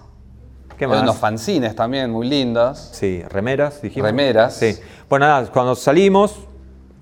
¿Qué 0.77 0.85
Hay 0.85 0.91
más? 0.91 1.01
Unos 1.03 1.17
fanzines 1.17 1.75
también 1.75 2.09
muy 2.11 2.27
lindos. 2.27 2.89
Sí, 2.93 3.23
remeras, 3.29 3.81
dijimos. 3.81 4.07
Remeras. 4.09 4.55
Sí. 4.55 4.77
Bueno, 5.09 5.27
nada, 5.27 5.47
cuando 5.51 5.75
salimos, 5.75 6.39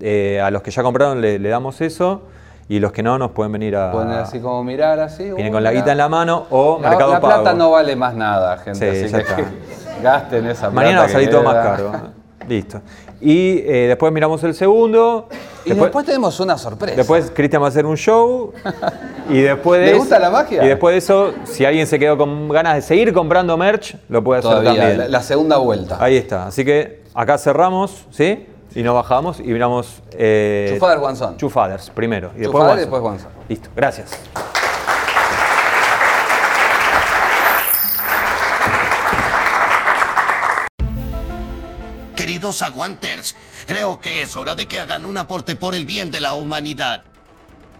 eh, 0.00 0.40
a 0.40 0.50
los 0.50 0.62
que 0.62 0.70
ya 0.70 0.82
compraron 0.82 1.20
le, 1.20 1.38
le 1.38 1.48
damos 1.48 1.80
eso 1.80 2.22
y 2.68 2.80
los 2.80 2.92
que 2.92 3.02
no 3.02 3.16
nos 3.18 3.30
pueden 3.30 3.52
venir 3.52 3.76
a. 3.76 3.92
Pueden 3.92 4.10
así 4.10 4.40
como 4.40 4.62
mirar 4.64 4.98
así. 5.00 5.24
vienen 5.24 5.48
uh, 5.50 5.52
con 5.52 5.62
la 5.62 5.72
guita 5.72 5.92
en 5.92 5.98
la 5.98 6.08
mano 6.08 6.46
o 6.50 6.78
La, 6.82 6.90
Mercado 6.90 7.12
la 7.12 7.20
Pago. 7.20 7.42
plata 7.42 7.56
no 7.56 7.70
vale 7.70 7.96
más 7.96 8.14
nada, 8.14 8.58
gente. 8.58 9.08
Sí, 9.08 9.14
así 9.14 9.14
que 9.14 9.42
está. 9.42 9.52
gasten 10.02 10.46
esa 10.46 10.62
plata. 10.62 10.74
Mañana 10.74 10.98
va 11.00 11.04
a 11.06 11.08
salir 11.08 11.30
todo 11.30 11.42
más 11.44 11.54
caro. 11.54 11.92
Listo. 12.48 12.80
Y 13.20 13.58
eh, 13.58 13.86
después 13.88 14.12
miramos 14.12 14.42
el 14.44 14.54
segundo. 14.54 15.28
Y 15.64 15.70
después, 15.74 16.04
tenemos 16.04 16.40
una 16.40 16.58
sorpresa. 16.58 16.96
Después 16.96 17.30
Cristian 17.34 17.62
va 17.62 17.66
a 17.66 17.68
hacer 17.68 17.86
un 17.86 17.96
show. 17.96 18.52
y 19.30 19.40
después 19.40 19.80
de 19.80 19.86
¿Le 19.86 19.90
eso- 19.92 20.00
gusta 20.00 20.18
la 20.18 20.30
magia? 20.30 20.64
Y 20.64 20.68
después 20.68 20.92
de 20.94 20.98
eso, 20.98 21.32
si 21.44 21.64
alguien 21.64 21.86
se 21.86 21.98
quedó 21.98 22.18
con 22.18 22.48
ganas 22.48 22.74
de 22.74 22.82
seguir 22.82 23.12
comprando 23.12 23.56
merch, 23.56 23.96
lo 24.08 24.24
puede 24.24 24.40
hacer 24.40 24.50
Todavía, 24.50 24.72
también. 24.74 24.98
la, 24.98 25.08
la 25.08 25.22
segunda 25.22 25.56
vuelta. 25.58 25.98
Ahí 26.00 26.16
está. 26.16 26.46
Así 26.48 26.64
que 26.64 27.02
acá 27.14 27.38
cerramos, 27.38 28.06
¿sí? 28.10 28.46
Y 28.74 28.82
nos 28.82 28.94
bajamos 28.94 29.38
y 29.38 29.44
miramos. 29.44 30.02
Eh, 30.12 30.70
Two 30.72 30.80
Fathers, 30.80 31.02
One 31.02 31.16
Son. 31.16 31.36
Two 31.36 31.50
Fathers 31.50 31.90
primero. 31.90 32.30
Y 32.36 32.40
después 32.40 32.64
One 32.64 32.80
después. 32.80 33.02
One 33.02 33.18
Son. 33.18 33.28
Listo. 33.48 33.68
Gracias. 33.76 34.18
Aguanters, 42.60 43.34
creo 43.66 44.00
que 44.00 44.20
es 44.20 44.36
hora 44.36 44.54
de 44.54 44.66
que 44.66 44.80
hagan 44.80 45.06
un 45.06 45.16
aporte 45.16 45.56
por 45.56 45.74
el 45.74 45.86
bien 45.86 46.10
de 46.10 46.20
la 46.20 46.34
humanidad. 46.34 47.04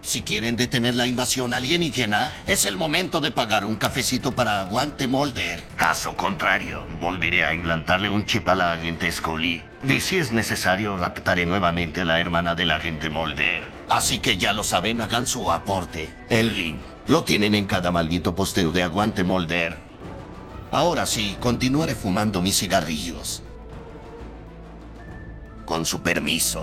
Si 0.03 0.21
quieren 0.21 0.57
detener 0.57 0.95
la 0.95 1.07
invasión 1.07 1.53
alienígena, 1.53 2.33
es 2.45 2.65
el 2.65 2.75
momento 2.75 3.21
de 3.21 3.31
pagar 3.31 3.63
un 3.63 3.77
cafecito 3.77 4.33
para 4.33 4.59
Aguante 4.59 5.07
Molder. 5.07 5.63
Caso 5.77 6.17
contrario, 6.17 6.85
volveré 6.99 7.45
a 7.45 7.53
implantarle 7.53 8.09
un 8.09 8.25
chip 8.25 8.49
a 8.49 8.55
la 8.55 8.73
agente 8.73 9.09
Scully. 9.09 9.63
Y 9.87 10.01
si 10.01 10.17
es 10.17 10.33
necesario, 10.33 10.97
raptaré 10.97 11.45
nuevamente 11.45 12.01
a 12.01 12.05
la 12.05 12.19
hermana 12.19 12.53
del 12.53 12.71
agente 12.71 13.09
Molder. 13.09 13.63
Así 13.87 14.19
que 14.19 14.37
ya 14.37 14.51
lo 14.51 14.65
saben, 14.65 14.99
hagan 14.99 15.25
su 15.25 15.49
aporte. 15.49 16.13
El 16.29 16.53
link 16.53 16.81
lo 17.07 17.23
tienen 17.23 17.55
en 17.55 17.65
cada 17.65 17.91
maldito 17.91 18.35
posteo 18.35 18.71
de 18.71 18.83
Aguante 18.83 19.23
Molder. 19.23 19.77
Ahora 20.71 21.05
sí, 21.05 21.37
continuaré 21.39 21.95
fumando 21.95 22.41
mis 22.41 22.57
cigarrillos. 22.57 23.41
Con 25.65 25.85
su 25.85 26.01
permiso. 26.01 26.61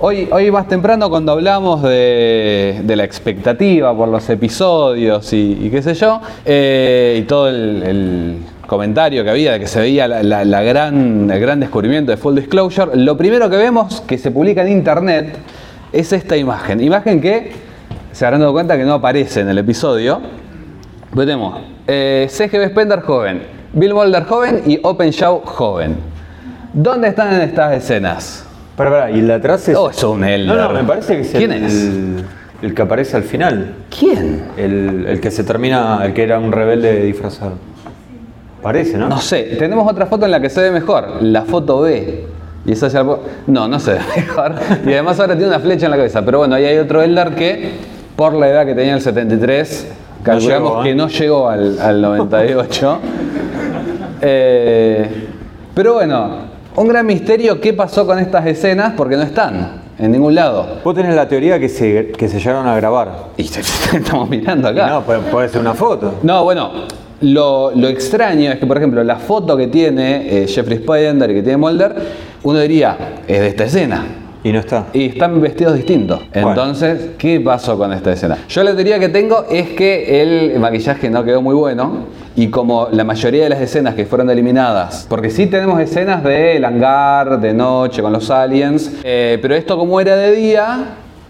Hoy, 0.00 0.28
hoy 0.30 0.50
más 0.50 0.68
temprano 0.68 1.10
cuando 1.10 1.32
hablamos 1.32 1.82
de, 1.82 2.82
la 2.86 3.04
expectativa 3.04 3.96
por 3.96 4.08
los 4.08 4.28
episodios 4.30 5.32
y, 5.32 5.68
qué 5.70 5.82
sé 5.82 5.94
yo, 5.94 6.20
eh, 6.44 7.18
y 7.20 7.22
todo 7.22 7.48
el, 7.48 8.38
comentario 8.66 9.24
que 9.24 9.30
había 9.30 9.52
de 9.52 9.60
que 9.60 9.66
se 9.66 9.80
veía 9.80 10.06
la, 10.06 10.62
gran, 10.62 11.30
el 11.30 11.40
gran 11.40 11.58
descubrimiento 11.58 12.12
de 12.12 12.18
Full 12.18 12.34
Disclosure, 12.36 12.96
lo 12.96 13.16
primero 13.16 13.48
que 13.48 13.56
vemos 13.56 14.02
que 14.02 14.18
se 14.18 14.30
publica 14.30 14.62
en 14.62 14.68
internet 14.68 15.36
es 15.92 16.12
esta 16.12 16.36
imagen. 16.36 16.80
Imagen 16.80 17.20
que 17.20 17.52
se 18.12 18.26
habrán 18.26 18.40
dado 18.40 18.52
cuenta 18.52 18.76
que 18.76 18.84
no 18.84 18.94
aparece 18.94 19.40
en 19.40 19.48
el 19.48 19.58
episodio. 19.58 20.20
Pues 21.14 21.26
tenemos 21.26 21.60
eh, 21.86 22.28
CGB 22.28 22.70
Spender 22.70 23.00
joven, 23.00 23.42
Bill 23.72 23.94
Mulder 23.94 24.24
joven 24.24 24.62
y 24.66 24.78
Open 24.82 25.10
Shaw 25.10 25.40
joven. 25.44 26.17
¿Dónde 26.72 27.08
están 27.08 27.34
en 27.34 27.40
estas 27.42 27.72
escenas? 27.74 28.44
Pero, 28.76 28.90
pará, 28.90 29.10
y 29.10 29.18
el 29.18 29.26
de 29.26 29.34
atrás 29.34 29.68
es. 29.68 29.76
Oh, 29.76 29.90
es 29.90 30.02
un 30.04 30.22
Elder. 30.22 30.56
No, 30.56 30.68
no, 30.68 30.74
me 30.74 30.84
parece 30.84 31.16
que 31.16 31.22
es 31.22 31.30
¿Quién 31.32 31.52
el, 31.52 31.64
es? 31.64 31.90
El, 32.62 32.74
que 32.74 32.82
aparece 32.82 33.16
al 33.16 33.24
final. 33.24 33.74
¿Quién? 33.96 34.44
El, 34.56 35.06
el 35.08 35.20
que 35.20 35.30
se 35.30 35.42
termina, 35.44 36.00
el 36.04 36.12
que 36.14 36.22
era 36.22 36.38
un 36.38 36.52
rebelde 36.52 37.02
disfrazado. 37.04 37.52
Parece, 38.62 38.98
¿no? 38.98 39.08
No 39.08 39.18
sé, 39.18 39.56
tenemos 39.58 39.90
otra 39.90 40.06
foto 40.06 40.24
en 40.24 40.32
la 40.32 40.40
que 40.40 40.50
se 40.50 40.60
ve 40.60 40.70
mejor, 40.70 41.22
la 41.22 41.42
foto 41.42 41.80
B. 41.80 42.26
Y 42.66 42.72
esa 42.72 42.88
ya 42.88 43.04
No, 43.46 43.68
no 43.68 43.78
se 43.80 43.92
ve 43.94 44.00
mejor. 44.16 44.54
Y 44.84 44.92
además 44.92 45.18
ahora 45.20 45.34
tiene 45.34 45.48
una 45.48 45.60
flecha 45.60 45.86
en 45.86 45.90
la 45.90 45.96
cabeza. 45.96 46.24
Pero 46.24 46.38
bueno, 46.38 46.54
ahí 46.54 46.64
hay 46.64 46.78
otro 46.78 47.02
Eldar 47.02 47.34
que, 47.34 47.70
por 48.16 48.34
la 48.34 48.48
edad 48.48 48.66
que 48.66 48.74
tenía 48.74 48.94
el 48.94 49.00
73, 49.00 49.88
calculamos 50.22 50.68
llegó, 50.70 50.80
¿eh? 50.82 50.84
que 50.88 50.94
no 50.94 51.08
llegó 51.08 51.48
al, 51.48 51.78
al 51.80 52.02
98. 52.02 52.98
Eh, 54.20 55.28
pero 55.74 55.94
bueno, 55.94 56.47
un 56.78 56.88
gran 56.88 57.06
misterio 57.06 57.60
qué 57.60 57.72
pasó 57.72 58.06
con 58.06 58.18
estas 58.18 58.46
escenas 58.46 58.94
porque 58.96 59.16
no 59.16 59.22
están 59.22 59.82
en 59.98 60.12
ningún 60.12 60.34
lado. 60.34 60.78
Vos 60.84 60.94
tenés 60.94 61.14
la 61.14 61.28
teoría 61.28 61.58
que 61.58 61.68
se, 61.68 62.12
que 62.16 62.28
se 62.28 62.38
llegaron 62.38 62.66
a 62.66 62.76
grabar. 62.76 63.30
Y 63.36 63.42
estamos 63.92 64.28
mirando 64.28 64.68
Y 64.68 64.72
acá. 64.72 64.86
no, 64.88 65.02
puede, 65.02 65.20
puede 65.20 65.48
ser 65.48 65.60
una 65.60 65.74
foto. 65.74 66.14
No, 66.22 66.44
bueno, 66.44 66.70
lo, 67.20 67.72
lo 67.74 67.88
extraño 67.88 68.52
es 68.52 68.58
que, 68.58 68.66
por 68.66 68.76
ejemplo, 68.76 69.02
la 69.02 69.16
foto 69.16 69.56
que 69.56 69.66
tiene 69.66 70.42
eh, 70.42 70.46
Jeffrey 70.46 70.78
Spender 70.78 71.30
y 71.30 71.34
que 71.34 71.42
tiene 71.42 71.56
Mulder, 71.56 71.94
uno 72.44 72.60
diría, 72.60 72.96
es 73.26 73.40
de 73.40 73.48
esta 73.48 73.64
escena. 73.64 74.04
Y 74.44 74.52
no 74.52 74.60
está. 74.60 74.86
Y 74.92 75.06
están 75.06 75.40
vestidos 75.40 75.74
distintos. 75.74 76.20
Bueno. 76.32 76.50
Entonces, 76.50 77.10
¿qué 77.18 77.40
pasó 77.40 77.76
con 77.76 77.92
esta 77.92 78.12
escena? 78.12 78.38
Yo 78.48 78.62
la 78.62 78.74
teoría 78.74 78.98
que 78.98 79.08
tengo 79.08 79.44
es 79.50 79.70
que 79.70 80.22
el 80.22 80.60
maquillaje 80.60 81.10
no 81.10 81.24
quedó 81.24 81.42
muy 81.42 81.54
bueno. 81.54 82.06
Y 82.36 82.48
como 82.48 82.88
la 82.92 83.02
mayoría 83.02 83.42
de 83.42 83.48
las 83.48 83.60
escenas 83.60 83.96
que 83.96 84.06
fueron 84.06 84.30
eliminadas, 84.30 85.06
porque 85.08 85.28
sí 85.28 85.48
tenemos 85.48 85.80
escenas 85.80 86.22
del 86.22 86.64
hangar, 86.64 87.40
de 87.40 87.52
noche, 87.52 88.00
con 88.00 88.12
los 88.12 88.30
aliens, 88.30 88.92
eh, 89.02 89.40
pero 89.42 89.56
esto 89.56 89.76
como 89.76 90.00
era 90.00 90.14
de 90.14 90.30
día, 90.36 90.84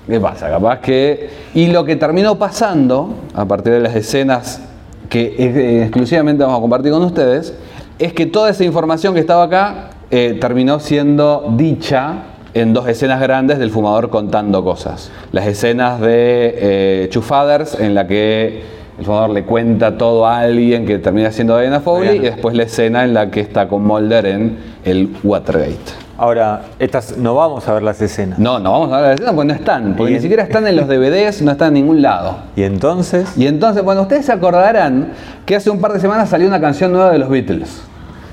¿qué 0.06 0.20
pasa? 0.20 0.50
Capaz 0.50 0.80
que... 0.80 1.30
Y 1.54 1.68
lo 1.68 1.82
que 1.86 1.96
terminó 1.96 2.38
pasando, 2.38 3.14
a 3.32 3.46
partir 3.46 3.72
de 3.72 3.80
las 3.80 3.96
escenas 3.96 4.60
que 5.08 5.34
eh, 5.38 5.82
exclusivamente 5.84 6.44
vamos 6.44 6.58
a 6.58 6.60
compartir 6.60 6.92
con 6.92 7.02
ustedes, 7.02 7.54
es 7.98 8.12
que 8.12 8.26
toda 8.26 8.50
esa 8.50 8.64
información 8.64 9.14
que 9.14 9.20
estaba 9.20 9.44
acá 9.44 9.90
eh, 10.10 10.36
terminó 10.38 10.78
siendo 10.78 11.54
dicha 11.56 12.22
en 12.60 12.72
dos 12.72 12.88
escenas 12.88 13.20
grandes 13.20 13.58
del 13.58 13.70
fumador 13.70 14.10
contando 14.10 14.64
cosas. 14.64 15.10
Las 15.32 15.46
escenas 15.46 16.00
de 16.00 16.54
eh, 16.56 17.08
Two 17.12 17.22
Fathers, 17.22 17.78
en 17.78 17.94
la 17.94 18.06
que 18.06 18.62
el 18.98 19.04
fumador 19.04 19.30
le 19.30 19.44
cuenta 19.44 19.96
todo 19.96 20.26
a 20.26 20.40
alguien 20.40 20.84
que 20.84 20.98
termina 20.98 21.30
siendo 21.30 21.58
Diana 21.58 21.80
Foley, 21.80 22.16
y 22.16 22.20
después 22.20 22.54
la 22.56 22.64
escena 22.64 23.04
en 23.04 23.14
la 23.14 23.30
que 23.30 23.40
está 23.40 23.68
con 23.68 23.84
Mulder 23.84 24.26
en 24.26 24.58
el 24.84 25.16
Watergate. 25.22 26.08
Ahora, 26.16 26.62
estas 26.80 27.16
no 27.16 27.36
vamos 27.36 27.68
a 27.68 27.74
ver 27.74 27.84
las 27.84 28.02
escenas. 28.02 28.40
No, 28.40 28.58
no 28.58 28.72
vamos 28.72 28.90
a 28.90 28.96
hablar 28.96 29.02
de 29.02 29.08
la 29.08 29.14
escena 29.14 29.32
porque 29.34 29.46
no 29.46 29.54
están, 29.54 29.94
porque 29.96 30.14
ni 30.14 30.20
siquiera 30.20 30.42
están 30.42 30.66
en 30.66 30.74
los 30.74 30.88
DVDs, 30.88 31.42
no 31.42 31.52
están 31.52 31.68
en 31.68 31.74
ningún 31.74 32.02
lado. 32.02 32.38
Y 32.56 32.64
entonces. 32.64 33.38
Y 33.38 33.46
entonces, 33.46 33.84
bueno, 33.84 34.02
ustedes 34.02 34.26
se 34.26 34.32
acordarán 34.32 35.12
que 35.46 35.54
hace 35.54 35.70
un 35.70 35.80
par 35.80 35.92
de 35.92 36.00
semanas 36.00 36.28
salió 36.28 36.48
una 36.48 36.60
canción 36.60 36.90
nueva 36.90 37.12
de 37.12 37.18
los 37.18 37.28
Beatles. 37.28 37.82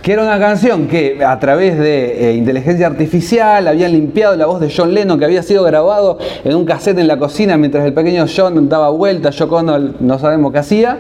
Que 0.06 0.14
era 0.14 0.22
una 0.22 0.38
canción 0.38 0.86
que 0.88 1.26
a 1.26 1.40
través 1.40 1.80
de 1.80 2.30
eh, 2.30 2.36
inteligencia 2.36 2.86
artificial 2.86 3.68
habían 3.68 3.92
limpiado 3.92 4.36
la 4.36 4.46
voz 4.46 4.60
de 4.60 4.72
John 4.72 4.94
Lennon, 4.94 5.18
que 5.18 5.26
había 5.26 5.42
sido 5.42 5.64
grabado 5.64 6.20
en 6.44 6.56
un 6.56 6.64
cassette 6.64 7.00
en 7.00 7.08
la 7.08 7.18
cocina 7.18 7.58
mientras 7.58 7.84
el 7.84 7.92
pequeño 7.92 8.28
John 8.28 8.70
daba 8.70 8.92
vueltas, 8.92 9.36
Yoko 9.36 9.56
Ono 9.56 9.80
no 9.80 10.20
sabemos 10.20 10.52
qué 10.52 10.60
hacía. 10.60 11.00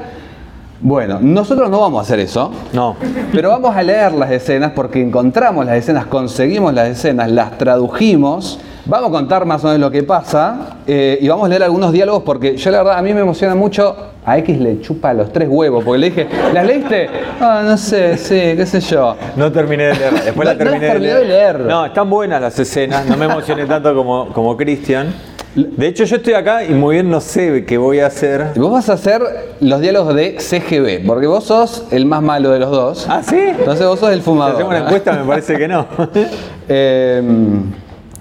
Bueno, 0.81 1.19
nosotros 1.21 1.69
no 1.69 1.81
vamos 1.81 1.99
a 1.99 2.01
hacer 2.01 2.19
eso. 2.19 2.49
No. 2.73 2.95
Pero 3.31 3.49
vamos 3.49 3.75
a 3.75 3.83
leer 3.83 4.11
las 4.13 4.31
escenas 4.31 4.71
porque 4.71 5.03
encontramos 5.03 5.67
las 5.67 5.75
escenas, 5.75 6.07
conseguimos 6.07 6.73
las 6.73 6.89
escenas, 6.89 7.29
las 7.29 7.59
tradujimos. 7.59 8.59
Vamos 8.87 9.09
a 9.09 9.11
contar 9.11 9.45
más 9.45 9.63
o 9.63 9.67
menos 9.67 9.79
lo 9.81 9.89
que 9.91 10.03
pasa 10.03 10.77
eh, 10.85 11.17
y 11.19 11.27
vamos 11.27 11.45
a 11.45 11.49
leer 11.49 11.63
algunos 11.63 11.91
diálogos 11.91 12.21
porque 12.23 12.55
yo 12.55 12.69
la 12.69 12.79
verdad 12.79 12.99
a 12.99 13.01
mí 13.01 13.13
me 13.13 13.21
emociona 13.21 13.55
mucho. 13.55 13.95
A 14.27 14.37
X 14.39 14.59
le 14.59 14.81
chupa 14.81 15.13
los 15.13 15.31
tres 15.31 15.47
huevos 15.49 15.83
porque 15.83 15.99
le 15.99 16.09
dije, 16.09 16.27
¿las 16.53 16.65
leíste? 16.65 17.07
Ah, 17.39 17.61
no 17.63 17.77
sé, 17.77 18.17
sí, 18.17 18.35
qué 18.55 18.65
sé 18.65 18.79
yo. 18.81 19.15
No 19.35 19.51
terminé 19.51 19.85
de 19.85 19.93
leer. 19.95 20.13
Después 20.13 20.35
No- 20.37 20.43
la 20.45 20.53
no 20.53 20.57
terminé 20.57 20.71
las 20.71 20.81
de, 20.81 20.87
terminé 20.87 21.13
leer. 21.13 21.19
de 21.21 21.27
leer. 21.27 21.59
No, 21.61 21.85
están 21.85 22.09
buenas 22.09 22.41
las 22.41 22.57
escenas. 22.59 23.05
No 23.07 23.17
me 23.17 23.25
emocioné 23.25 23.65
tanto 23.65 23.93
como, 23.95 24.29
como 24.33 24.55
Cristian. 24.57 25.13
De 25.55 25.87
hecho, 25.87 26.03
yo 26.03 26.17
estoy 26.17 26.33
acá 26.33 26.63
y 26.65 26.71
muy 26.73 26.95
bien 26.95 27.09
no 27.09 27.21
sé 27.21 27.63
qué 27.65 27.77
voy 27.77 27.99
a 28.01 28.07
hacer. 28.07 28.47
Vos 28.55 28.71
vas 28.71 28.89
a 28.89 28.93
hacer 28.93 29.21
los 29.61 29.79
diálogos 29.79 30.13
de 30.13 30.35
CGB 30.39 31.05
porque 31.07 31.27
vos 31.27 31.43
sos 31.45 31.85
el 31.91 32.05
más 32.05 32.21
malo 32.21 32.49
de 32.51 32.59
los 32.59 32.71
dos. 32.71 33.05
¿Ah, 33.09 33.21
sí? 33.23 33.37
Entonces 33.39 33.85
vos 33.87 33.99
sos 33.99 34.09
el 34.11 34.19
Si 34.19 34.25
fumador. 34.25 34.55
hacemos 34.55 34.71
una 34.73 34.83
encuesta, 34.85 35.13
me 35.13 35.23
parece 35.25 35.55
que 35.57 35.67
no. 35.67 35.85
Eh, 36.67 37.21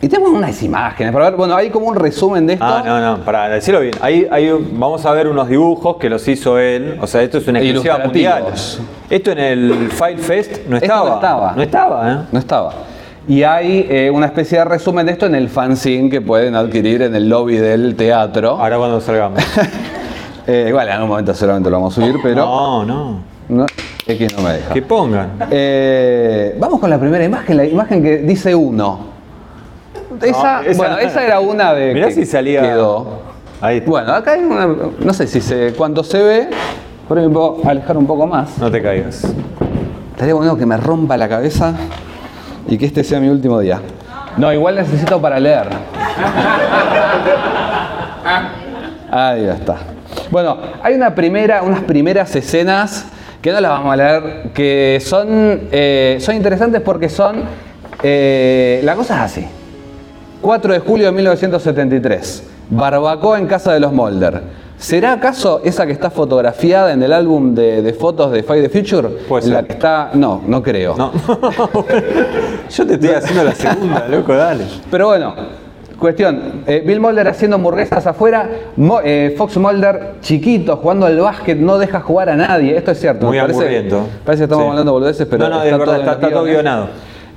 y 0.04 0.08
tenemos 0.08 0.32
unas 0.32 0.62
imágenes 0.62 1.14
para 1.14 1.30
ver. 1.30 1.36
Bueno, 1.38 1.56
hay 1.56 1.70
como 1.70 1.86
un 1.86 1.96
resumen 1.96 2.46
de 2.46 2.52
esto. 2.54 2.64
Ah, 2.66 2.82
no, 2.84 3.00
no, 3.00 3.24
para 3.24 3.48
decirlo 3.48 3.80
bien. 3.80 3.94
Ahí, 4.02 4.28
ahí 4.30 4.50
vamos 4.72 5.06
a 5.06 5.12
ver 5.12 5.28
unos 5.28 5.48
dibujos 5.48 5.96
que 5.96 6.10
los 6.10 6.28
hizo 6.28 6.58
él. 6.58 6.98
O 7.00 7.06
sea, 7.06 7.22
esto 7.22 7.38
es 7.38 7.48
una 7.48 7.58
exclusiva 7.60 7.96
mundial. 8.00 8.44
Esto 9.08 9.30
en 9.30 9.38
el 9.38 9.88
File 9.90 10.18
Fest 10.18 10.66
no 10.68 10.76
Esto 10.76 10.84
estaba. 10.84 11.08
no 11.08 11.14
estaba. 11.14 11.52
No 11.56 11.62
estaba, 11.62 12.12
¿eh? 12.12 12.16
No 12.32 12.38
estaba. 12.38 12.74
Y 13.26 13.44
hay 13.44 13.86
eh, 13.88 14.10
una 14.12 14.26
especie 14.26 14.58
de 14.58 14.66
resumen 14.66 15.06
de 15.06 15.12
esto 15.12 15.24
en 15.24 15.36
el 15.36 15.48
fanzine 15.48 16.10
que 16.10 16.20
pueden 16.20 16.54
adquirir 16.54 17.00
en 17.00 17.14
el 17.14 17.26
lobby 17.26 17.56
del 17.56 17.96
teatro. 17.96 18.58
Ahora 18.60 18.76
cuando 18.76 19.00
salgamos. 19.00 19.42
Eh, 20.46 20.66
igual, 20.68 20.86
en 20.88 20.92
algún 20.92 21.08
momento 21.08 21.32
seguramente 21.32 21.70
lo 21.70 21.76
vamos 21.78 21.96
a 21.96 22.02
subir, 22.02 22.16
pero 22.22 22.44
No, 22.44 22.84
no. 22.84 23.20
no, 23.48 23.64
X 24.06 24.36
no 24.36 24.42
me 24.42 24.52
deja. 24.52 24.74
Que 24.74 24.82
pongan. 24.82 25.30
Eh, 25.50 26.54
vamos 26.60 26.78
con 26.80 26.90
la 26.90 26.98
primera 26.98 27.24
imagen, 27.24 27.56
la 27.56 27.64
imagen 27.64 28.02
que 28.02 28.18
dice 28.18 28.54
uno. 28.54 29.13
Esa, 30.22 30.62
esa- 30.64 30.76
bueno, 30.78 30.98
esa 30.98 31.24
era 31.24 31.40
una 31.40 31.74
de 31.74 31.94
Mirá 31.94 32.06
que 32.08 32.14
si 32.14 32.26
salía- 32.26 32.62
quedó. 32.62 33.22
Ahí 33.60 33.78
está. 33.78 33.90
Bueno, 33.90 34.12
acá 34.12 34.32
hay 34.32 34.40
una, 34.42 34.66
no 34.98 35.14
sé 35.14 35.26
si 35.26 35.40
se, 35.40 35.72
cuánto 35.76 36.04
se 36.04 36.22
ve, 36.22 36.48
pero 37.08 37.22
me 37.22 37.28
puedo 37.30 37.58
alejar 37.66 37.96
un 37.96 38.06
poco 38.06 38.26
más. 38.26 38.58
No 38.58 38.70
te 38.70 38.82
caigas. 38.82 39.24
Estaría 40.12 40.34
bueno 40.34 40.56
que 40.56 40.66
me 40.66 40.76
rompa 40.76 41.16
la 41.16 41.28
cabeza 41.28 41.74
y 42.68 42.76
que 42.78 42.86
este 42.86 43.02
sea 43.04 43.20
mi 43.20 43.28
último 43.28 43.58
día. 43.60 43.80
No, 44.36 44.52
igual 44.52 44.74
necesito 44.76 45.20
para 45.20 45.38
leer. 45.40 45.68
Ahí 49.10 49.44
está. 49.46 49.76
Bueno, 50.30 50.56
hay 50.82 50.94
una 50.94 51.14
primera, 51.14 51.62
unas 51.62 51.80
primeras 51.82 52.34
escenas 52.34 53.06
que 53.40 53.52
no 53.52 53.60
las 53.60 53.70
vamos 53.70 53.92
a 53.92 53.96
leer, 53.96 54.50
que 54.54 55.00
son, 55.04 55.28
eh, 55.70 56.16
son 56.20 56.34
interesantes 56.36 56.80
porque 56.80 57.08
son 57.08 57.42
Eh, 58.06 58.82
la 58.84 58.96
cosa 58.96 59.14
es 59.14 59.20
así. 59.22 59.46
4 60.44 60.74
de 60.74 60.78
julio 60.80 61.06
de 61.06 61.12
1973. 61.12 62.42
Barbacoa 62.68 63.38
en 63.38 63.46
casa 63.46 63.72
de 63.72 63.80
los 63.80 63.94
Molder. 63.94 64.42
¿Será 64.76 65.12
acaso 65.14 65.62
esa 65.64 65.86
que 65.86 65.92
está 65.92 66.10
fotografiada 66.10 66.92
en 66.92 67.02
el 67.02 67.14
álbum 67.14 67.54
de, 67.54 67.80
de 67.80 67.92
fotos 67.94 68.30
de 68.30 68.42
Fight 68.42 68.62
the 68.62 68.68
Future? 68.68 69.08
Puede 69.26 69.48
La 69.48 69.62
que 69.62 69.72
está. 69.72 70.10
No, 70.12 70.42
no 70.46 70.62
creo. 70.62 70.94
No. 70.98 71.12
Yo 72.70 72.86
te 72.86 72.94
estoy 72.94 73.08
haciendo 73.10 73.44
la 73.44 73.54
segunda, 73.54 74.06
loco, 74.08 74.34
dale. 74.34 74.64
Pero 74.90 75.06
bueno, 75.06 75.34
cuestión. 75.98 76.62
eh, 76.66 76.82
Bill 76.86 77.00
Mulder 77.00 77.28
haciendo 77.28 77.54
hamburguesas 77.56 78.06
afuera. 78.06 78.46
Mo- 78.76 79.00
eh, 79.02 79.34
Fox 79.38 79.56
Mulder 79.56 80.16
chiquito 80.20 80.76
jugando 80.76 81.06
al 81.06 81.18
básquet, 81.18 81.56
no 81.58 81.78
deja 81.78 82.00
jugar 82.00 82.28
a 82.28 82.36
nadie. 82.36 82.76
Esto 82.76 82.90
es 82.90 83.00
cierto. 83.00 83.26
Muy 83.28 83.36
me 83.38 83.42
parece. 83.44 83.88
Parece 84.26 84.40
que 84.40 84.44
estamos 84.44 84.64
Sí. 84.64 84.68
hablando 84.70 84.92
boludeces, 84.92 85.26
pero. 85.26 85.48
No, 85.48 85.54
no, 85.56 85.62
es 85.62 85.78
verdad, 85.78 85.94
en 85.94 86.00
está- 86.00 86.12
está 86.14 86.30
todo 86.30 86.44
guionado. 86.44 86.88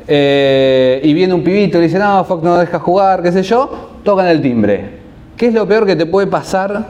Eh, 0.07 1.01
y 1.03 1.13
viene 1.13 1.33
un 1.33 1.43
pibito 1.43 1.77
y 1.77 1.81
le 1.81 1.87
dice, 1.87 1.99
no, 1.99 2.23
Fox 2.23 2.43
no 2.43 2.57
deja 2.57 2.79
jugar, 2.79 3.21
qué 3.21 3.31
sé 3.31 3.43
yo. 3.43 3.89
Tocan 4.03 4.27
el 4.27 4.41
timbre. 4.41 4.97
¿Qué 5.35 5.47
es 5.47 5.53
lo 5.53 5.67
peor 5.67 5.85
que 5.85 5.95
te 5.95 6.05
puede 6.05 6.27
pasar? 6.27 6.85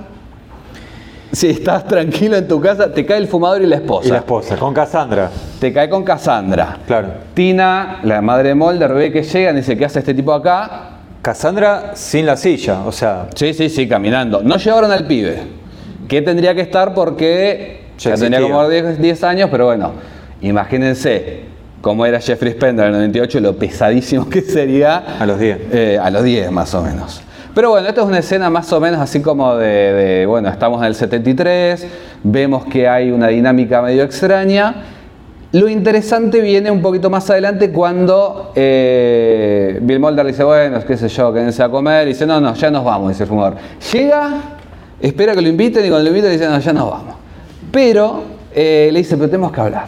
Si 1.32 1.49
estás 1.49 1.86
tranquilo 1.86 2.38
en 2.38 2.47
tu 2.47 2.61
casa, 2.61 2.93
te 2.93 3.05
cae 3.05 3.18
el 3.18 3.28
fumador 3.28 3.61
y 3.61 3.65
la 3.65 3.78
esposa. 3.78 4.07
Y 4.07 4.11
la 4.11 4.18
esposa, 4.20 4.55
con 4.55 4.74
Cassandra. 4.74 5.30
Te 5.59 5.74
cae 5.74 5.89
con 5.89 6.03
Cassandra. 6.03 6.78
Claro. 6.88 7.09
Tina, 7.34 7.99
la 8.03 8.22
madre 8.22 8.49
de 8.49 8.55
Mulder, 8.55 8.93
ve 8.93 9.11
que 9.11 9.24
llegan 9.24 9.55
y 9.55 9.59
dice, 9.59 9.78
¿qué 9.78 9.86
hace 9.86 9.99
este 9.99 10.13
tipo 10.13 10.32
acá? 10.32 10.91
Cassandra 11.22 11.91
sin 11.95 12.26
la 12.26 12.38
silla, 12.38 12.84
o 12.86 12.91
sea, 12.91 13.28
Sí, 13.36 13.53
sí, 13.53 13.70
sí, 13.70 13.88
caminando. 13.88 14.41
No 14.41 14.55
llevaron 14.55 14.91
al 14.91 15.05
pibe, 15.05 15.39
que 16.07 16.22
tendría 16.22 16.55
que 16.55 16.61
estar 16.61 16.93
porque 16.93 17.82
Ya 17.97 18.15
ya, 18.15 18.15
tenía 18.15 18.41
como 18.41 18.68
10, 18.70 19.01
10 19.01 19.24
años, 19.26 19.49
pero 19.51 19.65
bueno, 19.65 19.91
imagínense 20.41 21.41
cómo 21.88 22.05
era 22.05 22.19
Jeffrey 22.19 22.51
Spender 22.51 22.88
en 22.88 22.95
el 22.95 22.99
98, 22.99 23.39
lo 23.39 23.55
pesadísimo 23.55 24.29
que 24.29 24.41
sería 24.41 24.97
a 25.17 25.25
los 25.25 25.39
10. 25.39 25.57
eh, 25.71 25.97
a 26.01 26.09
los 26.09 26.21
10 26.21 26.51
más 26.51 26.75
o 26.75 26.83
menos. 26.83 27.21
Pero 27.55 27.69
bueno, 27.69 27.88
esta 27.88 28.01
es 28.01 28.07
una 28.07 28.19
escena 28.19 28.49
más 28.49 28.73
o 28.73 28.81
menos 28.81 28.99
así 28.99 29.21
como 29.21 29.55
de, 29.55 29.93
de, 29.93 30.25
bueno, 30.25 30.49
estamos 30.49 30.81
en 30.81 30.88
el 30.88 30.95
73, 30.95 31.88
vemos 32.23 32.65
que 32.65 32.89
hay 32.89 33.09
una 33.09 33.29
dinámica 33.29 33.81
medio 33.81 34.03
extraña. 34.03 34.83
Lo 35.53 35.69
interesante 35.69 36.41
viene 36.41 36.69
un 36.69 36.81
poquito 36.81 37.09
más 37.09 37.29
adelante 37.29 37.71
cuando 37.71 38.51
eh, 38.53 39.79
Bill 39.81 40.01
Mulder 40.01 40.25
dice, 40.25 40.43
bueno, 40.43 40.83
qué 40.85 40.97
sé 40.97 41.07
yo, 41.07 41.31
quédense 41.31 41.63
a 41.63 41.69
comer, 41.69 42.05
y 42.05 42.09
dice, 42.09 42.25
no, 42.25 42.41
no, 42.41 42.53
ya 42.53 42.69
nos 42.69 42.83
vamos, 42.83 43.11
dice 43.11 43.23
el 43.23 43.29
fumador. 43.29 43.55
Llega, 43.93 44.41
espera 44.99 45.33
que 45.33 45.41
lo 45.41 45.47
inviten, 45.47 45.85
y 45.85 45.88
cuando 45.88 46.03
lo 46.03 46.09
inviten 46.09 46.33
dice, 46.33 46.49
no, 46.49 46.59
ya 46.59 46.73
nos 46.73 46.91
vamos. 46.91 47.15
Pero 47.71 48.23
eh, 48.53 48.89
le 48.91 48.99
dice, 48.99 49.15
pero 49.15 49.29
tenemos 49.29 49.53
que 49.53 49.61
hablar. 49.61 49.85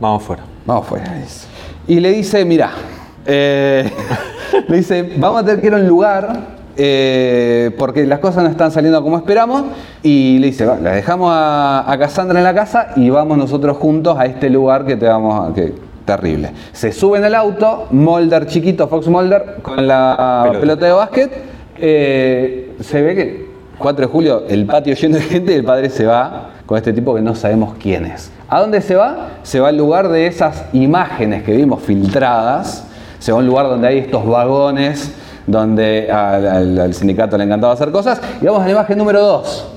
Vamos 0.00 0.22
fuera. 0.22 0.53
Vamos 0.66 0.86
fuera, 0.86 1.14
dice. 1.14 1.46
Y 1.86 2.00
le 2.00 2.10
dice, 2.12 2.44
mira, 2.44 2.70
le 3.26 4.76
dice, 4.76 5.12
vamos 5.16 5.42
a 5.42 5.44
tener 5.44 5.60
que 5.60 5.66
ir 5.68 5.74
a 5.74 5.76
un 5.76 5.86
lugar 5.88 6.54
eh, 6.76 7.70
porque 7.78 8.04
las 8.06 8.18
cosas 8.18 8.42
no 8.44 8.50
están 8.50 8.70
saliendo 8.70 9.02
como 9.02 9.16
esperamos. 9.18 9.64
Y 10.02 10.38
le 10.38 10.48
dice, 10.48 10.64
"Va, 10.66 10.76
la 10.76 10.92
dejamos 10.92 11.30
a, 11.32 11.90
a 11.90 11.98
Cassandra 11.98 12.38
en 12.38 12.44
la 12.44 12.54
casa 12.54 12.88
y 12.96 13.10
vamos 13.10 13.38
nosotros 13.38 13.76
juntos 13.76 14.16
a 14.18 14.26
este 14.26 14.50
lugar 14.50 14.84
que 14.86 14.96
te 14.96 15.06
vamos 15.06 15.50
a... 15.50 15.54
Que, 15.54 15.72
terrible. 16.04 16.50
Se 16.72 16.92
suben 16.92 17.24
al 17.24 17.34
auto, 17.34 17.86
Mulder 17.90 18.46
chiquito, 18.46 18.88
Fox 18.88 19.08
Mulder, 19.08 19.56
con 19.62 19.86
la 19.86 20.42
Pelota. 20.44 20.60
pelota, 20.60 20.86
de 20.86 20.92
básquet. 20.92 21.32
eh, 21.78 22.76
se 22.80 23.00
ve 23.02 23.14
que 23.14 23.46
4 23.78 24.06
de 24.06 24.12
julio 24.12 24.44
el 24.48 24.66
patio 24.66 24.94
lleno 24.94 25.16
de 25.16 25.22
gente 25.22 25.52
y 25.52 25.56
el 25.56 25.64
padre 25.64 25.88
se 25.90 26.04
va 26.06 26.50
con 26.66 26.76
este 26.76 26.92
tipo 26.92 27.14
que 27.14 27.22
no 27.22 27.34
sabemos 27.34 27.74
quién 27.80 28.04
es. 28.06 28.30
¿A 28.48 28.60
dónde 28.60 28.80
se 28.80 28.94
va? 28.94 29.28
Se 29.42 29.58
va 29.60 29.68
al 29.68 29.76
lugar 29.76 30.08
de 30.08 30.26
esas 30.26 30.64
imágenes 30.72 31.42
que 31.42 31.52
vimos 31.52 31.82
filtradas. 31.82 32.84
Se 33.18 33.32
va 33.32 33.38
a 33.38 33.40
un 33.40 33.46
lugar 33.46 33.66
donde 33.66 33.88
hay 33.88 33.98
estos 33.98 34.26
vagones, 34.26 35.12
donde 35.46 36.10
al, 36.10 36.46
al- 36.46 36.78
al 36.80 36.94
sindicato 36.94 37.36
le 37.38 37.44
encantaba 37.44 37.72
hacer 37.72 37.90
cosas. 37.90 38.20
Y 38.40 38.44
vamos 38.46 38.62
a 38.62 38.66
la 38.66 38.72
imagen 38.72 38.98
número 38.98 39.20
2. 39.20 39.70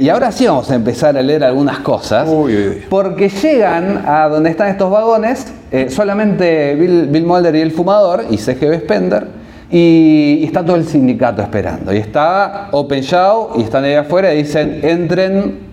y 0.00 0.08
ahora 0.08 0.30
sí 0.32 0.46
vamos 0.46 0.70
a 0.70 0.74
empezar 0.74 1.16
a 1.16 1.22
leer 1.22 1.42
algunas 1.44 1.78
cosas. 1.80 2.28
Uy, 2.28 2.54
uy. 2.56 2.82
Porque 2.88 3.28
llegan 3.28 4.04
a 4.06 4.28
donde 4.28 4.50
están 4.50 4.68
estos 4.68 4.90
vagones, 4.90 5.52
eh, 5.72 5.88
solamente 5.90 6.74
Bill, 6.76 7.06
Bill 7.08 7.24
Mulder 7.24 7.54
y 7.56 7.60
el 7.60 7.72
fumador, 7.72 8.24
y 8.30 8.36
CGB 8.38 8.80
Spender, 8.80 9.26
y, 9.70 10.38
y 10.40 10.44
está 10.44 10.64
todo 10.64 10.76
el 10.76 10.86
sindicato 10.86 11.42
esperando. 11.42 11.92
Y 11.92 11.96
está 11.98 12.68
Open 12.72 13.02
Show, 13.02 13.50
y 13.56 13.62
están 13.62 13.82
ahí 13.84 13.94
afuera 13.94 14.32
y 14.34 14.38
dicen, 14.38 14.80
entren, 14.84 15.65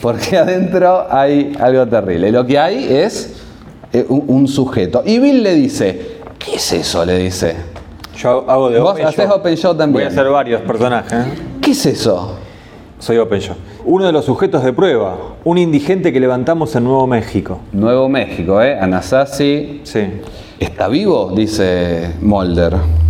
porque 0.00 0.36
adentro 0.38 1.06
hay 1.10 1.52
algo 1.60 1.86
terrible. 1.86 2.30
Lo 2.30 2.46
que 2.46 2.58
hay 2.58 2.84
es 2.92 3.34
eh, 3.92 4.04
un, 4.08 4.48
sujeto. 4.48 5.02
Y 5.04 5.18
Bill 5.18 5.42
le 5.42 5.54
dice, 5.54 6.18
¿qué 6.38 6.56
es 6.56 6.72
eso? 6.72 7.04
Le 7.04 7.18
dice, 7.18 7.56
Yo 8.16 8.44
hago 8.48 8.70
de 8.70 8.80
Vos 8.80 8.92
Open 8.92 9.10
Show. 9.10 9.30
Open 9.32 9.56
Show 9.56 9.74
también. 9.74 9.92
Voy 9.92 10.02
a 10.04 10.08
hacer 10.08 10.30
varios 10.30 10.60
personajes. 10.62 11.26
¿qué 11.60 11.72
es 11.72 11.86
eso? 11.86 12.36
Soy 12.98 13.18
Open 13.18 13.40
Show. 13.40 13.56
Uno 13.84 14.06
de 14.06 14.12
los 14.12 14.24
sujetos 14.24 14.62
de 14.62 14.72
prueba, 14.72 15.16
un 15.44 15.58
indigente 15.58 16.12
que 16.12 16.20
levantamos 16.20 16.74
en 16.76 16.84
Nuevo 16.84 17.06
México. 17.06 17.58
Nuevo 17.72 18.08
México, 18.08 18.62
¿eh? 18.62 18.78
Anasazi. 18.78 19.80
Sí. 19.82 20.04
¿Está 20.60 20.86
vivo? 20.86 21.32
Dice 21.34 22.12
Mulder. 22.20 23.01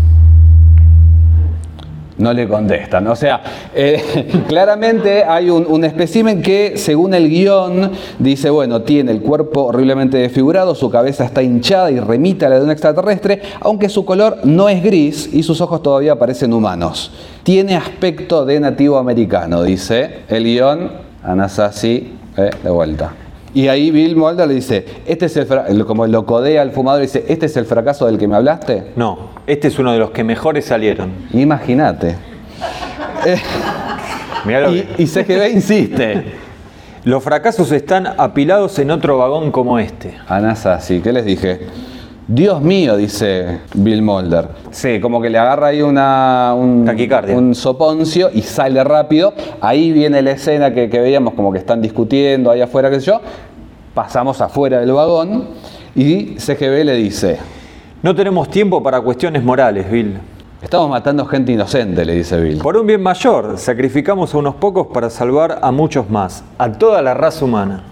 No 2.23 2.33
le 2.33 2.47
contestan. 2.47 3.05
O 3.09 3.17
sea, 3.17 3.43
eh, 3.75 4.43
claramente 4.49 5.25
hay 5.25 5.51
un, 5.51 5.67
un 5.67 5.85
espécimen 5.85 6.41
que, 6.41 6.75
según 6.77 7.15
el 7.15 7.29
guion, 7.29 7.91
dice, 8.21 8.49
bueno, 8.49 8.83
tiene 8.83 9.11
el 9.11 9.21
cuerpo 9.21 9.65
horriblemente 9.65 10.19
desfigurado, 10.19 10.77
su 10.77 10.89
cabeza 10.89 11.25
está 11.25 11.43
hinchada 11.43 11.91
y 11.91 11.99
remite 11.99 12.47
a 12.47 12.49
la 12.49 12.61
de 12.61 12.65
un 12.65 12.71
extraterrestre, 12.71 13.43
aunque 13.59 13.89
su 13.89 14.05
color 14.05 14.39
no 14.45 14.69
es 14.69 14.85
gris 14.85 15.31
y 15.33 15.43
sus 15.43 15.61
ojos 15.61 15.83
todavía 15.83 16.17
parecen 16.17 16.53
humanos. 16.53 17.11
Tiene 17.43 17.75
aspecto 17.75 18.45
de 18.45 18.61
nativo 18.61 18.99
americano, 18.99 19.65
dice 19.65 20.21
el 20.29 20.45
guion, 20.45 20.93
Anasazi, 21.25 22.13
eh, 22.37 22.51
de 22.63 22.71
vuelta. 22.71 23.15
Y 23.55 23.69
ahí 23.69 23.91
Bill 23.91 24.17
Mulder 24.17 24.49
le 24.49 24.55
dice, 24.55 24.87
este 25.07 25.27
es 25.27 25.37
el 25.37 25.85
como 25.85 26.07
lo 26.07 26.25
codea 26.25 26.63
al 26.63 26.73
fumador, 26.73 27.03
dice, 27.03 27.25
¿este 27.29 27.47
es 27.47 27.57
el 27.57 27.67
fracaso 27.67 28.07
del 28.07 28.19
que 28.19 28.27
me 28.27 28.37
hablaste? 28.37 28.93
No, 28.97 29.31
este 29.47 29.69
es 29.69 29.79
uno 29.79 29.93
de 29.93 29.99
los 29.99 30.11
que 30.11 30.25
mejores 30.25 30.65
salieron. 30.65 31.13
Imagínate. 31.33 32.17
Lo 34.47 34.75
Y, 34.75 34.89
y 34.99 35.07
CGB 35.07 35.53
insiste. 35.53 36.25
Los 37.05 37.25
fracasos 37.25 37.73
están 37.73 38.07
apilados 38.07 38.79
en 38.79 38.93
otro 38.93 39.19
vagón 39.19 39.51
como 39.51 39.81
este. 39.81 40.15
Anasazi, 40.29 41.01
¿qué 41.01 41.13
les 41.13 41.25
dije? 41.25 41.61
Dios 42.35 42.63
mío, 42.63 42.97
dice 42.97 43.61
Bill 43.75 44.01
Mulder. 44.01 44.49
Sí, 44.71 45.01
como 45.01 45.21
que 45.21 45.29
le 45.29 45.37
agarra 45.37 45.67
ahí 45.67 45.83
una, 45.83 46.55
un, 46.57 46.87
Taquicardia. 46.87 47.37
un 47.37 47.55
soponcio 47.55 48.31
y 48.33 48.41
sale 48.41 48.83
rápido. 48.83 49.35
Ahí 49.61 49.93
viene 49.93 50.23
la 50.23 50.31
escena 50.31 50.73
que, 50.73 50.89
que 50.89 50.99
veíamos 50.99 51.35
como 51.35 51.53
que 51.53 51.59
están 51.59 51.83
discutiendo 51.83 52.51
ahí 52.51 52.63
afuera, 52.63 52.89
qué 52.89 53.01
sé 53.01 53.07
yo. 53.09 53.21
Pasamos 53.93 54.41
afuera 54.41 54.81
del 54.81 54.93
vagón 54.93 55.45
y 55.95 56.37
CGB 56.39 56.85
le 56.85 56.95
dice, 56.95 57.37
No 58.03 58.15
tenemos 58.15 58.49
tiempo 58.49 58.83
para 58.83 59.03
cuestiones 59.03 59.45
morales, 59.45 59.91
Bill. 59.91 60.19
estamos 60.63 60.89
matando 60.89 61.27
gente 61.27 61.53
inocente, 61.53 62.03
le 62.03 62.15
dice 62.15 62.41
Bill. 62.41 62.63
Por 62.63 62.79
un 62.79 62.87
bien 62.87 63.03
mayor, 63.03 63.59
sacrificamos 63.59 64.35
a 64.35 64.39
unos 64.39 64.55
pocos 64.55 64.87
para 64.87 65.11
salvar 65.11 65.59
a 65.61 65.71
muchos 65.71 66.09
más, 66.09 66.45
a 66.57 66.73
toda 66.73 67.03
la 67.03 67.13
raza 67.13 67.45
humana. 67.45 67.92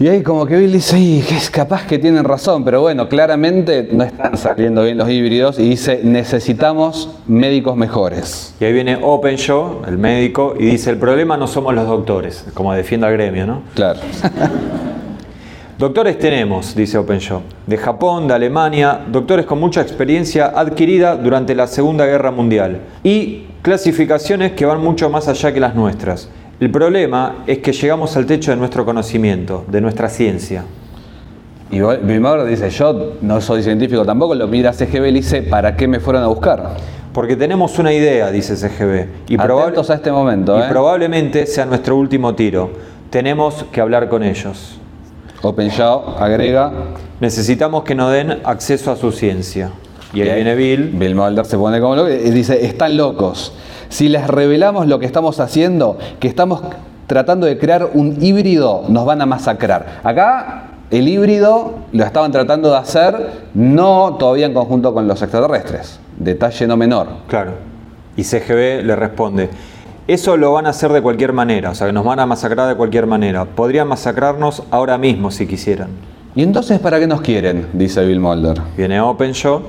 Y 0.00 0.08
ahí 0.08 0.22
como 0.22 0.46
que 0.46 0.56
Bill 0.56 0.72
dice, 0.72 0.98
"Y, 0.98 1.20
que 1.20 1.36
es 1.36 1.50
capaz 1.50 1.86
que 1.86 1.98
tienen 1.98 2.24
razón, 2.24 2.64
pero 2.64 2.80
bueno, 2.80 3.06
claramente 3.06 3.86
no 3.92 4.02
están 4.02 4.34
saliendo 4.38 4.82
bien 4.82 4.96
los 4.96 5.10
híbridos 5.10 5.58
y 5.58 5.68
dice, 5.68 6.00
necesitamos 6.02 7.10
médicos 7.26 7.76
mejores. 7.76 8.54
Y 8.58 8.64
ahí 8.64 8.72
viene 8.72 8.98
Open 9.02 9.36
Show, 9.36 9.82
el 9.86 9.98
médico, 9.98 10.54
y 10.58 10.64
dice, 10.64 10.88
el 10.88 10.96
problema 10.96 11.36
no 11.36 11.46
somos 11.46 11.74
los 11.74 11.86
doctores, 11.86 12.46
como 12.54 12.72
defiende 12.72 13.08
al 13.08 13.12
gremio, 13.12 13.46
¿no? 13.46 13.62
Claro. 13.74 14.00
Doctores 15.78 16.18
tenemos, 16.18 16.74
dice 16.74 16.96
Open 16.96 17.20
Show, 17.20 17.42
de 17.66 17.76
Japón, 17.76 18.26
de 18.26 18.32
Alemania, 18.32 19.00
doctores 19.06 19.44
con 19.44 19.60
mucha 19.60 19.82
experiencia 19.82 20.46
adquirida 20.54 21.14
durante 21.16 21.54
la 21.54 21.66
Segunda 21.66 22.06
Guerra 22.06 22.30
Mundial 22.30 22.80
y 23.02 23.44
clasificaciones 23.60 24.52
que 24.52 24.64
van 24.64 24.80
mucho 24.80 25.10
más 25.10 25.28
allá 25.28 25.52
que 25.52 25.60
las 25.60 25.74
nuestras. 25.74 26.28
El 26.60 26.70
problema 26.70 27.36
es 27.46 27.58
que 27.58 27.72
llegamos 27.72 28.14
al 28.18 28.26
techo 28.26 28.50
de 28.50 28.56
nuestro 28.58 28.84
conocimiento, 28.84 29.64
de 29.66 29.80
nuestra 29.80 30.10
ciencia. 30.10 30.62
Y 31.70 31.80
Bill 31.80 32.20
Mulder 32.20 32.44
dice, 32.46 32.68
yo 32.68 33.14
no 33.22 33.40
soy 33.40 33.62
científico 33.62 34.04
tampoco, 34.04 34.34
lo 34.34 34.46
mira 34.46 34.72
CGB 34.72 35.06
y 35.06 35.12
le 35.12 35.20
dice, 35.20 35.42
¿para 35.42 35.74
qué 35.74 35.88
me 35.88 36.00
fueron 36.00 36.22
a 36.22 36.26
buscar? 36.26 36.76
Porque 37.14 37.34
tenemos 37.34 37.78
una 37.78 37.92
idea, 37.94 38.30
dice 38.30 38.56
CGB, 38.56 39.06
y, 39.28 39.38
probable- 39.38 39.78
a 39.88 39.94
este 39.94 40.12
momento, 40.12 40.58
y 40.58 40.60
¿eh? 40.60 40.64
probablemente 40.68 41.46
sea 41.46 41.64
nuestro 41.64 41.96
último 41.96 42.34
tiro. 42.34 42.70
Tenemos 43.08 43.64
que 43.72 43.80
hablar 43.80 44.08
con 44.10 44.22
ellos. 44.22 44.78
Open 45.42 45.70
Show 45.70 46.16
agrega, 46.18 46.70
Necesitamos 47.20 47.84
que 47.84 47.94
nos 47.94 48.12
den 48.12 48.40
acceso 48.44 48.90
a 48.92 48.96
su 48.96 49.12
ciencia. 49.12 49.70
Y 50.12 50.20
ahí 50.20 50.34
viene 50.34 50.54
Bill. 50.54 50.90
Bill 50.92 51.14
Mulder 51.14 51.46
se 51.46 51.56
pone 51.56 51.80
como 51.80 51.96
loco 51.96 52.10
y 52.10 52.30
dice, 52.30 52.66
están 52.66 52.96
locos. 52.96 53.54
Si 53.90 54.08
les 54.08 54.26
revelamos 54.26 54.86
lo 54.86 54.98
que 54.98 55.06
estamos 55.06 55.38
haciendo, 55.40 55.98
que 56.18 56.28
estamos 56.28 56.62
tratando 57.06 57.46
de 57.46 57.58
crear 57.58 57.90
un 57.92 58.16
híbrido, 58.22 58.84
nos 58.88 59.04
van 59.04 59.20
a 59.20 59.26
masacrar. 59.26 60.00
Acá 60.04 60.66
El 60.90 61.06
híbrido 61.06 61.74
lo 61.92 62.04
estaban 62.04 62.32
tratando 62.32 62.70
de 62.70 62.76
hacer 62.76 63.30
no 63.54 64.16
todavía 64.18 64.46
en 64.46 64.54
conjunto 64.54 64.92
con 64.92 65.06
los 65.06 65.22
extraterrestres. 65.22 66.00
Detalle 66.18 66.66
no 66.66 66.76
menor. 66.76 67.06
Claro. 67.28 67.52
Y 68.16 68.24
CGB 68.24 68.84
le 68.84 68.96
responde, 68.96 69.50
eso 70.08 70.36
lo 70.36 70.52
van 70.52 70.66
a 70.66 70.70
hacer 70.70 70.92
de 70.92 71.00
cualquier 71.00 71.32
manera, 71.32 71.70
o 71.70 71.74
sea, 71.74 71.86
que 71.86 71.92
nos 71.92 72.04
van 72.04 72.18
a 72.18 72.26
masacrar 72.26 72.68
de 72.68 72.74
cualquier 72.74 73.06
manera. 73.06 73.44
Podrían 73.44 73.86
masacrarnos 73.86 74.64
ahora 74.72 74.98
mismo 74.98 75.30
si 75.30 75.46
quisieran. 75.46 75.90
¿Y 76.34 76.42
entonces 76.42 76.80
para 76.80 76.98
qué 76.98 77.06
nos 77.06 77.20
quieren? 77.20 77.68
Dice 77.72 78.04
Bill 78.04 78.18
Mulder. 78.18 78.60
Viene 78.76 79.00
OpenShow 79.00 79.62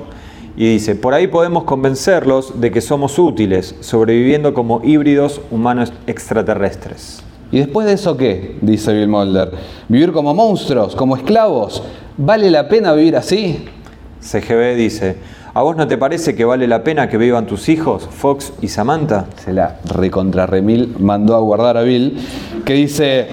y 0.56 0.68
dice, 0.68 0.94
por 0.94 1.14
ahí 1.14 1.26
podemos 1.26 1.64
convencerlos 1.64 2.60
de 2.60 2.70
que 2.70 2.80
somos 2.80 3.18
útiles, 3.18 3.74
sobreviviendo 3.80 4.52
como 4.52 4.80
híbridos 4.84 5.40
humanos 5.50 5.92
extraterrestres. 6.06 7.22
¿Y 7.50 7.58
después 7.58 7.86
de 7.86 7.94
eso 7.94 8.16
qué? 8.16 8.56
Dice 8.60 8.92
Bill 8.92 9.08
Mulder. 9.08 9.52
¿Vivir 9.88 10.12
como 10.12 10.34
monstruos, 10.34 10.96
como 10.96 11.16
esclavos? 11.16 11.82
¿Vale 12.16 12.50
la 12.50 12.68
pena 12.68 12.92
vivir 12.92 13.16
así? 13.16 13.64
CGB 14.20 14.76
dice, 14.76 15.16
¿a 15.52 15.62
vos 15.62 15.76
no 15.76 15.86
te 15.86 15.98
parece 15.98 16.34
que 16.34 16.44
vale 16.44 16.66
la 16.66 16.84
pena 16.84 17.08
que 17.08 17.18
vivan 17.18 17.46
tus 17.46 17.68
hijos, 17.68 18.08
Fox 18.10 18.52
y 18.62 18.68
Samantha? 18.68 19.26
Se 19.36 19.52
la 19.52 19.80
recontra 19.84 20.46
remil 20.46 20.94
mandó 20.98 21.34
a 21.34 21.40
guardar 21.40 21.76
a 21.76 21.82
Bill, 21.82 22.18
que 22.64 22.74
dice, 22.74 23.26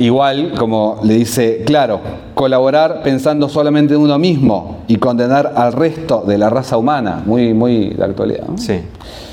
igual 0.00 0.54
como 0.58 0.98
le 1.04 1.14
dice, 1.14 1.62
claro, 1.64 2.00
colaborar 2.34 3.02
pensando 3.02 3.48
solamente 3.48 3.94
en 3.94 4.00
uno 4.00 4.18
mismo 4.18 4.78
y 4.88 4.96
condenar 4.96 5.52
al 5.54 5.72
resto 5.72 6.24
de 6.26 6.38
la 6.38 6.50
raza 6.50 6.76
humana. 6.76 7.22
Muy, 7.24 7.54
muy 7.54 7.90
de 7.90 8.04
actualidad. 8.04 8.48
¿no? 8.48 8.58
Sí. 8.58 8.80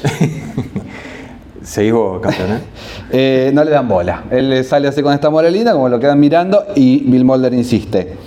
Seguís 1.64 1.94
vos, 1.94 2.22
campeón, 2.22 2.52
¿eh? 2.52 2.60
Eh, 3.10 3.52
no 3.54 3.64
le 3.64 3.72
dan 3.72 3.88
bola. 3.88 4.26
Él 4.30 4.50
le 4.50 4.66
sale 4.66 4.90
así 4.90 5.02
con 5.02 5.14
esta 5.14 5.30
moralina, 5.30 5.72
como 5.72 5.88
lo 5.88 5.98
quedan 5.98 6.20
mirando, 6.20 6.66
y 6.76 7.00
Bill 7.10 7.24
Mulder 7.24 7.54
insiste. 7.54 8.18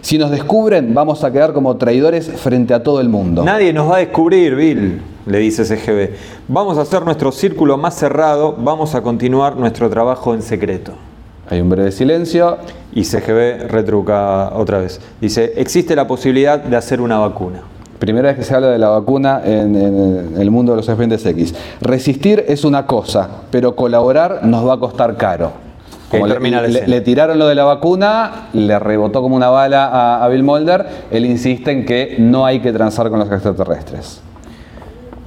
Si 0.00 0.18
nos 0.18 0.30
descubren, 0.30 0.94
vamos 0.94 1.24
a 1.24 1.32
quedar 1.32 1.52
como 1.52 1.76
traidores 1.76 2.30
frente 2.30 2.72
a 2.72 2.82
todo 2.82 3.00
el 3.00 3.08
mundo. 3.08 3.42
Nadie 3.42 3.72
nos 3.72 3.90
va 3.90 3.96
a 3.96 3.98
descubrir, 3.98 4.54
Bill, 4.54 5.02
le 5.26 5.38
dice 5.38 5.64
CGB. 5.64 6.10
Vamos 6.46 6.78
a 6.78 6.82
hacer 6.82 7.02
nuestro 7.02 7.32
círculo 7.32 7.76
más 7.76 7.96
cerrado, 7.96 8.54
vamos 8.56 8.94
a 8.94 9.02
continuar 9.02 9.56
nuestro 9.56 9.90
trabajo 9.90 10.32
en 10.32 10.42
secreto. 10.42 10.92
Hay 11.50 11.60
un 11.60 11.68
breve 11.68 11.92
silencio. 11.92 12.56
Y 12.92 13.04
CGB 13.04 13.68
retruca 13.68 14.50
otra 14.54 14.78
vez. 14.78 15.00
Dice, 15.20 15.52
existe 15.56 15.94
la 15.94 16.06
posibilidad 16.06 16.58
de 16.58 16.76
hacer 16.76 17.00
una 17.00 17.18
vacuna. 17.18 17.60
Primera 17.98 18.28
vez 18.28 18.38
que 18.38 18.44
se 18.44 18.54
habla 18.54 18.68
de 18.68 18.78
la 18.78 18.88
vacuna 18.88 19.42
en, 19.44 19.76
en 19.76 20.34
el 20.40 20.50
mundo 20.50 20.72
de 20.72 20.76
los 20.76 20.88
expedientes 20.88 21.24
X. 21.26 21.54
Resistir 21.82 22.44
es 22.48 22.64
una 22.64 22.86
cosa, 22.86 23.28
pero 23.50 23.76
colaborar 23.76 24.40
nos 24.44 24.66
va 24.66 24.74
a 24.74 24.78
costar 24.78 25.16
caro. 25.16 25.52
Como 26.10 26.24
le, 26.26 26.40
le- 26.72 26.86
le 26.88 27.00
tiraron 27.02 27.38
lo 27.38 27.46
de 27.46 27.54
la 27.54 27.62
vacuna, 27.64 28.48
le 28.54 28.76
rebotó 28.80 29.22
como 29.22 29.36
una 29.36 29.50
bala 29.50 29.86
a, 29.86 30.24
a 30.24 30.28
Bill 30.28 30.42
Mulder. 30.42 30.86
Él 31.12 31.24
insiste 31.26 31.70
en 31.70 31.84
que 31.84 32.16
no 32.18 32.44
hay 32.46 32.58
que 32.60 32.72
transar 32.72 33.10
con 33.10 33.20
los 33.20 33.30
extraterrestres. 33.30 34.20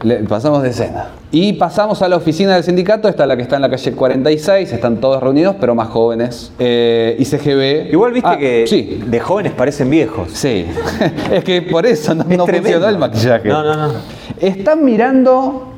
Le- 0.04 0.18
pasamos 0.18 0.62
de 0.64 0.70
escena. 0.70 1.08
Y 1.32 1.54
pasamos 1.54 2.01
a 2.01 2.10
la 2.10 2.18
oficina 2.18 2.54
del 2.56 2.64
sindicato, 2.64 3.08
esta 3.08 3.24
es 3.24 3.28
la 3.30 3.36
que 3.36 3.41
está 3.43 3.56
en 3.56 3.62
la 3.64 3.70
calle 3.70 3.91
46, 3.93 4.72
están 4.74 4.97
todos 4.97 5.24
reunidos, 5.24 5.56
pero 5.60 5.74
más 5.76 5.88
jóvenes. 5.88 6.51
Eh, 6.60 7.16
y 7.18 7.26
CGB. 7.26 7.91
Igual 7.91 8.12
viste 8.12 8.30
Ah, 8.30 8.38
que 8.38 8.66
Sí, 8.68 9.01
de 9.06 9.20
jóvenes 9.20 9.54
parecen 9.54 9.89
viejos. 9.89 10.30
sí. 10.32 10.66
es 11.32 11.43
que 11.43 11.62
por 11.64 11.86
eso 11.86 12.14
no, 12.14 12.24
Es 12.30 12.38
no 12.38 12.45
tremendo. 12.45 12.70
funcionó 12.70 12.89
el 12.89 12.97
maquillaje. 12.97 13.47
No, 13.49 13.64
no, 13.64 13.76
no. 13.76 13.93
Están 14.39 14.84
mirando, 14.84 15.70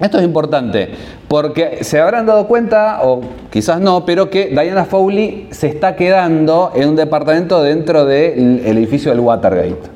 esto 0.00 0.18
es 0.18 0.24
importante, 0.24 0.90
porque 1.28 1.78
se 1.84 2.00
habrán 2.00 2.24
dado 2.26 2.46
cuenta, 2.46 3.00
o 3.02 3.20
quizás 3.50 3.80
no, 3.80 4.04
pero 4.06 4.30
que 4.30 4.46
Diana 4.46 4.84
Fowley 4.86 5.48
se 5.50 5.66
está 5.68 5.96
quedando 5.96 6.72
en 6.74 6.88
un 6.88 6.96
departamento 6.96 7.62
dentro 7.62 8.04
del 8.06 8.62
el 8.64 8.78
edificio 8.78 9.10
del 9.10 9.20
Watergate. 9.20 9.95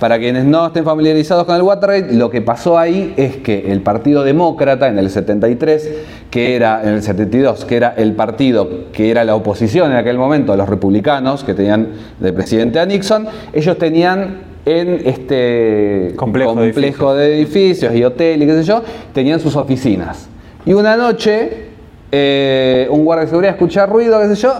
Para 0.00 0.20
quienes 0.20 0.44
no 0.44 0.68
estén 0.68 0.84
familiarizados 0.84 1.44
con 1.44 1.56
el 1.56 1.62
Watergate, 1.62 2.14
lo 2.14 2.30
que 2.30 2.40
pasó 2.40 2.78
ahí 2.78 3.14
es 3.16 3.38
que 3.38 3.72
el 3.72 3.80
Partido 3.80 4.22
Demócrata 4.22 4.86
en 4.86 4.96
el 4.96 5.10
73, 5.10 5.90
que 6.30 6.54
era 6.54 6.82
en 6.84 6.90
el 6.90 7.02
72, 7.02 7.64
que 7.64 7.76
era 7.76 7.94
el 7.96 8.12
partido 8.12 8.92
que 8.92 9.10
era 9.10 9.24
la 9.24 9.34
oposición 9.34 9.90
en 9.90 9.96
aquel 9.96 10.16
momento, 10.16 10.56
los 10.56 10.68
republicanos 10.68 11.42
que 11.42 11.52
tenían 11.52 11.88
de 12.20 12.32
presidente 12.32 12.78
a 12.78 12.86
Nixon, 12.86 13.26
ellos 13.52 13.76
tenían 13.76 14.42
en 14.64 15.00
este 15.04 16.12
Complejo 16.16 17.14
de 17.14 17.36
edificios 17.36 17.92
y 17.94 18.04
hotel 18.04 18.42
y 18.42 18.46
qué 18.46 18.52
sé 18.52 18.62
yo, 18.64 18.82
tenían 19.12 19.40
sus 19.40 19.56
oficinas. 19.56 20.28
Y 20.64 20.74
una 20.74 20.96
noche, 20.96 21.70
eh, 22.12 22.86
un 22.90 23.04
guardia 23.04 23.24
de 23.24 23.30
seguridad 23.30 23.54
escucha 23.54 23.86
ruido, 23.86 24.20
qué 24.20 24.28
sé 24.28 24.42
yo, 24.42 24.54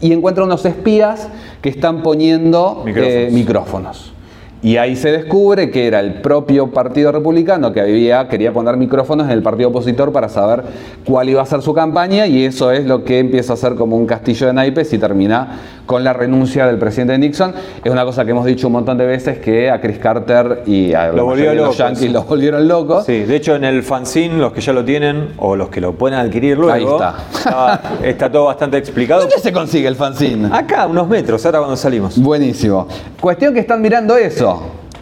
y 0.00 0.12
encuentra 0.14 0.44
unos 0.44 0.64
espías 0.64 1.28
que 1.60 1.68
están 1.68 2.02
poniendo 2.02 2.84
Micrófonos. 2.86 3.14
eh, 3.14 3.28
micrófonos. 3.32 4.17
Y 4.60 4.76
ahí 4.76 4.96
se 4.96 5.12
descubre 5.12 5.70
que 5.70 5.86
era 5.86 6.00
el 6.00 6.14
propio 6.14 6.68
Partido 6.72 7.12
Republicano 7.12 7.72
que 7.72 7.80
había, 7.80 8.26
quería 8.26 8.52
poner 8.52 8.76
micrófonos 8.76 9.26
en 9.26 9.32
el 9.32 9.42
partido 9.42 9.68
opositor 9.68 10.12
para 10.12 10.28
saber 10.28 10.64
cuál 11.04 11.28
iba 11.28 11.40
a 11.40 11.46
ser 11.46 11.62
su 11.62 11.72
campaña 11.72 12.26
y 12.26 12.44
eso 12.44 12.72
es 12.72 12.84
lo 12.84 13.04
que 13.04 13.20
empieza 13.20 13.52
a 13.52 13.56
ser 13.56 13.76
como 13.76 13.96
un 13.96 14.06
castillo 14.06 14.48
de 14.48 14.52
naipes 14.52 14.92
y 14.92 14.98
termina 14.98 15.60
con 15.86 16.02
la 16.04 16.12
renuncia 16.12 16.66
del 16.66 16.76
presidente 16.76 17.16
Nixon. 17.18 17.54
Es 17.84 17.90
una 17.90 18.04
cosa 18.04 18.24
que 18.24 18.32
hemos 18.32 18.44
dicho 18.44 18.66
un 18.66 18.72
montón 18.74 18.98
de 18.98 19.06
veces 19.06 19.38
que 19.38 19.70
a 19.70 19.80
Chris 19.80 19.98
Carter 19.98 20.62
y 20.66 20.92
a 20.92 21.12
Lo 21.12 21.34
los 21.34 21.54
loco, 21.54 21.72
yankees 21.74 22.12
los 22.12 22.26
volvieron 22.26 22.66
locos. 22.66 23.06
Sí, 23.06 23.20
de 23.24 23.36
hecho 23.36 23.54
en 23.54 23.62
el 23.64 23.84
fanzine, 23.84 24.38
los 24.38 24.52
que 24.52 24.60
ya 24.60 24.72
lo 24.72 24.84
tienen 24.84 25.34
o 25.38 25.54
los 25.54 25.68
que 25.68 25.80
lo 25.80 25.92
pueden 25.92 26.18
adquirir 26.18 26.58
luego, 26.58 26.72
Ahí 26.72 26.84
está. 26.84 27.14
está, 27.32 27.82
está 28.02 28.32
todo 28.32 28.46
bastante 28.46 28.76
explicado. 28.76 29.20
¿Dónde 29.20 29.38
se 29.38 29.52
consigue 29.52 29.86
el 29.86 29.94
fanzine? 29.94 30.48
Acá, 30.52 30.86
unos 30.88 31.08
metros, 31.08 31.46
ahora 31.46 31.58
cuando 31.58 31.76
salimos. 31.76 32.18
Buenísimo. 32.20 32.88
Cuestión 33.20 33.54
que 33.54 33.60
están 33.60 33.80
mirando 33.80 34.16
eso. 34.16 34.47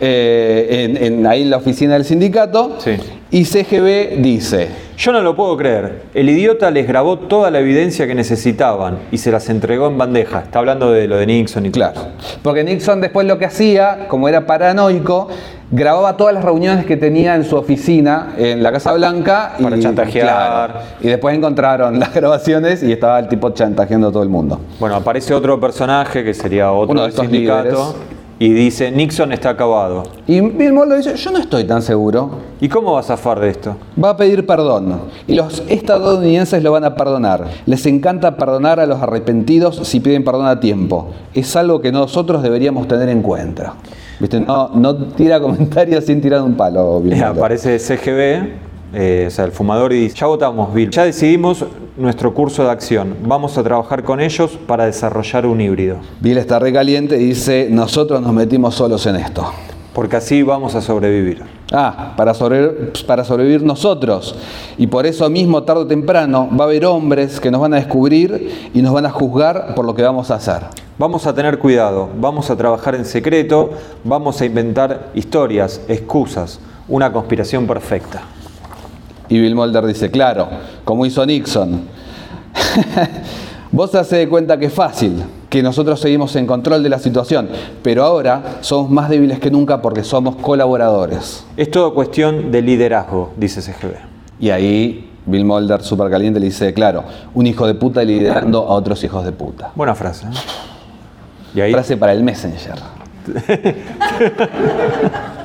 Eh, 0.01 0.85
en, 0.97 1.03
en- 1.21 1.27
ahí 1.27 1.43
en 1.43 1.51
la 1.51 1.57
oficina 1.59 1.95
del 1.95 2.05
sindicato. 2.05 2.77
Sí. 2.79 2.97
Y 3.31 3.45
CGB 3.45 4.23
dice, 4.23 4.69
Yo 4.97 5.11
no 5.13 5.21
lo 5.21 5.35
puedo 5.35 5.57
creer. 5.57 6.03
El 6.15 6.29
idiota 6.31 6.71
les 6.71 6.87
grabó 6.87 7.19
toda 7.19 7.51
la 7.51 7.59
evidencia 7.59 8.07
que 8.07 8.15
necesitaban 8.15 8.99
y 9.11 9.19
se 9.19 9.33
las 9.33 9.49
entregó 9.49 9.89
en 9.89 9.99
bandeja. 9.99 10.41
Está 10.41 10.61
hablando 10.61 10.93
de 10.93 11.09
lo 11.09 11.17
de 11.17 11.27
Nixon 11.27 11.67
y 11.67 11.71
todo. 11.71 11.93
Claro. 11.93 12.09
Porque 12.43 12.63
Nixon 12.63 13.01
después 13.01 13.27
lo 13.27 13.37
que 13.39 13.47
hacía, 13.47 14.07
como 14.09 14.29
era 14.29 14.47
paranoico, 14.47 15.29
grababa 15.73 16.17
todas 16.17 16.35
las 16.35 16.45
reuniones 16.45 16.87
que 16.87 16.97
tenía 16.97 17.35
en 17.35 17.45
su 17.45 17.57
oficina 17.57 18.35
en 18.39 18.63
la 18.63 18.71
Casa 18.71 18.93
Blanca. 18.93 19.55
Para 19.61 19.79
chantajear. 19.79 20.27
claro. 20.27 20.75
y 21.01 21.09
después 21.09 21.37
encontraron 21.37 21.99
las 21.99 22.15
grabaciones 22.15 22.81
y 22.83 22.93
estaba 22.93 23.19
el 23.19 23.27
tipo 23.29 23.51
chantajeando 23.51 24.09
a 24.09 24.13
todo 24.13 24.23
el 24.23 24.29
mundo. 24.29 24.61
Bueno, 24.79 24.95
aparece 24.95 25.35
otro 25.35 25.59
personaje 25.59 26.23
que 26.23 26.33
sería 26.33 26.71
otro 26.71 26.93
Uno 26.93 27.03
de 27.03 27.09
estos 27.09 27.25
sindicato 27.27 27.65
líderes. 27.65 28.16
Y 28.39 28.53
dice, 28.53 28.91
Nixon 28.91 29.33
está 29.33 29.51
acabado. 29.51 30.03
Y 30.27 30.41
Bill 30.41 30.73
Mulder 30.73 30.99
dice, 30.99 31.17
yo 31.17 31.31
no 31.31 31.39
estoy 31.39 31.65
tan 31.65 31.81
seguro. 31.81 32.31
¿Y 32.61 32.69
cómo 32.69 32.93
va 32.93 33.01
a 33.01 33.03
zafar 33.03 33.41
de 33.41 33.49
esto? 33.49 33.77
Va 34.03 34.11
a 34.11 34.17
pedir 34.17 34.47
perdón. 34.47 35.01
Y 35.27 35.35
los 35.35 35.63
estadounidenses 35.69 36.63
lo 36.63 36.73
van 36.73 36.85
a 36.85 36.95
perdonar. 36.95 37.47
Les 37.65 37.87
encanta 37.87 38.37
perdonar 38.37 38.79
a 38.79 38.87
los 38.87 39.03
arrepentidos 39.03 39.77
si 39.89 40.01
piden 40.01 40.23
perdón 40.23 40.47
a 40.47 40.61
tiempo. 40.61 41.09
Es 41.33 41.57
algo 41.57 41.81
que 41.81 41.93
nosotros 41.93 42.43
deberíamos 42.43 42.87
tener 42.89 43.09
en 43.09 43.23
cuenta. 43.23 43.75
¿Viste? 44.21 44.41
No, 44.41 44.69
no 44.75 44.97
tira 44.97 45.41
comentarios 45.41 46.05
sin 46.05 46.21
tirar 46.21 46.43
un 46.43 46.55
palo. 46.55 47.01
Bill 47.01 47.15
Eh, 47.15 47.23
aparece 47.25 47.79
CGB, 47.79 48.51
eh, 48.93 49.25
o 49.27 49.31
sea, 49.31 49.45
el 49.45 49.53
fumador, 49.53 49.93
y 49.93 50.01
dice, 50.03 50.17
ya 50.17 50.27
votamos, 50.27 50.73
Bill. 50.73 50.91
Ya 50.91 51.05
decidimos 51.05 51.65
nuestro 51.97 52.33
curso 52.35 52.65
de 52.65 52.71
acción. 52.71 53.17
Vamos 53.25 53.57
a 53.59 53.63
trabajar 53.63 54.03
con 54.05 54.21
ellos 54.21 54.59
para 54.67 54.87
desarrollar 54.87 55.47
un 55.47 55.61
híbrido. 55.61 55.97
Bill 56.21 56.39
está 56.39 56.59
recaliente 56.59 57.17
y 57.21 57.27
dice, 57.29 57.69
nosotros 57.71 58.21
nos 58.21 58.33
metimos 58.33 58.75
solos 58.75 59.05
en 59.07 59.17
esto. 59.17 59.51
Porque 59.93 60.17
así 60.17 60.43
vamos 60.43 60.75
a 60.75 60.83
sobrevivir. 60.83 61.43
Ah, 61.73 62.13
para, 62.19 62.35
sobre- 62.35 62.69
para 63.07 63.25
sobrevivir 63.25 63.63
nosotros. 63.63 64.37
Y 64.77 64.87
por 64.87 65.07
eso 65.07 65.29
mismo, 65.31 65.63
tarde 65.63 65.83
o 65.83 65.87
temprano, 65.87 66.49
va 66.53 66.65
a 66.65 66.69
haber 66.69 66.85
hombres 66.85 67.41
que 67.41 67.51
nos 67.51 67.63
van 67.63 67.73
a 67.73 67.77
descubrir 67.77 68.71
y 68.75 68.83
nos 68.83 68.93
van 68.93 69.07
a 69.07 69.11
juzgar 69.11 69.75
por 69.75 69.87
lo 69.87 69.95
que 69.95 70.03
vamos 70.03 70.31
a 70.31 70.35
hacer. 70.35 70.61
Vamos 70.99 71.27
a 71.27 71.35
tener 71.35 71.59
cuidado, 71.59 72.09
vamos 72.19 72.51
a 72.51 72.57
trabajar 72.57 72.95
en 72.95 73.05
secreto, 73.07 73.71
vamos 74.05 74.41
a 74.41 74.45
inventar 74.47 75.11
historias, 75.15 75.81
excusas, 75.89 76.61
una 76.89 77.11
conspiración 77.13 77.67
perfecta. 77.67 78.23
Y 79.29 79.39
Bill 79.41 79.55
Mulder 79.55 79.87
dice, 79.87 80.11
claro, 80.11 80.49
como 80.85 81.07
hizo 81.07 81.25
Nixon. 81.25 81.83
Vos 83.73 83.91
te 83.91 83.99
hace 83.99 84.17
de 84.17 84.29
cuenta 84.29 84.59
que 84.59 84.67
es 84.67 84.73
fácil, 84.73 85.23
que 85.51 85.63
nosotros 85.63 86.01
seguimos 86.01 86.35
en 86.37 86.47
control 86.47 86.83
de 86.83 86.89
la 86.89 86.99
situación, 86.99 87.49
pero 87.83 88.05
ahora 88.05 88.59
somos 88.61 88.91
más 88.91 89.11
débiles 89.11 89.39
que 89.39 89.51
nunca 89.51 89.83
porque 89.83 90.05
somos 90.05 90.37
colaboradores. 90.37 91.45
Es 91.57 91.71
todo 91.71 91.93
cuestión 91.93 92.51
de 92.51 92.63
liderazgo, 92.63 93.33
dice 93.37 93.61
CGB. 93.61 93.97
Y 94.39 94.51
ahí 94.51 95.11
Bill 95.27 95.45
Mulder, 95.45 95.83
súper 95.83 96.09
caliente, 96.09 96.39
le 96.39 96.47
dice, 96.47 96.73
claro, 96.73 97.05
un 97.35 97.47
hijo 97.47 97.67
de 97.67 97.75
puta 97.75 98.03
liderando 98.05 98.61
a 98.61 98.75
otros 98.75 99.03
hijos 99.03 99.25
de 99.25 99.33
puta. 99.33 99.73
Buena 99.75 99.95
frase. 99.95 100.27
¿eh? 100.27 100.31
Y 101.57 101.61
ahí, 101.61 101.73
Frase 101.73 101.97
para 101.97 102.13
el 102.13 102.23
Messenger. 102.23 102.75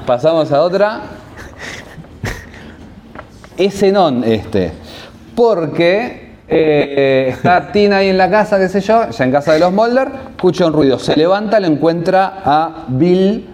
Pasamos 0.05 0.51
a 0.51 0.61
otra. 0.61 1.01
Es 3.58 3.80
Zenón 3.80 4.24
este. 4.24 4.72
Porque 5.36 6.22
Eh, 6.54 7.30
está 7.30 7.72
Tina 7.72 7.97
ahí 7.97 8.10
en 8.10 8.18
la 8.18 8.30
casa, 8.30 8.60
qué 8.60 8.68
sé 8.68 8.82
yo, 8.82 9.10
ya 9.10 9.24
en 9.24 9.32
casa 9.32 9.54
de 9.54 9.60
los 9.60 9.72
Mulder, 9.72 10.10
escucha 10.32 10.66
un 10.66 10.74
ruido, 10.74 10.99
se 10.99 11.16
levanta, 11.16 11.62
le 11.62 11.68
encuentra 11.68 12.41
a 12.43 12.86
Bill 12.89 13.47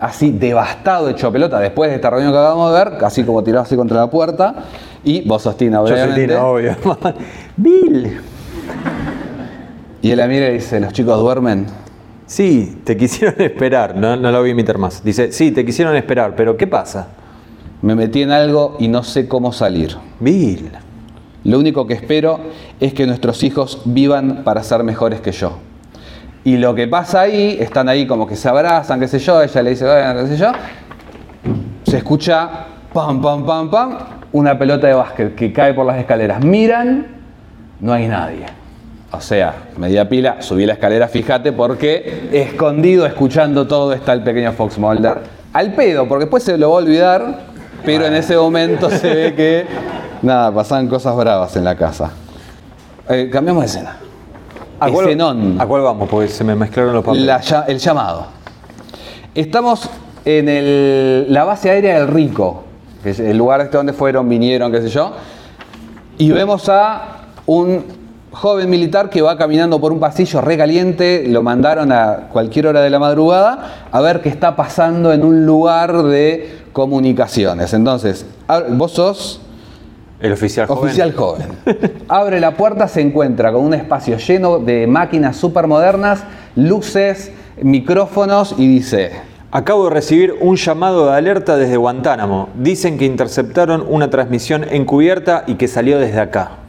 así 0.00 0.32
devastado, 0.32 1.08
hecho 1.08 1.30
pelota, 1.30 1.60
después 1.60 1.88
de 1.90 1.94
esta 1.96 2.10
reunión 2.10 2.32
que 2.32 2.38
acabamos 2.38 2.72
de 2.72 2.78
ver, 2.84 3.04
así 3.04 3.22
como 3.22 3.44
tirado 3.44 3.62
así 3.62 3.76
contra 3.76 3.98
la 3.98 4.10
puerta, 4.10 4.56
y 5.04 5.20
vos 5.28 5.40
sos 5.40 5.56
Tina, 5.56 5.78
Yo 5.82 5.86
soy 5.86 5.94
obviamente. 6.00 6.26
Tina, 6.26 6.44
obvio. 6.44 6.76
Bill. 7.56 8.20
Y 10.02 10.10
él 10.10 10.18
la 10.18 10.26
mira 10.26 10.48
y 10.48 10.54
dice, 10.54 10.80
¿los 10.80 10.92
chicos 10.92 11.16
duermen? 11.20 11.66
Sí, 12.26 12.80
te 12.82 12.96
quisieron 12.96 13.40
esperar. 13.40 13.94
No, 13.94 14.16
no 14.16 14.32
lo 14.32 14.40
voy 14.40 14.48
a 14.48 14.52
imitar 14.52 14.78
más. 14.78 15.04
Dice, 15.04 15.30
sí, 15.30 15.52
te 15.52 15.64
quisieron 15.64 15.94
esperar, 15.94 16.34
pero 16.34 16.56
¿qué 16.56 16.66
pasa? 16.66 17.06
Me 17.82 17.94
metí 17.94 18.22
en 18.22 18.30
algo 18.30 18.76
y 18.78 18.88
no 18.88 19.02
sé 19.02 19.28
cómo 19.28 19.52
salir. 19.52 19.96
Bill. 20.20 20.70
Lo 21.44 21.58
único 21.58 21.86
que 21.86 21.94
espero 21.94 22.38
es 22.78 22.94
que 22.94 23.06
nuestros 23.06 23.42
hijos 23.42 23.82
vivan 23.84 24.44
para 24.44 24.62
ser 24.62 24.84
mejores 24.84 25.20
que 25.20 25.32
yo. 25.32 25.58
Y 26.44 26.56
lo 26.56 26.74
que 26.74 26.88
pasa 26.88 27.22
ahí, 27.22 27.56
están 27.60 27.88
ahí 27.88 28.06
como 28.06 28.26
que 28.26 28.36
se 28.36 28.48
abrazan, 28.48 28.98
qué 29.00 29.08
sé 29.08 29.18
yo, 29.18 29.42
ella 29.42 29.62
le 29.62 29.70
dice, 29.70 29.84
qué 29.84 30.26
sé 30.26 30.36
yo, 30.36 30.52
se 31.84 31.96
escucha 31.98 32.48
pam, 32.92 33.20
pam, 33.20 33.44
pam, 33.44 33.70
pam, 33.70 33.98
una 34.32 34.58
pelota 34.58 34.86
de 34.86 34.94
básquet 34.94 35.34
que 35.34 35.52
cae 35.52 35.74
por 35.74 35.86
las 35.86 35.98
escaleras. 35.98 36.44
Miran, 36.44 37.06
no 37.80 37.92
hay 37.92 38.08
nadie. 38.08 38.46
O 39.12 39.20
sea, 39.20 39.54
media 39.76 40.08
pila, 40.08 40.40
subí 40.40 40.64
la 40.64 40.72
escalera, 40.72 41.06
fíjate, 41.06 41.52
porque 41.52 42.28
escondido, 42.32 43.04
escuchando 43.06 43.66
todo, 43.66 43.92
está 43.92 44.12
el 44.12 44.22
pequeño 44.22 44.52
Fox 44.52 44.78
Mulder. 44.78 45.18
Al 45.52 45.74
pedo, 45.74 46.08
porque 46.08 46.24
después 46.24 46.42
se 46.42 46.56
lo 46.56 46.70
va 46.70 46.76
a 46.76 46.78
olvidar, 46.78 47.40
pero 47.84 48.06
en 48.06 48.14
ese 48.14 48.36
momento 48.36 48.90
se 48.90 49.14
ve 49.14 49.34
que, 49.34 49.66
nada, 50.22 50.52
pasaban 50.52 50.88
cosas 50.88 51.14
bravas 51.16 51.54
en 51.56 51.64
la 51.64 51.76
casa. 51.76 52.10
Eh, 53.08 53.28
cambiamos 53.32 53.62
de 53.62 53.66
escena. 53.66 53.96
¿A 54.80 54.90
cuál, 54.90 55.06
Escenón. 55.06 55.60
¿A 55.60 55.66
cuál 55.66 55.82
vamos? 55.82 56.08
Porque 56.08 56.28
se 56.28 56.42
me 56.44 56.54
mezclaron 56.54 56.92
los 56.94 57.04
papeles. 57.04 57.26
La 57.50 57.64
el 57.68 57.78
llamado. 57.78 58.26
Estamos 59.34 59.88
en 60.24 60.48
el- 60.48 61.32
la 61.32 61.44
base 61.44 61.70
aérea 61.70 61.98
del 61.98 62.08
Rico, 62.08 62.64
que 63.02 63.10
es 63.10 63.20
el 63.20 63.36
lugar 63.36 63.60
este 63.60 63.76
donde 63.76 63.92
fueron, 63.92 64.28
vinieron, 64.28 64.70
qué 64.72 64.80
sé 64.82 64.88
yo, 64.88 65.12
y 66.18 66.30
vemos 66.30 66.68
a 66.68 67.18
un 67.46 67.84
joven 68.32 68.70
militar 68.70 69.10
que 69.10 69.22
va 69.22 69.36
caminando 69.36 69.80
por 69.80 69.92
un 69.92 70.00
pasillo 70.00 70.40
recaliente, 70.40 71.24
lo 71.28 71.42
mandaron 71.42 71.92
a 71.92 72.28
cualquier 72.32 72.66
hora 72.66 72.80
de 72.80 72.90
la 72.90 72.98
madrugada 72.98 73.86
a 73.90 74.00
ver 74.00 74.20
qué 74.20 74.28
está 74.28 74.56
pasando 74.56 75.12
en 75.12 75.24
un 75.24 75.46
lugar 75.46 76.02
de 76.02 76.62
comunicaciones. 76.72 77.72
Entonces, 77.74 78.26
vos 78.70 78.92
sos 78.92 79.40
El 80.20 80.32
oficial 80.32 80.66
joven. 80.66 80.84
Oficial 80.84 81.12
joven. 81.12 81.48
Abre 82.08 82.40
la 82.40 82.56
puerta, 82.56 82.88
se 82.88 83.00
encuentra 83.00 83.52
con 83.52 83.64
un 83.64 83.74
espacio 83.74 84.16
lleno 84.16 84.58
de 84.58 84.86
máquinas 84.86 85.36
súper 85.36 85.66
modernas, 85.66 86.24
luces, 86.56 87.32
micrófonos 87.60 88.54
y 88.56 88.66
dice, 88.66 89.12
Acabo 89.54 89.84
de 89.84 89.90
recibir 89.90 90.34
un 90.40 90.56
llamado 90.56 91.04
de 91.04 91.12
alerta 91.12 91.58
desde 91.58 91.76
Guantánamo. 91.76 92.48
Dicen 92.54 92.96
que 92.96 93.04
interceptaron 93.04 93.84
una 93.86 94.08
transmisión 94.08 94.64
encubierta 94.64 95.44
y 95.46 95.56
que 95.56 95.68
salió 95.68 95.98
desde 95.98 96.20
acá. 96.20 96.61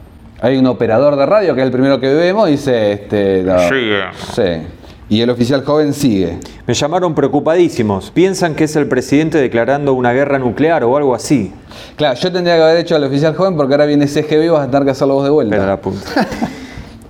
Hay 0.44 0.58
un 0.58 0.66
operador 0.66 1.16
de 1.16 1.24
radio 1.24 1.54
que 1.54 1.62
es 1.62 1.64
el 1.64 1.72
primero 1.72 1.98
que 1.98 2.12
vemos, 2.12 2.46
dice, 2.50 2.92
este, 2.92 3.42
no. 3.44 3.58
Sigue. 3.60 4.02
Sí. 4.34 4.66
Y 5.08 5.22
el 5.22 5.30
oficial 5.30 5.64
joven 5.64 5.94
sigue. 5.94 6.38
Me 6.66 6.74
llamaron 6.74 7.14
preocupadísimos. 7.14 8.10
Piensan 8.10 8.54
que 8.54 8.64
es 8.64 8.76
el 8.76 8.86
presidente 8.86 9.38
declarando 9.38 9.94
una 9.94 10.12
guerra 10.12 10.38
nuclear 10.38 10.84
o 10.84 10.98
algo 10.98 11.14
así. 11.14 11.50
Claro, 11.96 12.20
yo 12.20 12.30
tendría 12.30 12.56
que 12.56 12.62
haber 12.62 12.76
hecho 12.76 12.94
al 12.94 13.04
oficial 13.04 13.34
joven 13.34 13.56
porque 13.56 13.72
ahora 13.72 13.86
viene 13.86 14.06
CGB 14.06 14.44
y 14.44 14.48
vas 14.48 14.68
a 14.68 14.70
tener 14.70 14.84
que 14.84 14.90
hacerlo 14.90 15.14
vos 15.14 15.24
de 15.24 15.30
vuelta. 15.30 15.56
Pero 15.56 15.66
la 15.66 15.78
punta. 15.78 16.10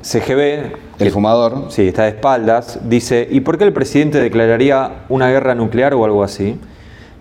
CGB, 0.03 0.77
El 1.01 1.11
fumador. 1.11 1.67
sí, 1.71 1.89
está 1.89 2.05
de 2.05 2.11
espaldas, 2.11 2.79
dice, 2.85 3.27
¿y 3.29 3.41
por 3.41 3.59
qué 3.59 3.65
el 3.65 3.73
presidente 3.73 4.21
declararía 4.21 5.07
una 5.09 5.29
guerra 5.29 5.57
nuclear 5.57 5.93
o 5.95 6.05
algo 6.05 6.23
así? 6.23 6.57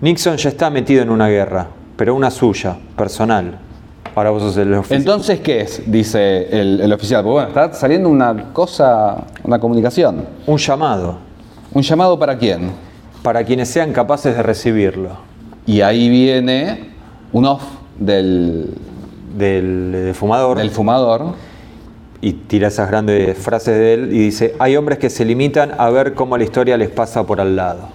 Nixon 0.02 0.38
ya 0.38 0.50
está 0.50 0.70
metido 0.70 1.02
en 1.02 1.10
una 1.10 1.28
guerra, 1.28 1.70
pero 1.96 2.14
una 2.14 2.30
suya, 2.30 2.78
personal. 2.96 3.58
Ahora 4.16 4.30
vos 4.30 4.42
sos 4.44 4.58
el 4.58 4.74
oficial. 4.74 5.00
Entonces, 5.00 5.40
¿qué 5.40 5.62
es? 5.62 5.82
Dice 5.86 6.48
el, 6.60 6.82
el 6.82 6.94
oficial. 6.94 7.24
Pues 7.24 7.32
bueno, 7.34 7.48
está 7.50 7.74
saliendo 7.74 8.10
una 8.10 8.52
cosa, 8.54 9.24
una 9.44 9.60
comunicación. 9.60 10.26
Un 10.46 10.58
llamado 10.58 11.18
¿Un 11.74 11.82
llamado 11.82 12.20
para 12.20 12.38
quién? 12.38 12.72
para 13.24 13.44
quienes 13.44 13.70
sean 13.70 13.94
capaces 13.94 14.36
de 14.36 14.44
recibirlo. 14.44 15.10
Y 15.66 15.80
ahí 15.82 16.10
viene 16.10 16.90
un 17.32 17.46
off 17.46 17.64
del, 17.98 18.76
Del, 19.38 19.92
del 19.94 20.14
fumador. 20.14 20.58
del 20.58 20.70
fumador. 20.70 21.34
y 22.22 22.34
tira 22.34 22.68
esas 22.68 22.90
grandes 22.90 23.38
frases 23.38 23.76
de 23.76 23.94
él 23.94 24.10
y 24.14 24.20
dice, 24.20 24.56
hay 24.60 24.76
hombres 24.78 24.98
que 25.00 25.10
se 25.10 25.26
limitan 25.26 25.72
a 25.78 25.90
ver 25.90 26.14
cómo 26.14 26.38
la 26.38 26.44
historia 26.44 26.78
les 26.78 26.90
pasa 26.90 27.26
por 27.26 27.42
al 27.42 27.56
lado. 27.56 27.88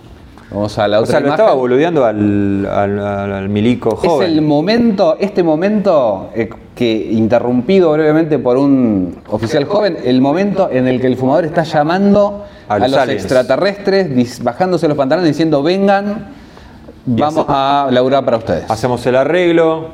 Vamos 0.51 0.79
a 0.79 0.89
la 0.89 0.99
O 0.99 1.03
otra 1.03 1.11
sea, 1.13 1.21
lo 1.21 1.27
imagen. 1.27 1.41
estaba 1.45 1.55
boludeando 1.57 2.05
al, 2.07 2.67
al- 2.67 2.99
al- 2.99 3.33
al 3.33 3.49
milico 3.51 3.99
Es 4.03 4.09
joven. 4.09 4.31
el 4.31 4.41
momento, 4.43 5.17
este 5.21 5.43
momento 5.43 6.31
eh, 6.35 6.49
que 6.75 7.09
interrumpido 7.13 7.93
brevemente 7.93 8.39
por 8.39 8.57
un 8.57 9.19
oficial 9.29 9.65
joven, 9.67 9.99
el 10.05 10.21
momento 10.23 10.71
en 10.73 10.87
el 10.89 11.01
que 11.01 11.07
el 11.07 11.17
fumador 11.17 11.45
está 11.45 11.65
llamando 11.65 12.45
A 12.69 12.75
a 12.75 12.79
los 12.79 12.95
aliens. 12.95 13.23
extraterrestres, 13.25 14.09
dis- 14.17 14.43
bajándose 14.43 14.89
los 14.89 14.97
pantalones 14.97 15.29
diciendo 15.31 15.63
vengan, 15.63 16.29
vamos 17.05 17.45
a 17.49 17.89
laburar 17.91 18.25
para 18.25 18.39
ustedes. 18.39 18.71
Hacemos 18.71 19.05
el 19.07 19.17
arreglo, 19.17 19.89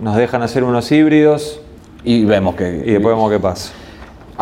nos 0.00 0.16
dejan 0.16 0.40
hacer 0.42 0.64
unos 0.64 0.90
híbridos 0.90 1.60
Y 2.02 2.24
vemos 2.24 2.54
que. 2.54 2.82
y 2.86 2.92
después 2.92 3.14
vemos 3.14 3.30
qué 3.30 3.38
pasa. 3.40 3.72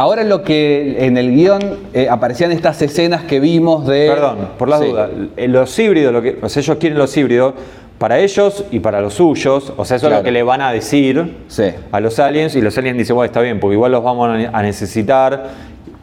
Ahora 0.01 0.25
lo 0.25 0.43
que 0.43 1.05
en 1.05 1.19
el 1.19 1.31
guion 1.35 1.61
eh, 1.93 2.09
aparecían 2.09 2.53
estas 2.53 2.81
escenas 2.81 3.25
que 3.25 3.39
vimos 3.39 3.87
de. 3.87 4.09
Perdón, 4.09 4.39
por 4.59 4.69
las 4.71 4.81
Sí. 4.81 4.87
dudas. 4.87 5.11
eh, 5.37 5.47
Los 5.47 5.79
híbridos, 5.79 6.11
lo 6.13 6.23
que, 6.23 6.39
o 6.41 6.49
sea, 6.49 6.63
ellos 6.63 6.77
quieren 6.79 6.97
los 6.99 7.15
híbridos 7.15 7.53
para 7.99 8.19
ellos 8.19 8.65
y 8.71 8.81
para 8.81 9.03
los 9.03 9.13
suyos. 9.13 9.75
O 9.77 9.85
sea, 9.85 9.99
eso 9.99 10.09
es 10.09 10.15
lo 10.17 10.23
que 10.23 10.31
le 10.31 10.43
van 10.43 10.63
a 10.63 10.73
decir 10.73 11.37
Sí. 11.49 11.65
a 11.93 12.01
los 12.01 12.19
aliens. 12.19 12.57
Y 12.57 12.63
los 12.63 12.79
aliens 12.79 12.97
dicen, 12.97 13.15
bueno, 13.15 13.27
está 13.27 13.43
bien, 13.43 13.61
porque 13.61 13.75
igual 13.75 13.93
los 13.93 14.03
vamos 14.03 14.31
a 14.51 14.63
necesitar 14.63 15.49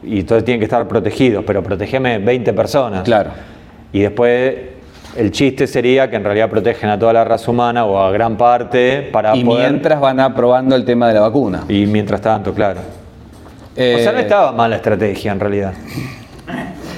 y 0.04 0.22
todos 0.22 0.44
tienen 0.44 0.60
que 0.60 0.66
estar 0.66 0.86
protegidos, 0.86 1.42
pero 1.44 1.60
protegeme 1.64 2.18
20 2.20 2.52
personas. 2.52 3.02
Claro. 3.02 3.30
Y 3.92 3.98
después 3.98 4.54
el 5.16 5.32
chiste 5.32 5.66
sería 5.66 6.08
que 6.08 6.14
en 6.14 6.22
realidad 6.22 6.48
protegen 6.48 6.88
a 6.90 6.98
toda 7.00 7.12
la 7.14 7.24
raza 7.24 7.50
humana 7.50 7.84
o 7.84 7.98
a 7.98 8.12
gran 8.12 8.36
parte 8.36 9.08
para 9.10 9.34
Y 9.36 9.42
poder... 9.42 9.70
mientras 9.72 9.98
van 10.00 10.20
aprobando 10.20 10.76
el 10.76 10.84
tema 10.84 11.08
de 11.08 11.14
la 11.14 11.20
vacuna. 11.22 11.64
Y 11.68 11.86
mientras 11.86 12.20
tanto, 12.20 12.54
claro. 12.54 12.78
O 13.96 13.98
sea, 13.98 14.12
no 14.12 14.18
Eh, 14.18 14.22
estaba 14.22 14.52
mal 14.52 14.70
la 14.70 14.76
estrategia 14.76 15.32
en 15.32 15.40
realidad. 15.40 15.72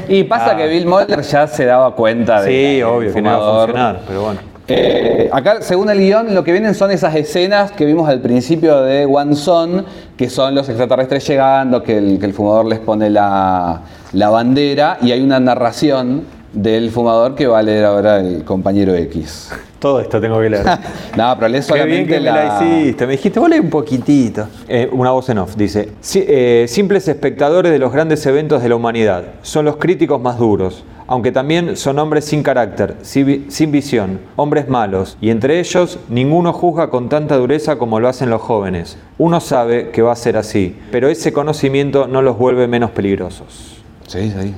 Y 0.08 0.24
pasa 0.24 0.52
Ah. 0.52 0.56
que 0.56 0.66
Bill 0.66 0.86
Mulder 0.86 1.20
ya 1.22 1.46
se 1.46 1.64
daba 1.64 1.94
cuenta 1.94 2.42
de. 2.42 2.50
Sí, 2.76 2.82
obvio 2.82 3.12
que 3.12 3.22
no 3.22 3.30
iba 3.30 3.38
a 3.38 3.56
funcionar, 3.58 4.00
pero 4.06 4.22
bueno. 4.22 4.40
Eh, 4.72 5.28
acá, 5.32 5.62
según 5.62 5.90
el 5.90 5.98
guion, 5.98 6.32
lo 6.34 6.44
que 6.44 6.52
vienen 6.52 6.74
son 6.76 6.90
esas 6.92 7.14
escenas 7.16 7.72
que 7.72 7.84
vimos 7.84 8.08
al 8.08 8.20
principio 8.20 8.82
de 8.82 9.04
One 9.04 9.34
Son, 9.34 9.84
que 10.16 10.30
son 10.30 10.54
los 10.54 10.68
extraterrestres 10.68 11.26
llegando, 11.26 11.82
que 11.82 11.98
el, 11.98 12.18
que 12.20 12.26
el 12.26 12.32
fumador 12.32 12.66
les 12.66 12.78
pone 12.78 13.10
la, 13.10 13.80
la 14.12 14.30
bandera, 14.30 14.98
y 15.02 15.10
hay 15.10 15.22
una 15.22 15.40
narración 15.40 16.22
del 16.52 16.90
fumador 16.90 17.34
que 17.34 17.46
va 17.46 17.58
a 17.60 17.62
leer 17.62 17.84
ahora 17.84 18.18
el 18.20 18.44
compañero 18.44 18.94
X. 18.94 19.50
Todo 19.78 20.00
esto 20.00 20.20
tengo 20.20 20.40
que 20.40 20.50
leer. 20.50 20.64
no, 21.16 21.34
pero 21.36 21.48
lee 21.48 21.56
Qué 21.58 21.62
solamente 21.62 21.94
bien 21.96 22.06
que 22.06 22.14
me 22.20 22.20
la 22.20 22.60
hiciste. 22.62 23.06
Me 23.06 23.12
dijiste, 23.12 23.40
vos 23.40 23.50
un 23.50 23.70
poquitito. 23.70 24.46
Eh, 24.68 24.88
una 24.92 25.10
voz 25.12 25.28
en 25.30 25.38
off 25.38 25.56
dice: 25.56 25.90
"Si- 26.00 26.24
eh, 26.26 26.66
Simples 26.68 27.08
espectadores 27.08 27.72
de 27.72 27.78
los 27.78 27.92
grandes 27.92 28.24
eventos 28.26 28.62
de 28.62 28.68
la 28.68 28.76
humanidad. 28.76 29.24
Son 29.42 29.64
los 29.64 29.76
críticos 29.76 30.20
más 30.20 30.38
duros. 30.38 30.84
Aunque 31.06 31.32
también 31.32 31.76
son 31.76 31.98
hombres 31.98 32.24
sin 32.24 32.44
carácter, 32.44 32.94
sin 33.02 33.26
vi- 33.26 33.46
sin 33.48 33.72
visión, 33.72 34.20
hombres 34.36 34.68
malos. 34.68 35.16
Y 35.20 35.30
entre 35.30 35.58
ellos, 35.58 35.98
ninguno 36.08 36.52
juzga 36.52 36.88
con 36.90 37.08
tanta 37.08 37.36
dureza 37.36 37.76
como 37.78 37.98
lo 37.98 38.06
hacen 38.08 38.30
los 38.30 38.40
jóvenes. 38.42 38.96
Uno 39.18 39.40
sabe 39.40 39.90
que 39.90 40.02
va 40.02 40.12
a 40.12 40.16
ser 40.16 40.36
así, 40.36 40.76
pero 40.92 41.08
ese 41.08 41.32
conocimiento 41.32 42.06
no 42.06 42.22
los 42.22 42.38
vuelve 42.38 42.68
menos 42.68 42.90
peligrosos. 42.92 43.82
Sí, 44.06 44.30
sí. 44.40 44.54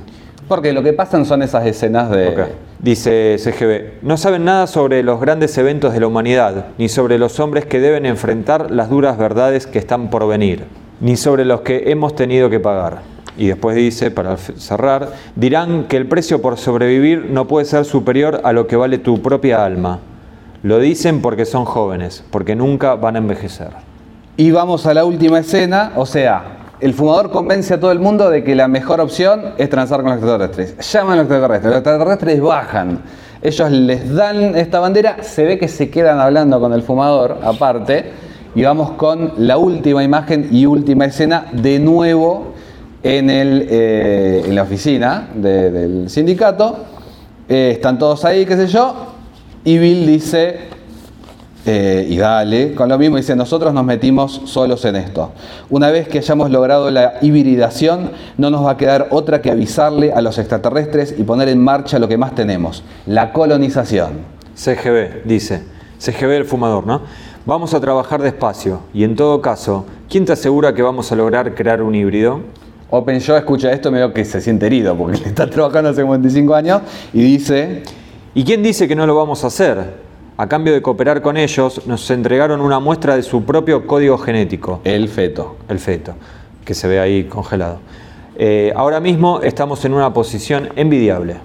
Porque 0.47 0.73
lo 0.73 0.83
que 0.83 0.93
pasan 0.93 1.25
son 1.25 1.41
esas 1.41 1.65
escenas 1.65 2.09
de. 2.09 2.47
Dice 2.79 3.37
CGB, 3.39 4.01
no 4.01 4.17
saben 4.17 4.43
nada 4.43 4.67
sobre 4.67 5.03
los 5.03 5.21
grandes 5.21 5.57
eventos 5.57 5.93
de 5.93 6.01
la 6.01 6.07
humanidad, 6.07 6.65
ni 6.77 6.89
sobre 6.89 7.17
los 7.17 7.39
hombres 7.39 7.65
que 7.65 7.79
deben 7.79 8.05
enfrentar 8.05 8.71
las 8.71 8.89
duras 8.89 9.17
verdades 9.17 9.67
que 9.67 9.79
están 9.79 10.09
por 10.09 10.27
venir, 10.27 10.65
ni 10.99 11.15
sobre 11.15 11.45
los 11.45 11.61
que 11.61 11.91
hemos 11.91 12.13
tenido 12.13 12.49
que 12.49 12.59
pagar. 12.59 13.13
Y 13.37 13.47
después 13.47 13.75
dice, 13.75 14.11
para 14.11 14.35
cerrar, 14.37 15.13
dirán 15.35 15.85
que 15.85 15.97
el 15.97 16.07
precio 16.07 16.41
por 16.41 16.57
sobrevivir 16.57 17.29
no 17.31 17.47
puede 17.47 17.65
ser 17.65 17.85
superior 17.85 18.41
a 18.43 18.51
lo 18.51 18.67
que 18.67 18.75
vale 18.75 18.97
tu 18.97 19.21
propia 19.21 19.63
alma. 19.63 19.99
Lo 20.61 20.79
dicen 20.79 21.21
porque 21.21 21.45
son 21.45 21.65
jóvenes, 21.65 22.23
porque 22.31 22.55
nunca 22.55 22.95
van 22.95 23.15
a 23.15 23.19
envejecer. 23.19 23.69
Y 24.35 24.51
vamos 24.51 24.85
a 24.85 24.93
la 24.93 25.05
última 25.05 25.39
escena, 25.39 25.93
o 25.95 26.05
sea, 26.05 26.62
el 26.83 26.93
fumador 26.93 27.31
convence 27.31 27.73
a 27.73 27.79
todo 27.79 27.91
el 27.91 27.99
mundo 27.99 28.29
de 28.29 28.43
que 28.43 28.55
la 28.55 28.67
mejor 28.67 28.99
opción 29.01 29.53
es 29.57 29.69
transar 29.69 30.01
con 30.01 30.09
los 30.11 30.17
extraterrestres. 30.19 30.75
Llaman 30.91 31.13
a 31.13 31.15
los 31.15 31.23
extraterrestres, 31.25 31.69
los 31.71 31.77
extraterrestres 31.77 32.41
bajan. 32.41 32.99
Ellos 33.41 33.71
les 33.71 34.13
dan 34.13 34.55
esta 34.55 34.79
bandera, 34.79 35.17
se 35.21 35.43
ve 35.45 35.57
que 35.57 35.67
se 35.67 35.89
quedan 35.89 36.19
hablando 36.19 36.59
con 36.59 36.71
el 36.73 36.81
fumador 36.81 37.39
aparte 37.43 38.11
Y 38.55 38.61
vamos 38.63 38.91
con 38.91 39.33
la 39.37 39.57
última 39.57 40.03
imagen 40.03 40.47
y 40.51 40.67
última 40.67 41.05
escena 41.05 41.45
de 41.53 41.79
nuevo 41.79 42.53
en, 43.01 43.27
eh, 43.31 44.45
la 44.49 44.61
oficina 44.61 45.29
de- 45.33 45.71
del 45.71 46.09
sindicato. 46.09 46.77
Eh, 47.49 47.71
están 47.73 47.97
todos 47.97 48.23
ahí, 48.25 48.45
qué 48.45 48.55
sé 48.55 48.67
yo. 48.67 48.93
Y 49.63 49.77
Bill 49.79 50.05
dice, 50.05 50.59
eh, 51.65 52.05
y 52.09 52.17
dale, 52.17 52.73
con 52.73 52.89
lo 52.89 52.97
mismo 52.97 53.17
dice, 53.17 53.35
nosotros 53.35 53.73
nos 53.73 53.85
metimos 53.85 54.41
solos 54.45 54.83
en 54.85 54.97
esto. 54.97 55.31
Una 55.69 55.91
vez 55.91 56.07
que 56.07 56.17
hayamos 56.17 56.51
logrado 56.51 56.91
la 56.91 57.15
hibridación, 57.21 58.11
no 58.37 58.49
nos 58.49 58.65
va 58.65 58.71
a 58.71 58.77
quedar 58.77 59.07
otra 59.11 59.41
que 59.41 59.49
avisarle 59.49 60.11
a 60.11 60.21
los 60.21 60.37
extraterrestres 60.37 61.15
y 61.17 61.23
poner 61.23 61.47
en 61.47 61.63
marcha 61.63 61.99
lo 61.99 62.07
que 62.07 62.17
más 62.17 62.35
tenemos, 62.35 62.83
la 63.05 63.31
colonización. 63.31 64.33
CGB, 64.55 65.23
dice. 65.25 65.63
CGB 65.99 66.31
el 66.31 66.45
fumador, 66.45 66.85
¿no? 66.85 67.01
Vamos 67.45 67.73
a 67.73 67.79
trabajar 67.79 68.21
despacio 68.21 68.81
y 68.93 69.03
en 69.03 69.15
todo 69.15 69.41
caso, 69.41 69.85
¿quién 70.09 70.25
te 70.25 70.33
asegura 70.33 70.73
que 70.73 70.81
vamos 70.81 71.11
a 71.11 71.15
lograr 71.15 71.55
crear 71.55 71.81
un 71.81 71.95
híbrido? 71.95 72.41
OpenShow 72.89 73.37
escucha 73.37 73.71
esto 73.71 73.91
me 73.91 73.97
veo 73.97 74.13
que 74.13 74.23
se 74.23 74.39
siente 74.39 74.67
herido 74.67 74.95
porque 74.95 75.17
le 75.17 75.27
está 75.27 75.49
trabajando 75.49 75.89
hace 75.89 76.03
25 76.03 76.53
años 76.55 76.81
y 77.13 77.21
dice, 77.21 77.83
¿Y 78.35 78.43
quién 78.43 78.63
dice 78.63 78.87
que 78.87 78.95
no 78.95 79.05
lo 79.05 79.15
vamos 79.15 79.43
a 79.43 79.47
hacer? 79.47 80.02
A 80.35 80.47
cambio 80.47 80.73
de 80.73 80.81
cooperar 80.81 81.21
con 81.21 81.37
ellos, 81.37 81.85
nos 81.85 82.09
entregaron 82.09 82.59
una 82.59 82.79
muestra 82.79 83.15
de 83.15 83.21
su 83.21 83.43
propio 83.43 83.85
código 83.85 84.17
genético, 84.17 84.81
el 84.83 85.07
feto. 85.07 85.57
el 85.69 85.77
feto, 85.77 86.15
que 86.65 86.73
se 86.73 86.87
ve 86.87 86.99
ahí 86.99 87.25
congelado. 87.25 87.77
Eh, 88.35 88.73
ahora 88.75 88.99
mismo 88.99 89.41
estamos 89.41 89.85
en 89.85 89.93
una 89.93 90.11
posición 90.11 90.69
envidiable. 90.75 91.35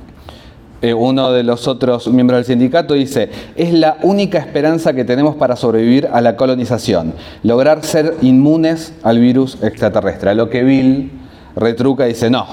Eh, 0.81 0.95
uno 0.95 1.33
de 1.33 1.43
los 1.43 1.69
otros 1.69 2.09
miembros 2.09 2.39
del 2.39 2.45
sindicato 2.47 2.95
dice, 2.95 3.29
es 3.57 3.75
la 3.75 3.99
única 4.03 4.39
esperanza 4.39 4.95
que 4.95 5.05
tenemos 5.05 5.37
para 5.37 5.57
sobrevivir 5.57 6.09
a 6.11 6.23
la 6.23 6.37
colonización, 6.37 7.13
lograr 7.43 7.85
ser 7.85 8.15
inmunes 8.23 8.95
al 9.03 9.19
virus 9.19 9.59
extraterrestre. 9.63 10.31
A 10.31 10.35
lo 10.35 10.49
que 10.49 10.63
Bill 10.63 11.11
retruca 11.57 12.07
y 12.07 12.11
dice, 12.11 12.31
no, 12.31 12.47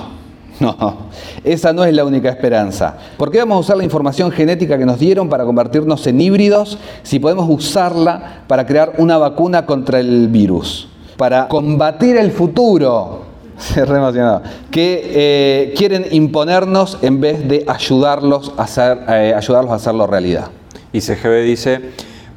no, 0.60 0.98
esa 1.44 1.74
no 1.74 1.84
es 1.84 1.94
la 1.94 2.06
única 2.06 2.30
esperanza. 2.30 2.96
¿Por 3.18 3.32
qué 3.32 3.40
vamos 3.40 3.58
a 3.58 3.60
usar 3.60 3.78
la 3.78 3.84
información 3.84 4.32
genética 4.32 4.78
que 4.78 4.86
nos 4.86 5.00
dieron 5.00 5.30
para 5.30 5.44
convertirnos 5.44 6.06
en 6.08 6.22
híbridos 6.22 6.78
si 7.04 7.20
podemos 7.20 7.48
usarla 7.50 8.44
para 8.48 8.66
crear 8.66 8.94
una 8.98 9.18
vacuna 9.18 9.66
contra 9.66 10.00
el 10.00 10.28
virus? 10.28 10.88
Para 11.18 11.48
combatir 11.48 12.18
el 12.18 12.32
futuro. 12.32 13.24
Se 13.58 13.86
re 13.86 13.98
emocionado. 13.98 14.44
Que 14.70 15.12
eh, 15.14 15.74
quieren 15.78 16.06
imponernos 16.12 16.98
en 17.02 17.22
vez 17.22 17.48
de 17.48 17.64
ayudarlos 17.68 18.54
a, 18.58 18.64
hacer, 18.64 19.00
eh, 19.08 19.34
ayudarlos 19.36 19.72
a 19.72 19.76
hacerlo 19.76 20.08
realidad. 20.08 20.50
Y 20.92 21.02
CGB 21.02 21.44
dice, 21.44 21.82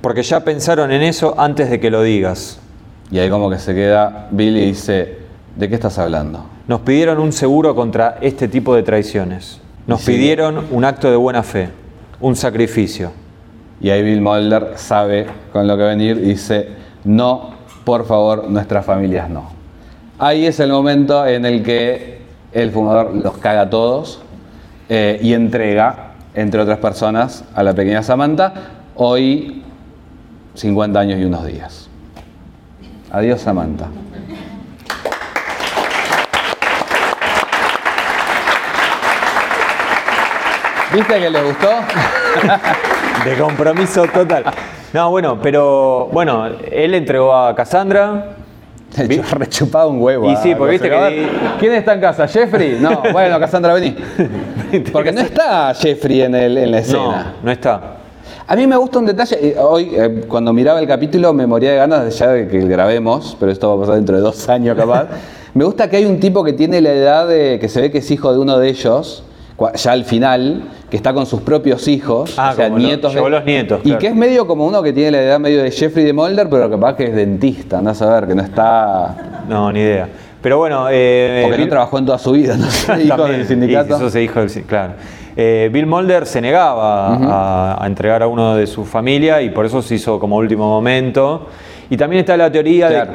porque 0.00 0.22
ya 0.22 0.40
pensaron 0.40 0.92
en 0.92 1.02
eso 1.02 1.34
antes 1.38 1.70
de 1.70 1.80
que 1.80 1.90
lo 1.90 2.02
digas. 2.02 2.58
Y 3.10 3.18
ahí 3.18 3.30
como 3.30 3.50
que 3.50 3.58
se 3.58 3.74
queda 3.74 4.28
Bill 4.30 4.56
y 4.56 4.66
dice, 4.66 5.18
¿de 5.56 5.68
qué 5.68 5.74
estás 5.74 5.98
hablando? 5.98 6.57
Nos 6.68 6.80
pidieron 6.82 7.18
un 7.18 7.32
seguro 7.32 7.74
contra 7.74 8.18
este 8.20 8.46
tipo 8.46 8.74
de 8.74 8.82
traiciones. 8.82 9.60
Nos 9.86 10.02
Sí. 10.02 10.12
pidieron 10.12 10.66
un 10.70 10.84
acto 10.84 11.10
de 11.10 11.16
buena 11.16 11.42
fe, 11.42 11.70
un 12.20 12.36
sacrificio. 12.36 13.10
Y 13.80 13.88
ahí 13.90 14.02
Bill 14.02 14.20
Mulder 14.20 14.72
sabe 14.76 15.26
con 15.52 15.66
lo 15.66 15.76
que 15.76 15.84
venir 15.84 16.18
y 16.18 16.28
dice, 16.30 16.68
no, 17.04 17.50
por 17.84 18.04
favor, 18.06 18.50
nuestras 18.50 18.84
familias 18.84 19.30
no. 19.30 19.50
Ahí 20.18 20.44
es 20.46 20.60
el 20.60 20.70
momento 20.70 21.26
en 21.26 21.46
el 21.46 21.62
que 21.62 22.18
el 22.52 22.70
fumador 22.70 23.14
los 23.14 23.38
caga 23.38 23.62
a 23.62 23.70
todos 23.70 24.20
eh, 24.90 25.18
y 25.22 25.32
entrega, 25.32 26.12
entre 26.34 26.60
otras 26.60 26.78
personas, 26.78 27.44
a 27.54 27.62
la 27.62 27.72
pequeña 27.72 28.02
Samantha, 28.02 28.52
hoy 28.96 29.62
50 30.54 30.98
años 31.00 31.18
y 31.20 31.24
unos 31.24 31.46
días. 31.46 31.88
Adiós 33.10 33.40
Samantha. 33.40 33.86
¿Viste 40.98 41.20
que 41.20 41.30
les 41.30 41.44
gustó? 41.44 41.68
De 43.24 43.36
compromiso 43.38 44.04
total. 44.12 44.44
No, 44.92 45.10
bueno, 45.10 45.38
pero 45.40 46.08
bueno, 46.12 46.46
él 46.72 46.94
entregó 46.94 47.32
a 47.36 47.54
Cassandra. 47.54 48.34
Yo 49.08 49.22
rechupaba 49.30 49.86
un 49.86 50.00
huevo. 50.02 50.28
Y 50.32 50.36
sí, 50.38 50.56
porque 50.56 50.72
viste 50.72 50.90
que- 50.90 50.96
ver, 50.96 51.28
¿Quién 51.60 51.72
está 51.74 51.92
en 51.94 52.00
casa? 52.00 52.26
¿Jeffrey? 52.26 52.78
No, 52.80 53.00
bueno, 53.12 53.38
Cassandra, 53.38 53.74
vení. 53.74 53.94
Porque 54.92 55.12
no 55.12 55.20
está 55.20 55.72
Jeffrey 55.74 56.22
en, 56.22 56.34
el- 56.34 56.58
en 56.58 56.70
la 56.72 56.78
No, 56.78 56.82
escena. 56.82 57.34
no 57.44 57.50
está. 57.52 57.80
A 58.48 58.56
mí 58.56 58.66
me 58.66 58.76
gusta 58.76 58.98
un 58.98 59.06
detalle. 59.06 59.36
eh, 59.40 59.56
Hoy, 59.56 59.92
eh, 59.94 60.24
cuando 60.26 60.52
miraba 60.52 60.80
el 60.80 60.88
capítulo, 60.88 61.32
me 61.32 61.46
moría 61.46 61.70
de 61.70 61.76
ganas 61.76 62.04
de 62.06 62.10
ya 62.10 62.26
de 62.28 62.48
que 62.48 62.58
grabemos, 62.66 63.36
pero 63.38 63.52
esto 63.52 63.68
va 63.68 63.76
a 63.76 63.80
pasar 63.80 63.94
dentro 63.96 64.16
de 64.16 64.22
dos 64.22 64.48
años 64.48 64.76
capaz. 64.76 65.06
me 65.54 65.64
gusta 65.64 65.88
que 65.88 65.98
hay 65.98 66.06
un 66.06 66.18
tipo 66.18 66.42
que 66.42 66.54
tiene 66.54 66.80
la 66.80 66.90
edad 66.90 67.28
de. 67.28 67.58
que 67.60 67.68
se 67.68 67.80
ve 67.82 67.92
que 67.92 67.98
es 67.98 68.10
hijo 68.10 68.32
de 68.32 68.38
uno 68.40 68.58
de 68.58 68.68
ellos, 68.70 69.22
ya 69.74 69.92
al 69.92 70.04
final, 70.04 70.62
que 70.90 70.96
está 70.96 71.12
con 71.12 71.26
sus 71.26 71.42
propios 71.42 71.86
hijos, 71.88 72.34
Ah, 72.38 72.50
o 72.52 72.56
sea, 72.56 72.66
como 72.68 72.78
lo- 72.78 72.84
nietos. 72.86 73.12
llevó 73.14 73.28
los 73.28 73.44
nietos, 73.44 73.80
Y 73.80 73.88
claro. 73.88 73.98
que 73.98 74.06
es 74.08 74.14
medio 74.14 74.46
como 74.46 74.66
uno 74.66 74.82
que 74.82 74.92
tiene 74.92 75.10
la 75.12 75.22
edad 75.22 75.38
medio 75.38 75.62
de 75.62 75.70
Jeffrey 75.70 76.04
de 76.04 76.12
Mulder, 76.12 76.48
pero 76.48 76.70
capaz 76.70 76.96
que 76.96 77.04
es 77.04 77.14
dentista, 77.14 77.78
andás 77.78 78.00
a 78.02 78.12
ver, 78.20 78.28
que 78.28 78.34
no 78.34 78.42
está. 78.42 79.42
No, 79.48 79.70
ni 79.72 79.80
idea. 79.80 80.08
Pero 80.40 80.56
bueno, 80.58 80.86
eh, 80.90 81.42
Porque 81.44 81.58
no 81.58 81.68
trabajó 81.68 81.98
en 81.98 82.06
toda 82.06 82.18
su 82.18 82.32
vida, 82.32 82.56
no 82.56 82.66
hijo 83.00 83.24
del 83.26 83.46
sindicato. 83.46 83.98
y 84.14 84.18
hijo 84.20 84.40
del 84.40 84.50
sin- 84.50 84.62
claro. 84.64 84.92
Eh, 85.36 85.68
Bill 85.72 85.86
Mulder 85.86 86.26
se 86.26 86.40
negaba 86.40 87.14
a, 87.14 87.84
a 87.84 87.86
entregar 87.86 88.22
a 88.22 88.26
uno 88.26 88.56
de 88.56 88.66
su 88.66 88.84
familia 88.84 89.40
y 89.42 89.50
por 89.50 89.66
eso 89.66 89.82
se 89.82 89.94
hizo 89.96 90.18
como 90.18 90.36
último 90.36 90.66
momento. 90.68 91.46
Y 91.90 91.96
también 91.96 92.20
está 92.20 92.36
la 92.36 92.50
teoría 92.50 92.88
de- 92.88 93.06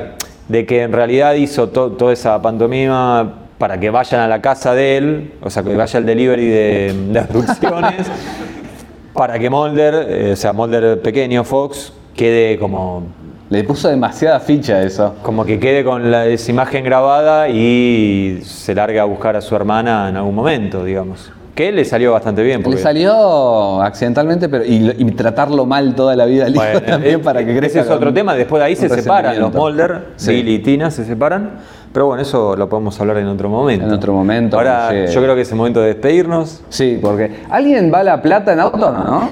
de, 0.47 0.65
que 0.65 0.83
en 0.83 0.91
realidad 0.93 1.33
hizo 1.33 1.69
to- 1.69 1.91
toda 1.91 2.13
esa 2.13 2.41
pantomima 2.41 3.33
para 3.63 3.79
que 3.79 3.89
vayan 3.89 4.19
a 4.19 4.27
la 4.27 4.41
casa 4.41 4.73
de 4.73 4.97
él, 4.97 5.33
o 5.41 5.49
sea, 5.49 5.63
que 5.63 5.73
vaya 5.73 5.97
el 5.97 6.05
delivery 6.05 6.47
de, 6.47 6.93
de 7.11 7.17
abducciones, 7.17 8.11
para 9.13 9.39
que 9.39 9.49
Mulder, 9.49 10.05
eh, 10.05 10.31
o 10.33 10.35
sea, 10.35 10.51
Mulder 10.51 11.01
pequeño, 11.01 11.45
Fox, 11.45 11.93
quede 12.13 12.59
como 12.59 13.03
Le 13.49 13.63
puso 13.63 13.87
demasiada 13.87 14.41
ficha 14.41 14.73
a 14.73 14.83
eso. 14.83 15.15
como 15.23 15.45
que 15.45 15.61
quede 15.61 15.85
con 15.85 16.11
la, 16.11 16.25
esa 16.25 16.51
imagen 16.51 16.83
grabada 16.83 17.47
y 17.47 18.41
se 18.43 18.75
largue 18.75 18.99
a 18.99 19.05
buscar 19.05 19.37
a 19.37 19.41
su 19.41 19.55
hermana 19.55 20.09
en 20.09 20.17
algún 20.17 20.35
momento, 20.35 20.83
digamos. 20.83 21.31
Que 21.55 21.71
le 21.71 21.85
salió 21.85 22.11
bastante 22.13 22.41
bien. 22.41 22.59
Le 22.59 22.63
porque- 22.63 22.79
salió 22.81 23.81
accidentalmente, 23.83 24.49
pero 24.49 24.65
y, 24.65 24.79
lo- 24.79 24.91
y 24.97 25.11
tratarlo 25.11 25.65
mal 25.67 25.93
toda 25.93 26.15
la 26.15 26.25
vida 26.25 26.45
al 26.47 26.55
hijo 26.55 26.63
Bueno, 26.63 26.81
también 26.81 27.15
eh, 27.15 27.23
para 27.23 27.45
que 27.45 27.55
crezca. 27.55 27.79
Ese 27.81 27.89
es 27.89 27.95
otro 27.95 28.11
tema. 28.11 28.33
Después 28.33 28.59
de 28.59 28.65
ahí 28.65 28.75
se 28.75 28.89
separan 28.89 29.39
los. 29.39 29.53
Mulder, 29.53 30.07
Sí. 30.15 30.31
Bill 30.33 30.49
y 30.49 30.59
Tina 30.59 30.89
se 30.89 31.05
separan. 31.05 31.51
Pero 31.93 32.07
bueno, 32.07 32.23
eso 32.23 32.55
lo 32.55 32.67
podemos 32.67 32.99
hablar 32.99 33.17
en 33.17 33.27
otro 33.27 33.49
momento. 33.49 33.85
En 33.85 33.93
otro 33.93 34.13
momento, 34.13 34.57
Ahora, 34.57 34.85
porque- 34.87 35.07
yo 35.13 35.21
creo 35.21 35.35
que 35.35 35.41
es 35.41 35.51
el 35.51 35.57
momento 35.57 35.79
de 35.79 35.87
despedirnos. 35.89 36.63
Sí, 36.69 36.97
porque 36.99 37.43
¿alguien 37.51 37.91
va 37.93 37.99
a 37.99 38.03
La 38.03 38.19
Plata 38.19 38.51
en 38.53 38.59
auto, 38.59 38.77
no? 38.91 39.03
no? 39.03 39.29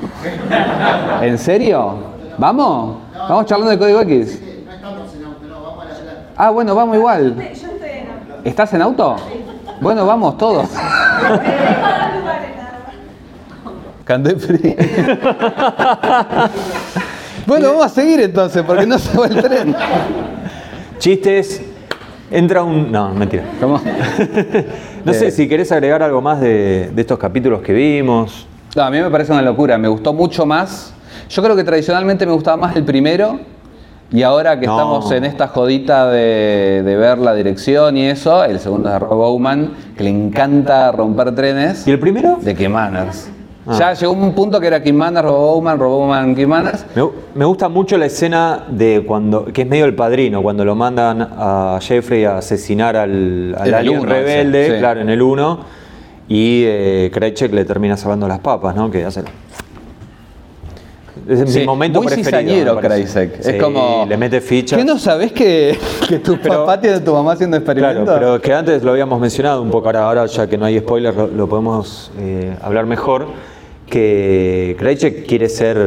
¿En 1.24 1.40
serio? 1.40 1.96
¿Vamos? 2.38 2.98
¿Vamos 3.18 3.46
charlando 3.48 3.72
de 3.72 3.80
Código 3.80 4.02
X? 4.02 4.40
Ah, 6.38 6.50
bueno, 6.52 6.76
vamos 6.76 6.96
igual. 6.98 7.36
Yo 7.36 7.42
estoy 7.44 7.68
en 7.90 8.08
auto. 8.08 8.42
¿Estás 8.44 8.74
en 8.76 8.82
auto? 8.84 9.16
Bueno, 9.80 10.06
vamos 10.06 10.38
todos. 10.38 10.68
Free. 14.40 14.76
bueno, 17.46 17.70
vamos 17.70 17.86
a 17.86 17.90
seguir 17.90 18.20
entonces, 18.22 18.62
porque 18.64 18.86
no 18.86 19.00
se 19.00 19.18
va 19.18 19.28
el 19.28 19.42
tren. 19.42 19.76
Chistes. 21.00 21.62
Entra 22.30 22.64
un. 22.64 22.92
No, 22.92 23.14
mentira. 23.14 23.44
¿Cómo? 23.60 23.80
No 25.06 25.14
sé 25.14 25.28
Eh. 25.28 25.32
si 25.32 25.48
querés 25.48 25.72
agregar 25.72 26.04
algo 26.04 26.22
más 26.22 26.40
de, 26.42 26.92
de 26.94 27.02
estos 27.02 27.18
capítulos 27.18 27.62
que 27.62 27.74
vimos. 27.74 28.48
No, 28.76 28.84
a 28.84 28.90
mí 28.92 29.00
me 29.02 29.10
parece 29.10 29.32
una 29.34 29.42
locura, 29.42 29.78
me 29.78 29.88
gustó 29.88 30.14
mucho 30.14 30.46
más. 30.46 30.94
Yo 31.30 31.42
creo 31.42 31.56
que 31.56 31.64
tradicionalmente 31.64 32.26
me 32.26 32.32
gustaba 32.34 32.58
más 32.58 32.76
el 32.76 32.84
primero. 32.84 33.40
Y 34.14 34.24
ahora 34.24 34.60
que 34.60 34.66
No. 34.68 34.74
estamos 34.74 35.12
en 35.14 35.24
esta 35.24 35.48
jodita 35.48 36.10
de, 36.10 36.82
de 36.84 36.96
ver 36.98 37.18
la 37.18 37.34
dirección 37.34 37.96
y 37.96 38.08
eso, 38.08 38.44
el 38.44 38.60
segundo 38.60 38.90
es 38.90 38.94
de 38.94 39.00
Rob 39.00 39.16
Bowman, 39.16 39.72
que 40.02 40.06
le 40.06 40.10
encanta 40.10 40.92
romper 40.92 41.36
trenes. 41.36 41.88
¿Y 41.88 41.92
el 41.92 42.00
primero? 42.00 42.40
De 42.42 42.56
Kim 42.56 42.72
Manners. 42.72 43.30
Ah. 43.68 43.76
Ya 43.78 43.94
llegó 43.94 44.14
un 44.14 44.34
punto 44.34 44.60
que 44.60 44.66
era 44.66 44.82
Kim 44.82 44.96
Manners, 44.96 45.24
Rob 45.24 45.38
Bowman, 45.38 45.78
Rob 45.78 45.92
Bowman, 45.92 46.36
Kim 46.36 46.50
Manners. 46.50 46.84
Me, 46.96 47.04
me 47.36 47.46
gusta 47.46 47.70
mucho 47.70 47.96
la 48.00 48.08
escena 48.08 48.64
de 48.68 49.04
cuando, 49.06 49.46
que 49.46 49.62
es 49.62 49.68
medio 49.68 49.86
el 49.86 49.94
padrino, 49.94 50.42
cuando 50.42 50.66
lo 50.66 50.74
mandan 50.74 51.22
a 51.22 51.78
Jeffrey 51.80 52.26
a 52.26 52.38
asesinar 52.38 52.96
al, 52.96 53.56
al 53.56 53.62
En 53.62 53.68
el 53.68 53.74
alien 53.76 54.00
uno, 54.00 54.10
rebelde, 54.10 54.66
sí, 54.66 54.72
sí. 54.74 54.80
claro, 54.80 55.02
en 55.02 55.10
el 55.10 55.22
1, 55.22 55.60
y 56.28 56.64
eh, 56.66 57.12
le 57.52 57.66
termina 57.66 57.96
salvando 57.96 58.28
las 58.28 58.40
papas, 58.40 58.76
¿no? 58.76 58.90
Que 58.90 59.06
hace... 59.06 59.24
Es 61.28 61.52
Sí, 61.54 61.60
mi 61.60 61.66
momento 61.66 62.02
muy 62.02 62.12
preferido. 62.12 62.80
Sí, 63.06 63.20
es 63.44 63.62
como. 63.62 64.06
Le 64.10 64.18
mete 64.18 64.42
fichas. 64.42 64.78
¿Qué 64.78 64.84
no 64.86 64.98
sabés 64.98 65.32
que, 65.32 65.78
que 66.10 66.20
tu 66.20 66.38
Pero- 66.40 66.60
papá 66.66 66.80
tiene 66.82 66.98
a 66.98 67.04
tu 67.04 67.14
mamá 67.14 67.34
haciendo 67.34 67.58
Claro, 67.62 67.80
experimentos? 67.80 68.16
pero 68.20 68.42
que 68.42 68.54
antes 68.54 68.84
lo 68.84 68.92
habíamos 68.92 69.20
mencionado 69.20 69.62
un 69.62 69.70
poco, 69.70 69.88
ahora, 69.88 70.04
ahora 70.08 70.26
ya 70.26 70.48
que 70.48 70.58
no 70.58 70.66
hay 70.66 70.80
spoilers 70.80 71.16
lo, 71.16 71.28
lo 71.28 71.48
podemos 71.48 72.12
eh, 72.20 72.56
hablar 72.62 72.86
mejor, 72.88 73.28
que 73.88 74.76
Krejcek 74.80 75.26
quiere 75.28 75.50
ser 75.50 75.78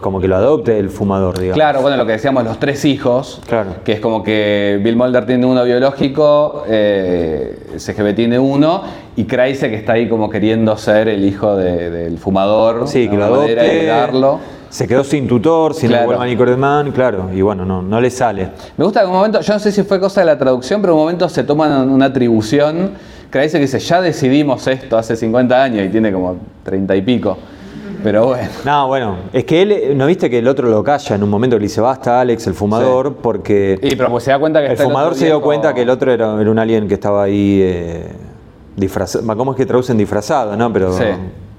como 0.00 0.20
que 0.20 0.28
lo 0.28 0.36
adopte 0.36 0.78
el 0.78 0.90
fumador, 0.90 1.38
digamos. 1.38 1.56
Claro, 1.56 1.82
bueno, 1.82 1.96
lo 1.96 2.06
que 2.06 2.12
decíamos, 2.12 2.44
los 2.44 2.58
tres 2.60 2.84
hijos, 2.84 3.40
Claro. 3.48 3.70
que 3.84 3.92
es 3.92 4.00
como 4.00 4.22
que 4.22 4.80
Bill 4.82 4.94
Mulder 4.96 5.26
tiene 5.26 5.44
uno 5.44 5.64
biológico, 5.64 6.62
eh, 6.68 7.56
CGB 7.78 8.14
tiene 8.14 8.38
uno, 8.38 8.82
y 9.16 9.24
que 9.68 9.76
está 9.76 9.94
ahí 9.94 10.08
como 10.08 10.30
queriendo 10.30 10.76
ser 10.76 11.08
el 11.08 11.24
hijo 11.24 11.56
de- 11.56 11.90
del 11.90 12.18
fumador, 12.18 12.86
Sí, 12.86 13.08
que 13.08 13.16
lo 13.16 13.24
adopte. 13.24 13.86
darlo. 13.86 14.38
Se 14.72 14.88
quedó 14.88 15.04
sin 15.04 15.28
tutor, 15.28 15.74
sin 15.74 15.90
Claro. 15.90 16.02
el 16.04 16.06
buen 16.06 16.18
manicure 16.20 16.50
de 16.52 16.56
man, 16.56 16.92
claro, 16.92 17.28
y 17.30 17.42
bueno, 17.42 17.66
no, 17.66 17.82
no 17.82 18.00
le 18.00 18.08
sale. 18.08 18.48
Me 18.78 18.84
gusta 18.86 19.00
que 19.02 19.06
un 19.06 19.12
momento, 19.12 19.40
yo 19.42 19.52
no 19.52 19.58
sé 19.60 19.70
si 19.70 19.82
fue 19.82 20.00
cosa 20.00 20.20
de 20.22 20.26
la 20.26 20.38
traducción, 20.38 20.80
pero 20.80 20.94
en 20.94 20.98
un 20.98 21.02
momento 21.04 21.28
se 21.28 21.44
toman 21.44 21.90
una 21.90 22.06
atribución, 22.06 22.92
Kreise 23.28 23.58
que 23.58 23.64
dice, 23.66 23.78
ya 23.78 24.00
decidimos 24.00 24.66
esto 24.66 24.96
hace 24.96 25.14
50 25.14 25.62
años 25.62 25.84
y 25.84 25.90
tiene 25.90 26.10
como 26.10 26.36
30 26.64 26.96
y 26.96 27.02
pico. 27.02 27.36
Pero 28.02 28.28
bueno. 28.28 28.48
No, 28.64 28.86
bueno, 28.88 29.16
es 29.34 29.44
que 29.44 29.60
él, 29.60 29.96
¿no 29.96 30.06
viste 30.06 30.30
que 30.30 30.38
el 30.38 30.48
otro 30.48 30.68
lo 30.70 30.82
calla 30.82 31.16
en 31.16 31.22
un 31.22 31.28
momento 31.28 31.56
que 31.56 31.60
le 31.60 31.66
dice 31.66 31.82
basta 31.82 32.20
Alex, 32.22 32.46
el 32.46 32.54
fumador? 32.54 33.14
Porque 33.16 33.78
Y 33.82 33.94
pero 33.94 34.08
pues 34.10 34.24
se 34.24 34.30
da 34.30 34.38
cuenta 34.38 34.60
que 34.60 34.66
el 34.66 34.72
está 34.72 34.84
fumador 34.84 35.14
se 35.14 35.26
dio 35.26 35.40
cuenta 35.42 35.74
que 35.74 35.82
el 35.82 35.90
otro 35.90 36.10
era, 36.10 36.40
era 36.40 36.50
un 36.50 36.58
alien 36.58 36.88
que 36.88 36.94
estaba 36.94 37.24
ahí 37.24 37.60
eh, 37.62 38.06
disfrazado. 38.74 39.36
¿Cómo 39.36 39.52
es 39.52 39.56
que 39.58 39.66
traducen 39.66 39.98
disfrazado, 39.98 40.56
no? 40.56 40.72
Pero, 40.72 40.92
Sí. 40.94 41.04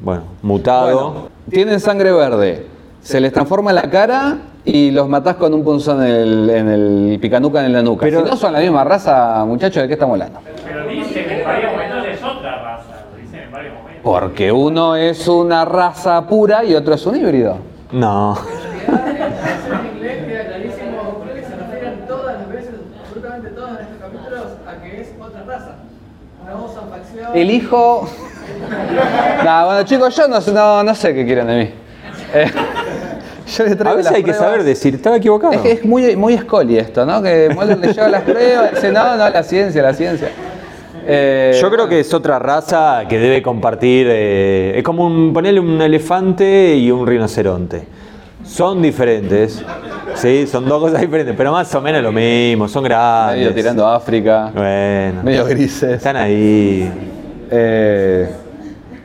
bueno, 0.01 0.23
mutado. 0.41 1.11
Bueno, 1.11 1.27
tienen 1.49 1.79
sangre 1.79 2.11
verde, 2.11 2.65
se 3.03 3.19
les 3.19 3.31
transforma 3.33 3.71
la 3.73 3.83
cara 3.83 4.37
y 4.65 4.91
los 4.91 5.07
matás 5.09 5.35
con 5.35 5.53
un 5.53 5.63
punzón 5.63 6.01
en 6.03 6.09
el, 6.11 6.49
en 6.49 6.67
el 6.69 7.19
picanuca 7.21 7.65
en 7.65 7.73
la 7.73 7.81
nuca. 7.83 8.05
Pero- 8.05 8.23
si 8.23 8.29
no 8.31 8.37
son 8.37 8.53
la 8.53 8.59
misma 8.59 8.83
raza, 8.83 9.43
muchachos, 9.45 9.81
¿de 9.83 9.87
qué 9.87 9.93
estamos 9.93 10.13
hablando? 10.13 10.39
Pero 10.65 10.87
dice 10.87 11.25
que 11.25 11.39
en 11.41 11.45
varios 11.45 11.71
momentos 11.73 12.05
es 12.07 12.23
otra 12.23 12.61
raza, 12.63 13.05
lo 13.11 13.17
dicen 13.21 13.39
en 13.41 13.51
varios 13.51 13.73
momentos. 13.75 14.01
Porque 14.03 14.51
uno 14.51 14.95
es 14.95 15.27
una 15.27 15.65
raza 15.65 16.25
pura 16.27 16.63
y 16.63 16.73
otro 16.75 16.93
es 16.95 17.05
un 17.05 17.15
híbrido. 17.17 17.57
No. 17.91 18.37
en 18.87 19.95
inglés 19.95 20.25
queda 20.25 20.45
clarísimo, 20.47 21.19
creo 21.23 21.35
que 21.35 21.41
se 21.43 21.55
refieren 21.55 22.05
todas 22.07 22.37
las 22.39 22.49
veces, 22.49 22.71
absolutamente 23.03 23.49
todos 23.49 23.69
en 23.71 23.77
estos 23.85 23.97
capítulos, 23.99 24.45
a 24.65 24.81
que 24.81 25.01
es 25.01 25.09
otra 25.21 25.43
raza. 25.43 25.71
Una 26.43 26.53
voz 26.55 26.71
en 26.81 26.89
facción. 26.89 27.31
El 27.37 27.51
hijo. 27.51 28.07
Nah, 29.43 29.65
bueno, 29.65 29.83
chicos, 29.83 30.15
yo 30.15 30.27
no, 30.27 30.39
sé- 30.41 30.51
no, 30.51 30.83
no 30.83 30.93
sé 30.95 31.13
qué 31.13 31.25
quieren 31.25 31.47
de 31.47 31.57
mí. 31.63 31.69
Eh, 32.33 32.45
yo 33.57 33.63
A 33.63 33.67
veces 33.67 33.79
las 34.05 34.11
hay 34.13 34.23
que 34.23 34.33
saber 34.33 34.63
decir, 34.63 34.95
estaba 34.95 35.17
equivocado. 35.17 35.53
Es 35.53 35.61
que 35.61 35.71
es 35.73 35.85
muy, 35.85 36.15
muy 36.15 36.37
Scully 36.37 36.77
esto, 36.77 37.05
¿no? 37.05 37.21
Que 37.21 37.49
Mulder 37.53 37.77
le 37.77 37.93
lleva 37.93 38.07
las 38.09 38.23
pruebas 38.23 38.71
dice, 38.71 38.91
no, 38.91 39.15
no, 39.15 39.29
la 39.29 39.43
ciencia, 39.43 39.81
la 39.81 39.93
ciencia. 39.93 40.29
Eh, 41.05 41.57
Yo 41.59 41.69
creo 41.69 41.87
que 41.89 41.99
es 41.99 42.13
otra 42.13 42.39
raza 42.39 43.03
que 43.09 43.19
debe 43.19 43.41
compartir. 43.41 44.07
eh, 44.09 44.73
es 44.77 44.83
como 44.83 45.05
un, 45.05 45.33
ponerle 45.33 45.59
un 45.59 45.81
elefante 45.81 46.75
y 46.75 46.89
un 46.91 47.05
rinoceronte. 47.05 47.83
Son 48.45 48.81
diferentes. 48.81 49.63
Sí, 50.15 50.45
son 50.47 50.65
dos 50.67 50.81
cosas 50.81 51.01
diferentes, 51.01 51.35
pero 51.35 51.51
más 51.51 51.73
o 51.75 51.81
menos 51.81 52.01
lo 52.03 52.11
mismo. 52.11 52.67
Son 52.67 52.83
grandes. 52.83 53.37
medio 53.39 53.53
tirando 53.53 53.85
a 53.87 53.95
África, 53.95 54.51
Bueno. 54.53 55.23
medio 55.23 55.45
grises. 55.45 55.91
Están 55.93 56.15
ahí. 56.17 56.89
Eh, 57.51 58.29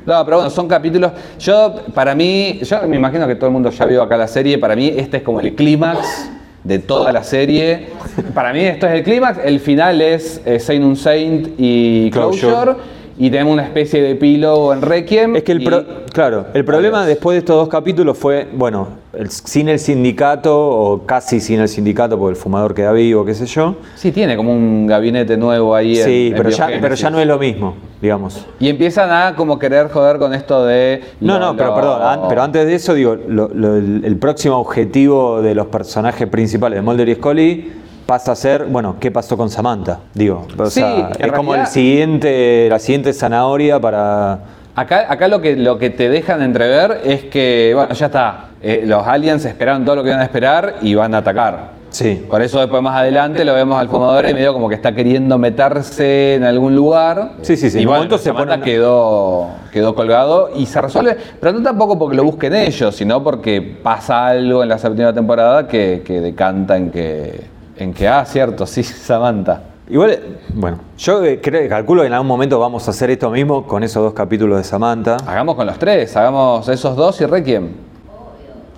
no, 0.08 0.24
pero 0.24 0.38
bueno, 0.38 0.48
son 0.48 0.66
capítulos. 0.66 1.12
Yo, 1.38 1.82
para 1.92 2.14
mí, 2.14 2.60
yo 2.62 2.88
me 2.88 2.96
imagino 2.96 3.26
que 3.26 3.34
todo 3.34 3.48
el 3.48 3.52
mundo 3.52 3.68
ya 3.68 3.84
vio 3.84 4.02
acá 4.02 4.16
la 4.16 4.26
serie. 4.26 4.56
Para 4.56 4.74
mí, 4.74 4.90
este 4.96 5.18
es 5.18 5.22
como 5.22 5.38
el 5.38 5.54
clímax 5.54 6.30
de 6.64 6.78
toda 6.78 7.12
la 7.12 7.22
serie. 7.22 7.88
Para 8.32 8.54
mí, 8.54 8.64
esto 8.64 8.86
es 8.86 8.94
el 8.94 9.02
clímax. 9.02 9.38
El 9.44 9.60
final 9.60 10.00
es 10.00 10.40
eh, 10.46 10.60
Saint 10.60 10.82
un 10.82 10.96
Saint 10.96 11.50
y 11.58 12.10
Closure. 12.10 12.52
Closure. 12.54 12.76
Y 13.20 13.30
tenemos 13.30 13.52
una 13.52 13.64
especie 13.64 14.00
de 14.00 14.12
epílogo 14.12 14.72
en 14.72 14.80
Requiem. 14.80 15.34
Es 15.34 15.42
que 15.42 15.50
el, 15.52 15.62
y- 15.62 15.66
pro- 15.66 15.84
claro, 16.12 16.46
el 16.54 16.64
problema 16.64 17.04
después 17.04 17.34
de 17.34 17.38
estos 17.40 17.56
dos 17.56 17.68
capítulos 17.68 18.16
fue, 18.16 18.46
bueno, 18.52 18.88
el- 19.12 19.28
sin 19.30 19.68
el 19.68 19.80
sindicato 19.80 20.56
o 20.56 21.04
casi 21.04 21.40
sin 21.40 21.58
el 21.58 21.66
sindicato 21.68 22.16
porque 22.16 22.30
el 22.30 22.36
fumador 22.36 22.74
queda 22.74 22.92
vivo, 22.92 23.24
qué 23.24 23.34
sé 23.34 23.46
yo. 23.46 23.74
Sí, 23.96 24.12
tiene 24.12 24.36
como 24.36 24.52
un 24.52 24.86
gabinete 24.86 25.36
nuevo 25.36 25.74
ahí. 25.74 25.96
Sí, 25.96 26.28
en 26.28 26.36
pero 26.36 26.50
ya, 26.50 26.68
pero 26.80 26.94
ya 26.94 27.10
no 27.10 27.18
es 27.18 27.26
lo 27.26 27.38
mismo, 27.40 27.74
digamos. 28.00 28.46
Y 28.60 28.68
empiezan 28.68 29.10
a 29.10 29.34
como 29.34 29.58
querer 29.58 29.88
joder 29.88 30.18
con 30.18 30.32
esto 30.32 30.64
de. 30.64 31.02
No, 31.20 31.40
lo- 31.40 31.46
no, 31.46 31.56
pero 31.56 31.70
lo- 31.70 31.74
perdón, 31.74 32.02
an- 32.02 32.20
pero 32.28 32.42
antes 32.42 32.66
de 32.66 32.74
eso, 32.76 32.94
digo, 32.94 33.16
lo- 33.16 33.50
el, 33.52 34.02
el 34.04 34.16
próximo 34.18 34.58
objetivo 34.58 35.42
de 35.42 35.56
los 35.56 35.66
personajes 35.66 36.28
principales 36.28 36.76
de 36.76 36.82
Mulder 36.82 37.08
y 37.08 37.14
Scully 37.16 37.72
pasa 38.08 38.32
a 38.32 38.36
ser, 38.36 38.64
bueno, 38.64 38.96
¿qué 38.98 39.10
pasó 39.10 39.36
con 39.36 39.50
Samantha? 39.50 39.98
Digo, 40.14 40.46
o 40.56 40.64
Sí, 40.70 40.80
sea, 40.80 41.10
en 41.18 41.26
es 41.26 41.32
como 41.32 41.54
el 41.54 41.66
siguiente, 41.66 42.66
la 42.70 42.78
siguiente 42.78 43.12
zanahoria 43.12 43.78
para... 43.78 44.38
Acá, 44.74 45.04
acá 45.10 45.28
lo, 45.28 45.42
que, 45.42 45.56
lo 45.56 45.76
que 45.76 45.90
te 45.90 46.08
dejan 46.08 46.40
entrever 46.40 47.02
es 47.04 47.24
que, 47.24 47.72
bueno, 47.74 47.92
ya 47.92 48.06
está. 48.06 48.44
eh, 48.62 48.84
los 48.86 49.06
aliens 49.06 49.44
esperaron 49.44 49.84
todo 49.84 49.96
lo 49.96 50.02
que 50.02 50.08
iban 50.08 50.20
a 50.22 50.24
esperar 50.24 50.76
y 50.80 50.94
van 50.94 51.14
a 51.14 51.18
atacar. 51.18 51.76
Sí. 51.90 52.24
Por 52.30 52.40
eso 52.40 52.60
después 52.60 52.80
más 52.82 52.96
adelante 52.96 53.44
lo 53.44 53.52
vemos 53.52 53.78
al 53.78 53.90
fumador 53.90 54.26
y 54.26 54.32
medio 54.32 54.54
como 54.54 54.70
que 54.70 54.74
está 54.76 54.94
queriendo 54.94 55.36
meterse 55.36 56.36
en 56.36 56.44
algún 56.44 56.74
lugar. 56.74 57.32
Sí, 57.42 57.58
sí, 57.58 57.68
sí, 57.68 57.78
Y 57.78 57.82
en 57.82 57.88
bueno, 57.88 57.98
momento 58.04 58.16
se 58.16 58.32
pone- 58.32 58.58
quedó, 58.62 59.48
quedó 59.70 59.94
colgado 59.94 60.48
y 60.56 60.64
se 60.64 60.80
resuelve. 60.80 61.14
Pero 61.38 61.52
no 61.52 61.62
tampoco 61.62 61.98
porque 61.98 62.16
lo 62.16 62.24
busquen 62.24 62.54
ellos, 62.54 62.96
sino 62.96 63.22
porque 63.22 63.60
pasa 63.82 64.28
algo 64.28 64.62
en 64.62 64.70
la 64.70 64.78
séptima 64.78 65.12
temporada 65.12 65.66
que, 65.68 66.02
que 66.06 66.20
decanta 66.22 66.76
en 66.78 66.90
que, 66.90 67.57
en 67.78 67.92
que, 67.94 68.06
ah, 68.08 68.24
cierto, 68.24 68.66
sí, 68.66 68.82
Samantha. 68.84 69.62
Igual, 69.90 70.10
eh, 70.10 70.20
bueno, 70.52 70.78
yo 70.98 71.24
eh, 71.24 71.40
creo, 71.42 71.66
calculo 71.68 72.02
que 72.02 72.08
en 72.08 72.12
algún 72.12 72.28
momento 72.28 72.58
vamos 72.60 72.86
a 72.86 72.90
hacer 72.90 73.10
esto 73.10 73.30
mismo 73.30 73.66
con 73.66 73.82
esos 73.82 74.02
dos 74.02 74.12
capítulos 74.12 74.58
de 74.58 74.64
Samantha. 74.64 75.16
Hagamos 75.26 75.54
con 75.54 75.66
los 75.66 75.78
tres, 75.78 76.14
hagamos 76.16 76.68
esos 76.68 76.94
dos 76.94 77.20
y 77.20 77.26
Requiem. 77.26 77.68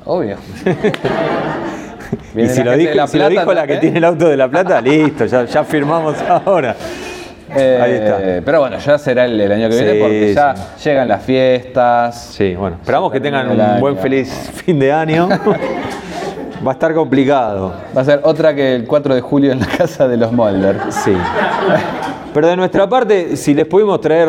Obvio. 0.05 0.37
Y 2.33 2.37
Viene 2.39 2.53
si 2.53 2.63
lo, 2.65 2.77
dijo, 2.77 2.95
La 2.95 3.07
si 3.07 3.19
lo 3.19 3.27
Plata, 3.27 3.41
dijo 3.41 3.55
la 3.55 3.67
que 3.69 3.75
¿Eh? 3.75 3.79
tiene 3.79 3.99
el 3.99 4.05
auto 4.05 4.29
de 4.29 4.37
La 4.37 4.49
Plata, 4.49 4.81
listo, 4.83 5.27
ya, 5.27 5.45
ya 5.45 5.63
firmamos 5.65 6.17
ahora. 6.23 6.75
Eh, 7.57 7.81
Ahí 7.83 7.93
está. 7.93 8.45
Pero 8.45 8.61
bueno, 8.61 8.79
ya 8.79 8.99
será 8.99 9.25
el, 9.27 9.41
el 9.41 9.51
año 9.53 9.69
que 9.69 9.75
Sí, 9.77 9.85
viene 9.85 10.01
porque 10.01 10.35
ya 10.35 10.55
sí. 10.57 10.89
llegan 10.89 11.09
las 11.09 11.23
fiestas. 11.25 12.21
Sí, 12.37 12.55
bueno, 12.57 12.77
esperamos 12.81 13.13
que 13.13 13.21
tengan 13.21 13.49
un 13.51 13.81
buen 13.81 13.97
feliz 13.97 14.29
fin 14.65 14.79
de 14.79 14.93
año. 14.93 15.29
Va 16.67 16.73
a 16.73 16.75
estar 16.75 16.93
complicado. 16.95 17.73
Va 17.97 18.03
a 18.03 18.05
ser 18.05 18.21
otra 18.23 18.55
que 18.55 18.75
el 18.75 18.87
4 18.87 19.15
de 19.15 19.21
julio 19.21 19.53
en 19.53 19.61
la 19.61 19.67
casa 19.67 20.07
de 20.07 20.17
los 20.17 20.31
Mulder. 20.33 20.77
Sí. 20.91 21.13
Pero 22.35 22.47
de 22.49 22.57
nuestra 22.57 22.89
parte, 22.89 23.37
si 23.37 23.55
les 23.55 23.67
pudimos 23.67 24.01
traer 24.01 24.29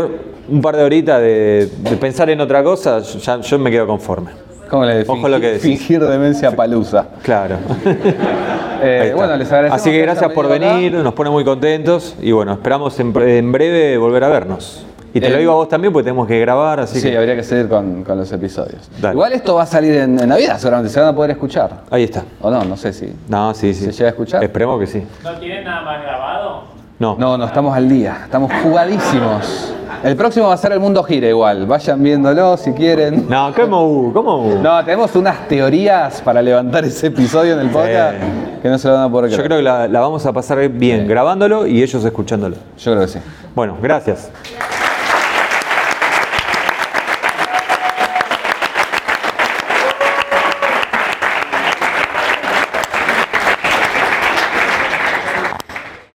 un 0.50 0.62
par 0.62 0.76
de 0.76 0.84
horitas 0.84 1.20
de, 1.22 1.70
de 1.78 1.98
pensar 1.98 2.30
en 2.30 2.40
otra 2.42 2.64
cosa, 2.64 3.00
yo, 3.00 3.20
ya- 3.20 3.40
yo 3.42 3.60
me 3.60 3.70
quedo 3.70 3.86
conforme. 3.88 4.32
¿Cómo 4.70 4.86
le 4.86 5.02
Ojo 5.06 5.28
lo 5.28 5.40
que 5.42 5.48
decís. 5.48 5.64
Fingir 5.80 6.00
demencia 6.02 6.56
palusa. 6.56 7.06
Claro. 7.22 7.58
Eh, 8.84 9.12
bueno, 9.16 9.36
les 9.36 9.48
agradecemos. 9.52 9.82
Así 9.82 9.92
que 9.92 10.02
gracias 10.02 10.32
por 10.32 10.46
acá. 10.46 10.54
venir, 10.54 10.94
nos 10.94 11.14
pone 11.14 11.30
muy 11.30 11.44
contentos 11.44 12.16
y 12.22 12.32
bueno, 12.32 12.54
esperamos 12.54 12.98
en 13.00 13.12
breve 13.52 13.98
volver 13.98 14.24
a 14.24 14.30
vernos. 14.30 14.86
Y 15.14 15.20
te 15.20 15.30
lo 15.30 15.38
digo 15.38 15.52
a 15.52 15.56
vos 15.56 15.68
también 15.70 15.92
porque 15.92 16.06
tenemos 16.06 16.28
que 16.28 16.40
grabar, 16.40 16.80
así 16.80 17.00
Sí, 17.02 17.10
que 17.12 17.18
habría 17.18 17.36
que 17.36 17.44
seguir 17.44 17.68
con, 17.68 18.04
con 18.04 18.18
los 18.18 18.32
episodios. 18.32 18.90
Dale. 19.02 19.14
Igual 19.14 19.34
esto 19.34 19.56
va 19.56 19.64
a 19.64 19.66
salir 19.66 19.94
en, 19.96 20.20
en 20.20 20.30
Navidad, 20.30 20.58
seguramente 20.58 20.94
se 20.94 21.00
van 21.00 21.10
a 21.10 21.16
poder 21.16 21.32
escuchar. 21.32 21.82
ahí 21.90 22.04
está. 22.04 22.24
O 22.42 22.50
no, 22.50 22.64
no 22.64 22.78
sé 22.78 22.94
si. 22.94 23.14
No, 23.28 23.54
sí, 23.54 23.74
sí. 23.74 23.86
¿Se 23.86 23.92
llega 23.92 24.06
a 24.06 24.10
escuchar? 24.12 24.44
Esperemos 24.44 24.80
que 24.80 24.88
sí. 24.88 25.04
¿No 25.24 25.32
tienen 25.34 25.64
nada 25.66 25.82
más 25.82 26.02
grabado? 26.04 26.64
No. 27.00 27.16
No, 27.18 27.36
no, 27.38 27.46
estamos 27.46 27.76
al 27.76 27.90
día, 27.90 28.20
estamos 28.26 28.52
jugadísimos. 28.64 29.74
El 30.04 30.16
próximo 30.16 30.48
va 30.48 30.54
a 30.54 30.58
ser 30.58 30.72
El 30.72 30.80
Mundo 30.80 31.04
Gira 31.04 31.28
igual, 31.28 31.66
vayan 31.66 32.02
viéndolo 32.02 32.56
si 32.58 32.72
quieren. 32.74 33.28
No, 33.28 33.54
¿cómo? 33.56 34.12
¿Cómo? 34.14 34.60
No, 34.62 34.84
tenemos 34.86 35.16
unas 35.16 35.48
teorías 35.48 36.22
para 36.22 36.42
levantar 36.42 36.86
ese 36.86 37.08
episodio 37.08 37.54
en 37.56 37.60
el 37.60 37.70
podcast 37.70 38.16
que 38.62 38.70
no 38.70 38.78
se 38.78 38.88
lo 38.88 38.94
van 38.96 39.04
a 39.04 39.12
poder 39.12 39.30
Yo 39.32 39.36
creer. 39.38 39.48
creo 39.50 39.58
que 39.60 39.64
la, 39.64 39.88
la 39.88 40.00
vamos 40.00 40.26
a 40.26 40.32
pasar 40.34 40.68
bien 40.70 41.08
grabándolo 41.08 41.66
y 41.68 41.82
ellos 41.84 42.04
escuchándolo. 42.06 42.56
Yo 42.78 42.92
creo 42.94 43.02
que 43.06 43.12
sí. 43.12 43.20
Bueno, 43.56 43.78
gracias. 43.82 44.30